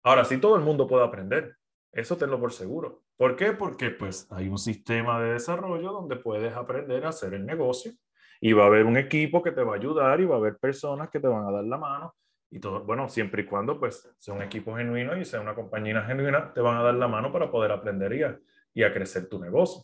Ahora 0.02 0.26
sí 0.26 0.36
todo 0.36 0.54
el 0.56 0.62
mundo 0.62 0.86
puede 0.86 1.06
aprender. 1.06 1.56
Eso 1.92 2.18
tenlo 2.18 2.38
por 2.38 2.52
seguro. 2.52 3.04
¿Por 3.18 3.34
qué? 3.34 3.52
Porque 3.52 3.90
pues 3.90 4.28
hay 4.30 4.48
un 4.48 4.58
sistema 4.58 5.20
de 5.20 5.32
desarrollo 5.32 5.90
donde 5.90 6.14
puedes 6.14 6.54
aprender 6.54 7.04
a 7.04 7.08
hacer 7.08 7.34
el 7.34 7.44
negocio 7.44 7.92
y 8.40 8.52
va 8.52 8.62
a 8.62 8.66
haber 8.68 8.86
un 8.86 8.96
equipo 8.96 9.42
que 9.42 9.50
te 9.50 9.64
va 9.64 9.72
a 9.72 9.76
ayudar 9.76 10.20
y 10.20 10.24
va 10.24 10.36
a 10.36 10.38
haber 10.38 10.56
personas 10.56 11.10
que 11.10 11.18
te 11.18 11.26
van 11.26 11.44
a 11.44 11.50
dar 11.50 11.64
la 11.64 11.78
mano 11.78 12.14
y 12.48 12.60
todo, 12.60 12.84
bueno, 12.84 13.08
siempre 13.08 13.42
y 13.42 13.44
cuando 13.44 13.78
pues 13.80 14.08
sea 14.18 14.34
un 14.34 14.42
equipo 14.42 14.76
genuino 14.76 15.18
y 15.18 15.24
sea 15.24 15.40
una 15.40 15.56
compañía 15.56 16.00
genuina, 16.02 16.54
te 16.54 16.60
van 16.60 16.76
a 16.76 16.82
dar 16.84 16.94
la 16.94 17.08
mano 17.08 17.32
para 17.32 17.50
poder 17.50 17.72
aprender 17.72 18.38
y 18.72 18.84
a, 18.84 18.92
crecer 18.92 19.28
tu 19.28 19.40
negocio. 19.40 19.82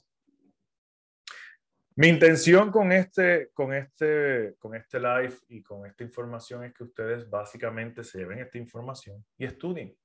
Mi 1.96 2.06
intención 2.06 2.70
con 2.70 2.92
este, 2.92 3.50
con, 3.52 3.74
este, 3.74 4.54
con 4.60 4.76
este 4.76 5.00
live 5.00 5.34
y 5.48 5.60
con 5.60 5.86
esta 5.86 6.04
información 6.04 6.62
es 6.62 6.72
que 6.72 6.84
ustedes 6.84 7.28
básicamente 7.28 8.04
se 8.04 8.18
lleven 8.18 8.38
esta 8.38 8.58
información 8.58 9.24
y 9.36 9.44
estudien. 9.44 9.96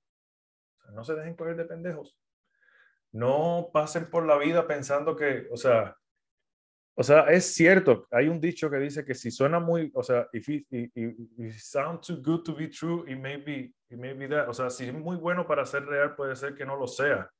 no 0.93 1.03
se 1.03 1.13
dejen 1.13 1.35
coger 1.35 1.55
de 1.55 1.65
pendejos. 1.65 2.19
No 3.11 3.69
pasen 3.73 4.09
por 4.09 4.25
la 4.25 4.37
vida 4.37 4.67
pensando 4.67 5.15
que, 5.15 5.47
o 5.51 5.57
sea, 5.57 5.95
o 6.99 7.03
sea, 7.03 7.21
es 7.29 7.53
cierto, 7.53 8.09
hay 8.11 8.27
un 8.27 8.41
dicho 8.41 8.69
que 8.69 8.75
dice 8.75 9.05
que 9.05 9.15
si 9.15 9.31
suena 9.31 9.57
muy, 9.57 9.89
o 9.93 10.03
sea, 10.03 10.27
if 10.33 10.49
it, 10.49 10.67
sound 11.57 12.01
too 12.01 12.21
good 12.21 12.43
to 12.43 12.53
be 12.53 12.67
true, 12.67 13.09
it 13.09 13.17
may 13.17 13.37
be, 13.37 14.27
that. 14.27 14.49
O 14.49 14.53
sea, 14.53 14.69
si 14.69 14.83
es 14.83 14.93
muy 14.93 15.15
bueno 15.15 15.47
para 15.47 15.65
ser 15.65 15.85
real, 15.85 16.13
puede 16.13 16.35
ser 16.35 16.55
que 16.55 16.65
no 16.65 16.75
lo 16.75 16.87
sea. 16.87 17.31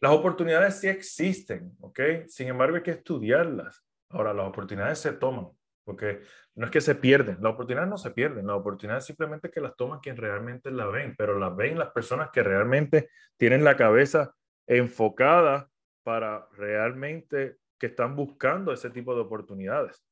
Las 0.00 0.12
oportunidades 0.12 0.78
sí 0.78 0.86
existen, 0.86 1.76
¿ok? 1.80 1.98
Sin 2.28 2.46
embargo, 2.46 2.76
hay 2.76 2.84
que 2.84 2.92
estudiarlas. 2.92 3.84
Ahora, 4.10 4.32
las 4.32 4.46
oportunidades 4.46 5.00
se 5.00 5.12
toman, 5.12 5.48
porque 5.82 6.20
no 6.54 6.66
es 6.66 6.70
que 6.70 6.80
se 6.80 6.94
pierden, 6.94 7.38
las 7.40 7.52
oportunidades 7.52 7.90
no 7.90 7.98
se 7.98 8.12
pierden, 8.12 8.46
las 8.46 8.56
oportunidades 8.56 9.06
simplemente 9.06 9.50
que 9.50 9.60
las 9.60 9.74
toman 9.74 9.98
quien 9.98 10.16
realmente 10.16 10.70
las 10.70 10.92
ven, 10.92 11.16
pero 11.18 11.36
las 11.36 11.56
ven 11.56 11.80
las 11.80 11.90
personas 11.90 12.30
que 12.32 12.44
realmente 12.44 13.10
tienen 13.36 13.64
la 13.64 13.76
cabeza 13.76 14.36
enfocada 14.66 15.68
para 16.02 16.48
realmente 16.56 17.58
que 17.78 17.86
están 17.86 18.14
buscando 18.16 18.72
ese 18.72 18.90
tipo 18.90 19.14
de 19.14 19.22
oportunidades, 19.22 20.04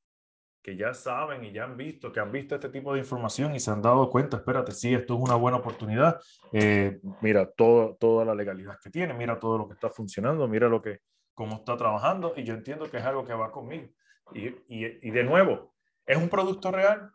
que 0.63 0.77
ya 0.77 0.95
saben 0.95 1.45
y 1.45 1.53
ya 1.53 1.65
han 1.65 1.77
visto, 1.77 2.13
que 2.13 2.21
han 2.21 2.33
visto 2.33 2.55
este 2.55 2.69
tipo 2.69 2.93
de 2.93 3.01
información 3.01 3.55
y 3.55 3.61
se 3.61 3.71
han 3.71 3.83
dado 3.83 4.09
cuenta, 4.11 4.39
espérate, 4.39 4.73
sí, 4.73 4.95
esto 4.95 5.15
es 5.15 5.21
una 5.21 5.37
buena 5.37 5.59
oportunidad, 5.59 6.21
eh, 6.53 7.01
mira 7.21 7.51
todo, 7.51 7.97
toda 7.97 8.25
la 8.25 8.35
legalidad 8.35 8.79
que 8.83 8.91
tiene, 8.91 9.15
mira 9.15 9.39
todo 9.39 9.59
lo 9.59 9.69
que 9.69 9.75
está 9.75 9.91
funcionando, 9.91 10.47
mira 10.49 10.69
lo 10.69 10.81
que, 10.81 11.01
cómo 11.35 11.57
está 11.57 11.77
trabajando 11.77 12.35
y 12.37 12.45
yo 12.45 12.55
entiendo 12.55 12.91
que 12.91 12.99
es 12.99 13.05
algo 13.05 13.25
que 13.25 13.35
va 13.35 13.51
conmigo. 13.51 13.89
Y, 14.35 14.49
y, 14.69 15.09
y 15.09 15.11
de 15.11 15.25
nuevo, 15.25 15.75
es 16.07 16.17
un 16.17 16.29
producto 16.29 16.71
real 16.71 17.11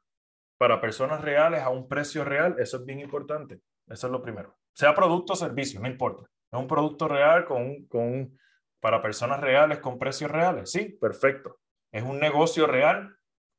para 0.58 0.82
personas 0.82 1.22
reales 1.22 1.62
a 1.62 1.70
un 1.70 1.88
precio 1.88 2.24
real, 2.24 2.56
eso 2.60 2.78
es 2.78 2.86
bien 2.86 3.00
importante, 3.00 3.62
eso 3.88 4.08
es 4.08 4.12
lo 4.12 4.22
primero. 4.22 4.56
Sea 4.74 4.94
producto 4.94 5.34
o 5.34 5.36
servicio, 5.36 5.80
no 5.80 5.88
importa. 5.88 6.30
Es 6.52 6.60
un 6.60 6.68
producto 6.68 7.08
real 7.08 7.46
con, 7.46 7.86
con 7.88 8.38
para 8.80 9.02
personas 9.02 9.42
reales 9.42 9.80
con 9.80 10.00
precios 10.00 10.32
reales. 10.32 10.72
Sí, 10.72 10.98
perfecto. 11.00 11.60
Es 11.92 12.04
un 12.04 12.20
negocio 12.20 12.68
real 12.68 13.18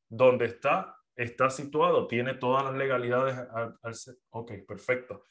donde 0.08 0.46
está, 0.46 0.96
está 1.16 1.50
situado, 1.50 2.06
tiene 2.06 2.34
todas 2.34 2.64
las 2.64 2.74
legalidades 2.74 3.36
al, 3.36 3.76
Ok, 4.30 4.52
perfecto. 4.66 5.24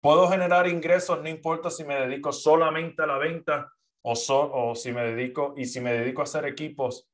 Puedo 0.00 0.28
generar 0.28 0.66
ingresos, 0.66 1.22
no 1.22 1.28
importa 1.28 1.70
si 1.70 1.84
me 1.84 1.94
dedico 1.94 2.32
solamente 2.32 3.02
a 3.02 3.06
la 3.06 3.18
venta 3.18 3.72
o, 4.02 4.12
o 4.12 4.74
si 4.74 4.92
me 4.92 5.02
dedico, 5.02 5.54
y 5.56 5.64
si 5.64 5.80
me 5.80 5.92
dedico 5.92 6.20
a 6.22 6.24
hacer 6.24 6.44
equipos, 6.44 7.08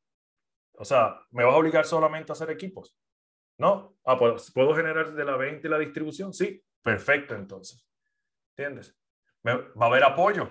o 0.73 0.85
sea, 0.85 1.21
¿me 1.31 1.45
vas 1.45 1.55
a 1.55 1.59
obligar 1.59 1.85
solamente 1.85 2.33
a 2.33 2.35
hacer 2.35 2.51
equipos? 2.51 2.97
¿No? 3.59 3.97
Ah, 4.05 4.17
pues, 4.19 4.51
¿puedo 4.53 4.75
generar 4.75 5.13
de 5.13 5.25
la 5.25 5.37
venta 5.37 5.67
y 5.67 5.71
la 5.71 5.79
distribución? 5.79 6.33
Sí, 6.33 6.63
perfecto 6.83 7.35
entonces. 7.35 7.87
¿Entiendes? 8.57 8.98
Va 9.45 9.87
a 9.87 9.87
haber 9.87 10.05
apoyo. 10.05 10.51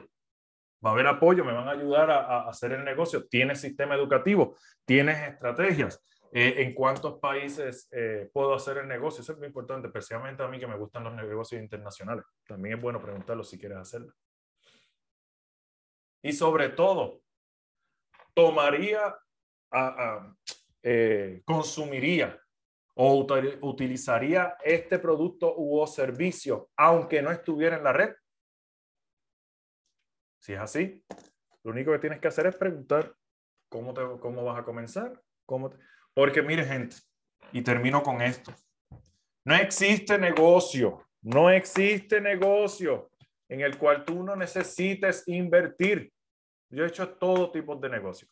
Va 0.85 0.91
a 0.91 0.93
haber 0.93 1.07
apoyo, 1.07 1.43
me 1.43 1.53
van 1.53 1.67
a 1.67 1.71
ayudar 1.71 2.11
a, 2.11 2.47
hacer 2.47 2.71
el 2.71 2.83
negocio. 2.83 3.27
Tienes 3.27 3.61
sistema 3.61 3.95
educativo, 3.95 4.55
tienes 4.85 5.17
estrategias. 5.27 6.03
Eh, 6.31 6.55
¿En 6.57 6.73
cuántos 6.73 7.19
países 7.19 7.87
eh, 7.91 8.29
puedo 8.31 8.53
hacer 8.53 8.77
el 8.77 8.87
negocio? 8.87 9.21
Eso 9.21 9.31
es 9.31 9.37
muy 9.39 9.47
importante, 9.47 9.87
especialmente 9.87 10.43
a 10.43 10.47
mí 10.47 10.59
que 10.59 10.67
me 10.67 10.77
gustan 10.77 11.03
los 11.03 11.13
negocios 11.13 11.61
internacionales. 11.61 12.25
También 12.45 12.75
es 12.75 12.81
bueno 12.81 13.01
preguntarlo 13.01 13.43
si 13.43 13.57
quieres 13.57 13.79
hacerlo. 13.79 14.13
Y 16.21 16.33
sobre 16.33 16.69
todo, 16.69 17.21
tomaría, 18.33 19.15
eh, 20.83 21.41
consumiría 21.45 22.39
o 22.95 23.25
utilizaría 23.61 24.57
este 24.63 24.99
producto 24.99 25.55
u 25.57 25.85
servicio 25.87 26.69
aunque 26.75 27.21
no 27.21 27.31
estuviera 27.31 27.77
en 27.77 27.83
la 27.83 27.93
red. 27.93 28.13
Si 30.47 30.53
es 30.53 30.59
así, 30.61 31.03
lo 31.65 31.71
único 31.71 31.91
que 31.91 31.99
tienes 31.99 32.21
que 32.21 32.29
hacer 32.29 32.47
es 32.47 32.55
preguntar 32.55 33.13
cómo, 33.67 33.93
te, 33.93 34.01
cómo 34.21 34.45
vas 34.45 34.57
a 34.57 34.63
comenzar. 34.63 35.21
Cómo 35.45 35.69
Porque 36.13 36.41
mire 36.41 36.63
gente, 36.63 36.95
y 37.51 37.61
termino 37.61 38.01
con 38.01 38.21
esto. 38.21 38.53
No 39.43 39.55
existe 39.55 40.17
negocio, 40.17 41.05
no 41.21 41.49
existe 41.49 42.21
negocio 42.21 43.11
en 43.49 43.59
el 43.59 43.77
cual 43.77 44.05
tú 44.05 44.23
no 44.23 44.37
necesites 44.37 45.27
invertir. 45.27 46.13
Yo 46.69 46.85
he 46.85 46.87
hecho 46.87 47.09
todo 47.09 47.51
tipo 47.51 47.75
de 47.75 47.89
negocios. 47.89 48.31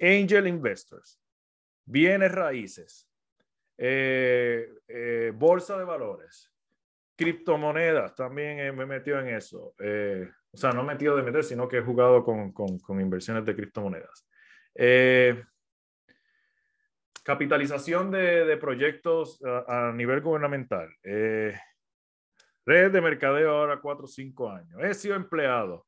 Angel 0.00 0.46
investors, 0.46 1.20
bienes 1.84 2.30
raíces, 2.30 3.10
eh, 3.76 4.72
eh, 4.86 5.32
bolsa 5.34 5.76
de 5.76 5.84
valores, 5.84 6.48
criptomonedas, 7.16 8.14
también 8.14 8.72
me 8.76 8.84
he 8.84 8.86
metido 8.86 9.18
en 9.18 9.34
eso. 9.34 9.74
Eh, 9.80 10.30
o 10.52 10.56
sea, 10.56 10.72
no 10.72 10.82
metido 10.82 11.16
de 11.16 11.22
meter, 11.22 11.44
sino 11.44 11.68
que 11.68 11.78
he 11.78 11.82
jugado 11.82 12.24
con, 12.24 12.52
con, 12.52 13.00
inversiones 13.00 13.44
de 13.44 13.54
criptomonedas. 13.54 14.26
capitalización 17.22 18.10
de, 18.10 18.44
de 18.44 18.56
proyectos 18.56 19.40
a, 19.66 19.92
nivel 19.92 20.20
gubernamental. 20.20 20.88
red 21.02 22.92
de 22.92 23.00
mercadeo 23.00 23.50
ahora 23.50 23.80
4 23.80 24.04
o 24.04 24.08
5 24.08 24.50
años. 24.50 24.80
He 24.82 24.94
sido 24.94 25.16
empleado. 25.16 25.86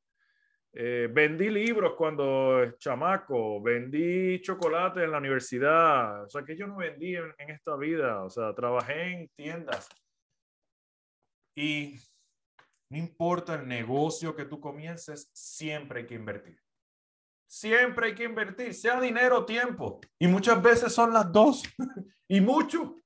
Eh, 0.74 1.08
vendí 1.12 1.50
libros 1.50 1.94
cuando 1.96 2.72
chamaco, 2.78 3.60
vendí 3.60 4.40
chocolate 4.40 5.04
en 5.04 5.10
la 5.10 5.18
universidad, 5.18 6.24
o 6.24 6.30
sea 6.30 6.44
que 6.44 6.56
yo 6.56 6.66
no 6.66 6.76
vendí 6.76 7.14
en, 7.14 7.34
esta 7.50 7.76
vida, 7.76 8.24
o 8.24 8.30
sea, 8.30 8.54
trabajé 8.54 9.12
en 9.12 9.28
tiendas. 9.36 9.86
Y 11.54 11.98
no 12.92 12.98
importa 12.98 13.54
el 13.54 13.66
negocio 13.66 14.36
que 14.36 14.44
tú 14.44 14.60
comiences, 14.60 15.30
siempre 15.32 16.00
hay 16.00 16.06
que 16.06 16.14
invertir. 16.14 16.60
Siempre 17.46 18.08
hay 18.08 18.14
que 18.14 18.24
invertir, 18.24 18.74
sea 18.74 19.00
dinero 19.00 19.38
o 19.38 19.44
tiempo. 19.46 19.98
Y 20.18 20.28
muchas 20.28 20.62
veces 20.62 20.92
son 20.92 21.10
las 21.10 21.32
dos. 21.32 21.62
y 22.28 22.42
mucho. 22.42 22.96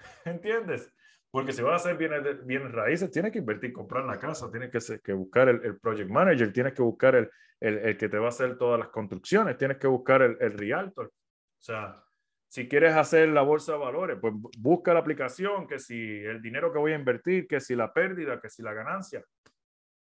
¿Entiendes? 0.24 0.92
Porque 1.30 1.52
si 1.52 1.62
vas 1.62 1.74
a 1.74 1.76
hacer 1.76 1.96
bienes, 1.96 2.44
bienes 2.44 2.72
raíces, 2.72 3.08
tienes 3.12 3.30
que 3.30 3.38
invertir, 3.38 3.72
comprar 3.72 4.04
la 4.04 4.18
casa, 4.18 4.50
tienes 4.50 4.72
que, 5.00 5.12
buscar 5.12 5.48
el, 5.48 5.64
el, 5.64 5.78
project 5.78 6.10
manager, 6.10 6.52
tienes 6.52 6.72
que 6.72 6.82
buscar 6.82 7.14
el, 7.14 7.30
el, 7.60 7.78
el, 7.78 7.96
que 7.96 8.08
te 8.08 8.18
va 8.18 8.26
a 8.26 8.30
hacer 8.30 8.58
todas 8.58 8.80
las 8.80 8.88
construcciones, 8.88 9.56
tienes 9.56 9.76
que 9.76 9.86
buscar 9.86 10.22
el, 10.22 10.36
el 10.40 10.58
realtor. 10.58 11.06
O 11.06 11.62
sea, 11.62 12.02
si 12.56 12.68
quieres 12.68 12.94
hacer 12.96 13.28
la 13.28 13.42
bolsa 13.42 13.72
de 13.72 13.78
valores, 13.78 14.16
pues 14.18 14.32
busca 14.56 14.94
la 14.94 15.00
aplicación, 15.00 15.66
que 15.66 15.78
si 15.78 15.94
el 15.94 16.40
dinero 16.40 16.72
que 16.72 16.78
voy 16.78 16.92
a 16.92 16.94
invertir, 16.94 17.46
que 17.46 17.60
si 17.60 17.76
la 17.76 17.92
pérdida, 17.92 18.40
que 18.40 18.48
si 18.48 18.62
la 18.62 18.72
ganancia. 18.72 19.22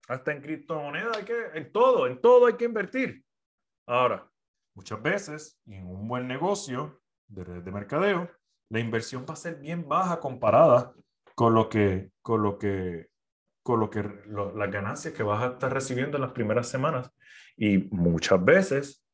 Hasta 0.08 0.32
en 0.32 0.40
criptomonedas 0.40 1.14
hay 1.18 1.24
que, 1.24 1.36
en 1.52 1.70
todo, 1.70 2.06
en 2.06 2.18
todo 2.22 2.46
hay 2.46 2.54
que 2.54 2.64
invertir. 2.64 3.22
Ahora, 3.86 4.26
muchas 4.74 5.02
veces, 5.02 5.60
en 5.66 5.84
un 5.84 6.08
buen 6.08 6.26
negocio 6.26 7.02
de 7.26 7.44
de 7.60 7.70
mercadeo, 7.70 8.30
la 8.70 8.80
inversión 8.80 9.26
va 9.28 9.34
a 9.34 9.36
ser 9.36 9.56
bien 9.56 9.86
baja 9.86 10.18
comparada 10.18 10.94
con 11.34 11.52
lo 11.52 11.68
que, 11.68 12.12
con 12.22 12.42
lo 12.42 12.56
que, 12.56 13.08
con 13.62 13.78
lo 13.78 13.90
que 13.90 14.02
las 14.26 14.70
ganancias 14.70 15.12
que 15.12 15.22
vas 15.22 15.42
a 15.42 15.52
estar 15.52 15.70
recibiendo 15.70 16.16
en 16.16 16.22
las 16.22 16.32
primeras 16.32 16.66
semanas. 16.66 17.12
Y 17.58 17.76
muchas 17.90 18.42
veces 18.42 19.04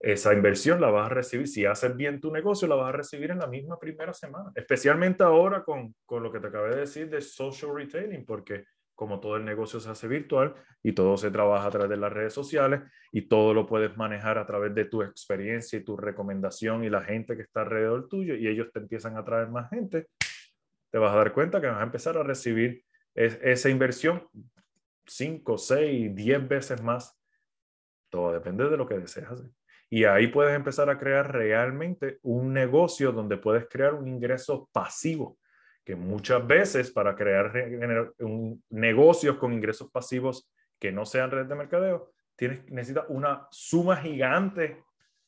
esa 0.00 0.32
inversión 0.32 0.80
la 0.80 0.90
vas 0.90 1.06
a 1.06 1.14
recibir, 1.14 1.48
si 1.48 1.64
haces 1.64 1.96
bien 1.96 2.20
tu 2.20 2.30
negocio, 2.30 2.68
la 2.68 2.76
vas 2.76 2.90
a 2.90 2.96
recibir 2.98 3.30
en 3.30 3.38
la 3.38 3.46
misma 3.48 3.78
primera 3.78 4.14
semana, 4.14 4.50
especialmente 4.54 5.24
ahora 5.24 5.64
con, 5.64 5.94
con 6.06 6.22
lo 6.22 6.30
que 6.30 6.38
te 6.38 6.46
acabé 6.46 6.70
de 6.70 6.80
decir 6.80 7.10
de 7.10 7.20
social 7.20 7.74
retailing, 7.74 8.24
porque 8.24 8.64
como 8.94 9.20
todo 9.20 9.36
el 9.36 9.44
negocio 9.44 9.78
se 9.78 9.90
hace 9.90 10.08
virtual 10.08 10.54
y 10.82 10.92
todo 10.92 11.16
se 11.16 11.30
trabaja 11.30 11.68
a 11.68 11.70
través 11.70 11.90
de 11.90 11.96
las 11.96 12.12
redes 12.12 12.32
sociales 12.32 12.82
y 13.12 13.28
todo 13.28 13.54
lo 13.54 13.64
puedes 13.64 13.96
manejar 13.96 14.38
a 14.38 14.46
través 14.46 14.74
de 14.74 14.86
tu 14.86 15.02
experiencia 15.02 15.78
y 15.78 15.84
tu 15.84 15.96
recomendación 15.96 16.82
y 16.82 16.90
la 16.90 17.02
gente 17.02 17.36
que 17.36 17.42
está 17.42 17.60
alrededor 17.60 18.08
tuyo 18.08 18.34
y 18.34 18.48
ellos 18.48 18.72
te 18.72 18.80
empiezan 18.80 19.16
a 19.16 19.24
traer 19.24 19.50
más 19.50 19.70
gente, 19.70 20.08
te 20.90 20.98
vas 20.98 21.12
a 21.12 21.16
dar 21.16 21.32
cuenta 21.32 21.60
que 21.60 21.68
vas 21.68 21.80
a 21.80 21.84
empezar 21.84 22.16
a 22.18 22.24
recibir 22.24 22.84
esa 23.14 23.68
inversión 23.68 24.28
5, 25.06 25.58
6, 25.58 26.14
10 26.14 26.48
veces 26.48 26.82
más. 26.82 27.16
Todo 28.10 28.32
depende 28.32 28.68
de 28.68 28.76
lo 28.76 28.86
que 28.86 28.98
deseas 28.98 29.30
hacer. 29.30 29.50
Y 29.90 30.04
ahí 30.04 30.26
puedes 30.26 30.54
empezar 30.54 30.90
a 30.90 30.98
crear 30.98 31.32
realmente 31.32 32.18
un 32.22 32.52
negocio 32.52 33.12
donde 33.12 33.38
puedes 33.38 33.66
crear 33.68 33.94
un 33.94 34.06
ingreso 34.06 34.68
pasivo, 34.72 35.38
que 35.84 35.96
muchas 35.96 36.46
veces 36.46 36.90
para 36.90 37.16
crear 37.16 37.52
negocios 38.68 39.36
con 39.38 39.52
ingresos 39.52 39.90
pasivos 39.90 40.50
que 40.78 40.92
no 40.92 41.06
sean 41.06 41.30
red 41.30 41.46
de 41.46 41.54
mercadeo, 41.54 42.12
tienes, 42.36 42.70
necesitas 42.70 43.06
una 43.08 43.48
suma 43.50 43.96
gigante 43.96 44.82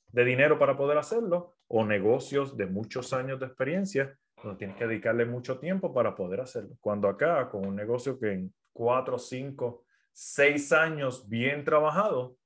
de 0.08 0.24
dinero 0.24 0.58
para 0.58 0.76
poder 0.76 0.98
hacerlo 0.98 1.56
o 1.68 1.84
negocios 1.84 2.56
de 2.56 2.66
muchos 2.66 3.12
años 3.12 3.40
de 3.40 3.46
experiencia 3.46 4.16
donde 4.42 4.58
tienes 4.58 4.76
que 4.76 4.86
dedicarle 4.86 5.24
mucho 5.24 5.58
tiempo 5.58 5.92
para 5.92 6.14
poder 6.14 6.40
hacerlo. 6.40 6.76
Cuando 6.80 7.08
acá, 7.08 7.48
con 7.50 7.66
un 7.66 7.76
negocio 7.76 8.18
que 8.18 8.32
en 8.32 8.54
cuatro, 8.72 9.18
cinco, 9.18 9.84
seis 10.12 10.72
años 10.72 11.28
bien 11.28 11.64
trabajado, 11.64 12.36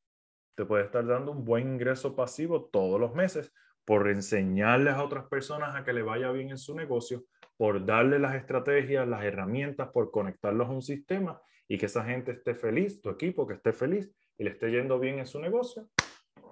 te 0.55 0.65
puede 0.65 0.85
estar 0.85 1.07
dando 1.07 1.33
un 1.33 1.45
buen 1.45 1.75
ingreso 1.75 2.15
pasivo 2.15 2.67
todos 2.67 3.01
los 3.01 3.15
meses 3.15 3.53
por 3.85 4.09
enseñarles 4.09 4.95
a 4.95 5.05
otras 5.05 5.27
personas 5.27 5.75
a 5.75 5.85
que 5.85 5.93
le 5.93 6.03
vaya 6.03 6.31
bien 6.33 6.51
en 6.51 6.59
su 6.59 6.75
negocio, 6.75 7.25
por 7.57 7.85
darle 7.85 8.19
las 8.19 8.35
estrategias, 8.35 9.07
las 9.07 9.25
herramientas, 9.25 9.91
por 9.93 10.11
conectarlos 10.11 10.69
a 10.69 10.73
un 10.73 10.83
sistema 10.83 11.41
y 11.69 11.79
que 11.79 11.87
esa 11.87 12.05
gente 12.05 12.33
esté 12.33 12.55
feliz, 12.55 13.01
tu 13.01 13.11
equipo 13.11 13.47
que 13.47 13.55
esté 13.55 13.73
feliz 13.73 14.11
y 14.39 14.45
le 14.45 14.51
esté 14.51 14.71
yendo 14.71 14.99
bien 14.99 15.19
en 15.19 15.27
su 15.27 15.41
negocio. 15.41 15.89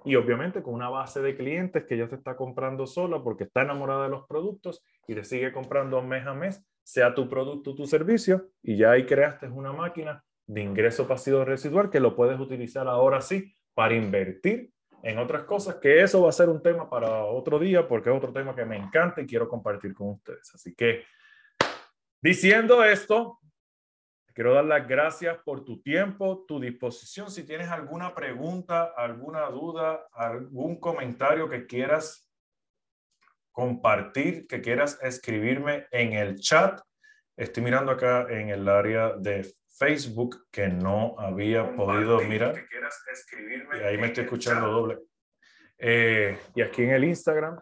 Y 0.05 0.15
obviamente 0.15 0.61
con 0.61 0.73
una 0.73 0.89
base 0.89 1.21
de 1.21 1.35
clientes 1.35 1.85
que 1.85 1.97
ya 1.97 2.07
te 2.07 2.15
está 2.15 2.35
comprando 2.35 2.85
sola 2.85 3.23
porque 3.23 3.45
está 3.45 3.61
enamorada 3.61 4.03
de 4.03 4.09
los 4.09 4.27
productos 4.27 4.83
y 5.07 5.15
te 5.15 5.23
sigue 5.23 5.51
comprando 5.51 6.01
mes 6.01 6.25
a 6.27 6.33
mes, 6.33 6.63
sea 6.83 7.15
tu 7.15 7.29
producto 7.29 7.73
tu 7.73 7.85
servicio, 7.85 8.49
y 8.61 8.77
ya 8.77 8.91
ahí 8.91 9.05
creaste 9.05 9.47
una 9.47 9.71
máquina 9.71 10.23
de 10.45 10.61
ingreso 10.61 11.07
pasivo 11.07 11.45
residual 11.45 11.89
que 11.89 12.01
lo 12.01 12.15
puedes 12.15 12.37
utilizar 12.39 12.87
ahora 12.87 13.21
sí 13.21 13.55
para 13.73 13.95
invertir 13.95 14.71
en 15.01 15.17
otras 15.17 15.43
cosas, 15.43 15.75
que 15.75 16.01
eso 16.01 16.21
va 16.21 16.29
a 16.29 16.33
ser 16.33 16.49
un 16.49 16.61
tema 16.61 16.89
para 16.89 17.25
otro 17.25 17.59
día 17.59 17.87
porque 17.87 18.09
es 18.09 18.15
otro 18.15 18.31
tema 18.31 18.55
que 18.55 18.65
me 18.65 18.77
encanta 18.77 19.21
y 19.21 19.25
quiero 19.25 19.49
compartir 19.49 19.93
con 19.93 20.11
ustedes. 20.11 20.53
Así 20.53 20.73
que, 20.73 21.03
diciendo 22.21 22.83
esto, 22.83 23.39
Quiero 24.33 24.55
dar 24.55 24.65
las 24.65 24.87
gracias 24.87 25.37
por 25.45 25.63
tu 25.63 25.79
tiempo, 25.79 26.43
tu 26.47 26.59
disposición. 26.59 27.29
Si 27.29 27.43
tienes 27.43 27.69
alguna 27.69 28.15
pregunta, 28.15 28.91
alguna 28.97 29.45
duda, 29.45 30.07
algún 30.11 30.79
comentario 30.79 31.47
que 31.47 31.67
quieras 31.67 32.27
compartir, 33.51 34.47
que 34.47 34.59
quieras 34.59 34.97
escribirme 35.03 35.85
en 35.91 36.13
el 36.13 36.39
chat. 36.39 36.81
Estoy 37.37 37.61
mirando 37.61 37.91
acá 37.91 38.25
en 38.27 38.49
el 38.49 38.67
área 38.67 39.13
de 39.13 39.53
Facebook 39.77 40.45
que 40.51 40.67
no 40.67 41.15
había 41.17 41.75
podido 41.75 42.19
mirar. 42.21 42.53
Que 42.53 42.67
quieras 42.67 43.01
escribirme 43.11 43.79
y 43.79 43.81
ahí 43.81 43.97
me 43.97 44.07
estoy 44.07 44.25
escuchando 44.25 44.67
doble. 44.67 44.99
Eh, 45.77 46.37
y 46.55 46.61
aquí 46.61 46.83
en 46.83 46.91
el 46.91 47.03
Instagram, 47.03 47.59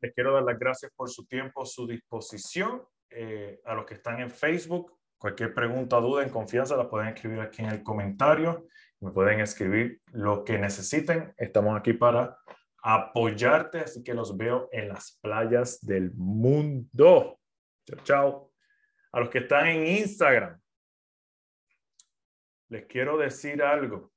les 0.00 0.12
quiero 0.12 0.34
dar 0.34 0.42
las 0.42 0.58
gracias 0.58 0.92
por 0.94 1.08
su 1.08 1.26
tiempo, 1.26 1.64
su 1.64 1.86
disposición. 1.86 2.82
Eh, 3.10 3.60
a 3.64 3.74
los 3.74 3.86
que 3.86 3.94
están 3.94 4.20
en 4.20 4.30
Facebook, 4.30 4.92
Cualquier 5.24 5.54
pregunta 5.54 6.00
duda 6.00 6.22
en 6.22 6.28
confianza 6.28 6.76
la 6.76 6.90
pueden 6.90 7.08
escribir 7.08 7.40
aquí 7.40 7.62
en 7.62 7.70
el 7.70 7.82
comentario. 7.82 8.66
Me 9.00 9.10
pueden 9.10 9.40
escribir 9.40 10.02
lo 10.12 10.44
que 10.44 10.58
necesiten. 10.58 11.32
Estamos 11.38 11.78
aquí 11.78 11.94
para 11.94 12.36
apoyarte, 12.82 13.78
así 13.78 14.04
que 14.04 14.12
los 14.12 14.36
veo 14.36 14.68
en 14.70 14.90
las 14.90 15.18
playas 15.22 15.80
del 15.80 16.12
mundo. 16.12 17.38
Chao, 17.86 17.98
chao. 18.04 18.52
A 19.12 19.20
los 19.20 19.30
que 19.30 19.38
están 19.38 19.66
en 19.66 19.86
Instagram, 19.86 20.60
les 22.74 22.86
quiero 22.86 23.16
decir 23.16 23.62
algo. 23.62 24.10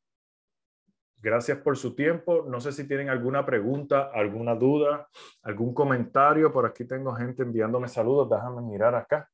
Gracias 1.21 1.59
por 1.59 1.77
su 1.77 1.95
tiempo. 1.95 2.43
No 2.47 2.59
sé 2.59 2.71
si 2.71 2.87
tienen 2.87 3.09
alguna 3.09 3.45
pregunta, 3.45 4.09
alguna 4.11 4.55
duda, 4.55 5.07
algún 5.43 5.75
comentario. 5.75 6.51
Por 6.51 6.65
aquí 6.65 6.85
tengo 6.85 7.13
gente 7.13 7.43
enviándome 7.43 7.87
saludos. 7.87 8.29
Déjame 8.29 8.61
mirar 8.61 8.95
acá. 8.95 9.29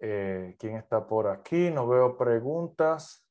Eh, 0.00 0.54
¿Quién 0.58 0.76
está 0.76 1.04
por 1.04 1.26
aquí? 1.26 1.70
No 1.70 1.88
veo 1.88 2.16
preguntas. 2.16 3.26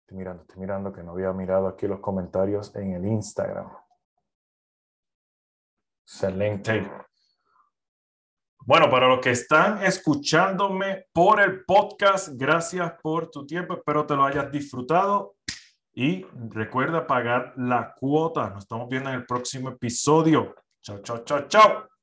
Estoy 0.00 0.18
mirando, 0.18 0.42
estoy 0.42 0.60
mirando 0.60 0.92
que 0.92 1.02
no 1.02 1.12
había 1.12 1.32
mirado 1.32 1.66
aquí 1.66 1.86
los 1.86 2.00
comentarios 2.00 2.74
en 2.76 2.92
el 2.92 3.06
Instagram. 3.06 3.70
Excelente. 6.04 7.05
Bueno, 8.66 8.90
para 8.90 9.06
los 9.06 9.20
que 9.20 9.30
están 9.30 9.80
escuchándome 9.84 11.06
por 11.12 11.40
el 11.40 11.64
podcast, 11.64 12.30
gracias 12.34 12.94
por 13.00 13.30
tu 13.30 13.46
tiempo. 13.46 13.74
Espero 13.74 14.04
te 14.04 14.16
lo 14.16 14.24
hayas 14.24 14.50
disfrutado. 14.50 15.36
Y 15.94 16.26
recuerda 16.50 17.06
pagar 17.06 17.52
la 17.58 17.94
cuota. 17.96 18.50
Nos 18.50 18.64
estamos 18.64 18.88
viendo 18.88 19.08
en 19.10 19.14
el 19.14 19.24
próximo 19.24 19.68
episodio. 19.68 20.52
Chao, 20.82 20.98
chao, 20.98 21.22
chao, 21.24 21.46
chao. 21.46 21.95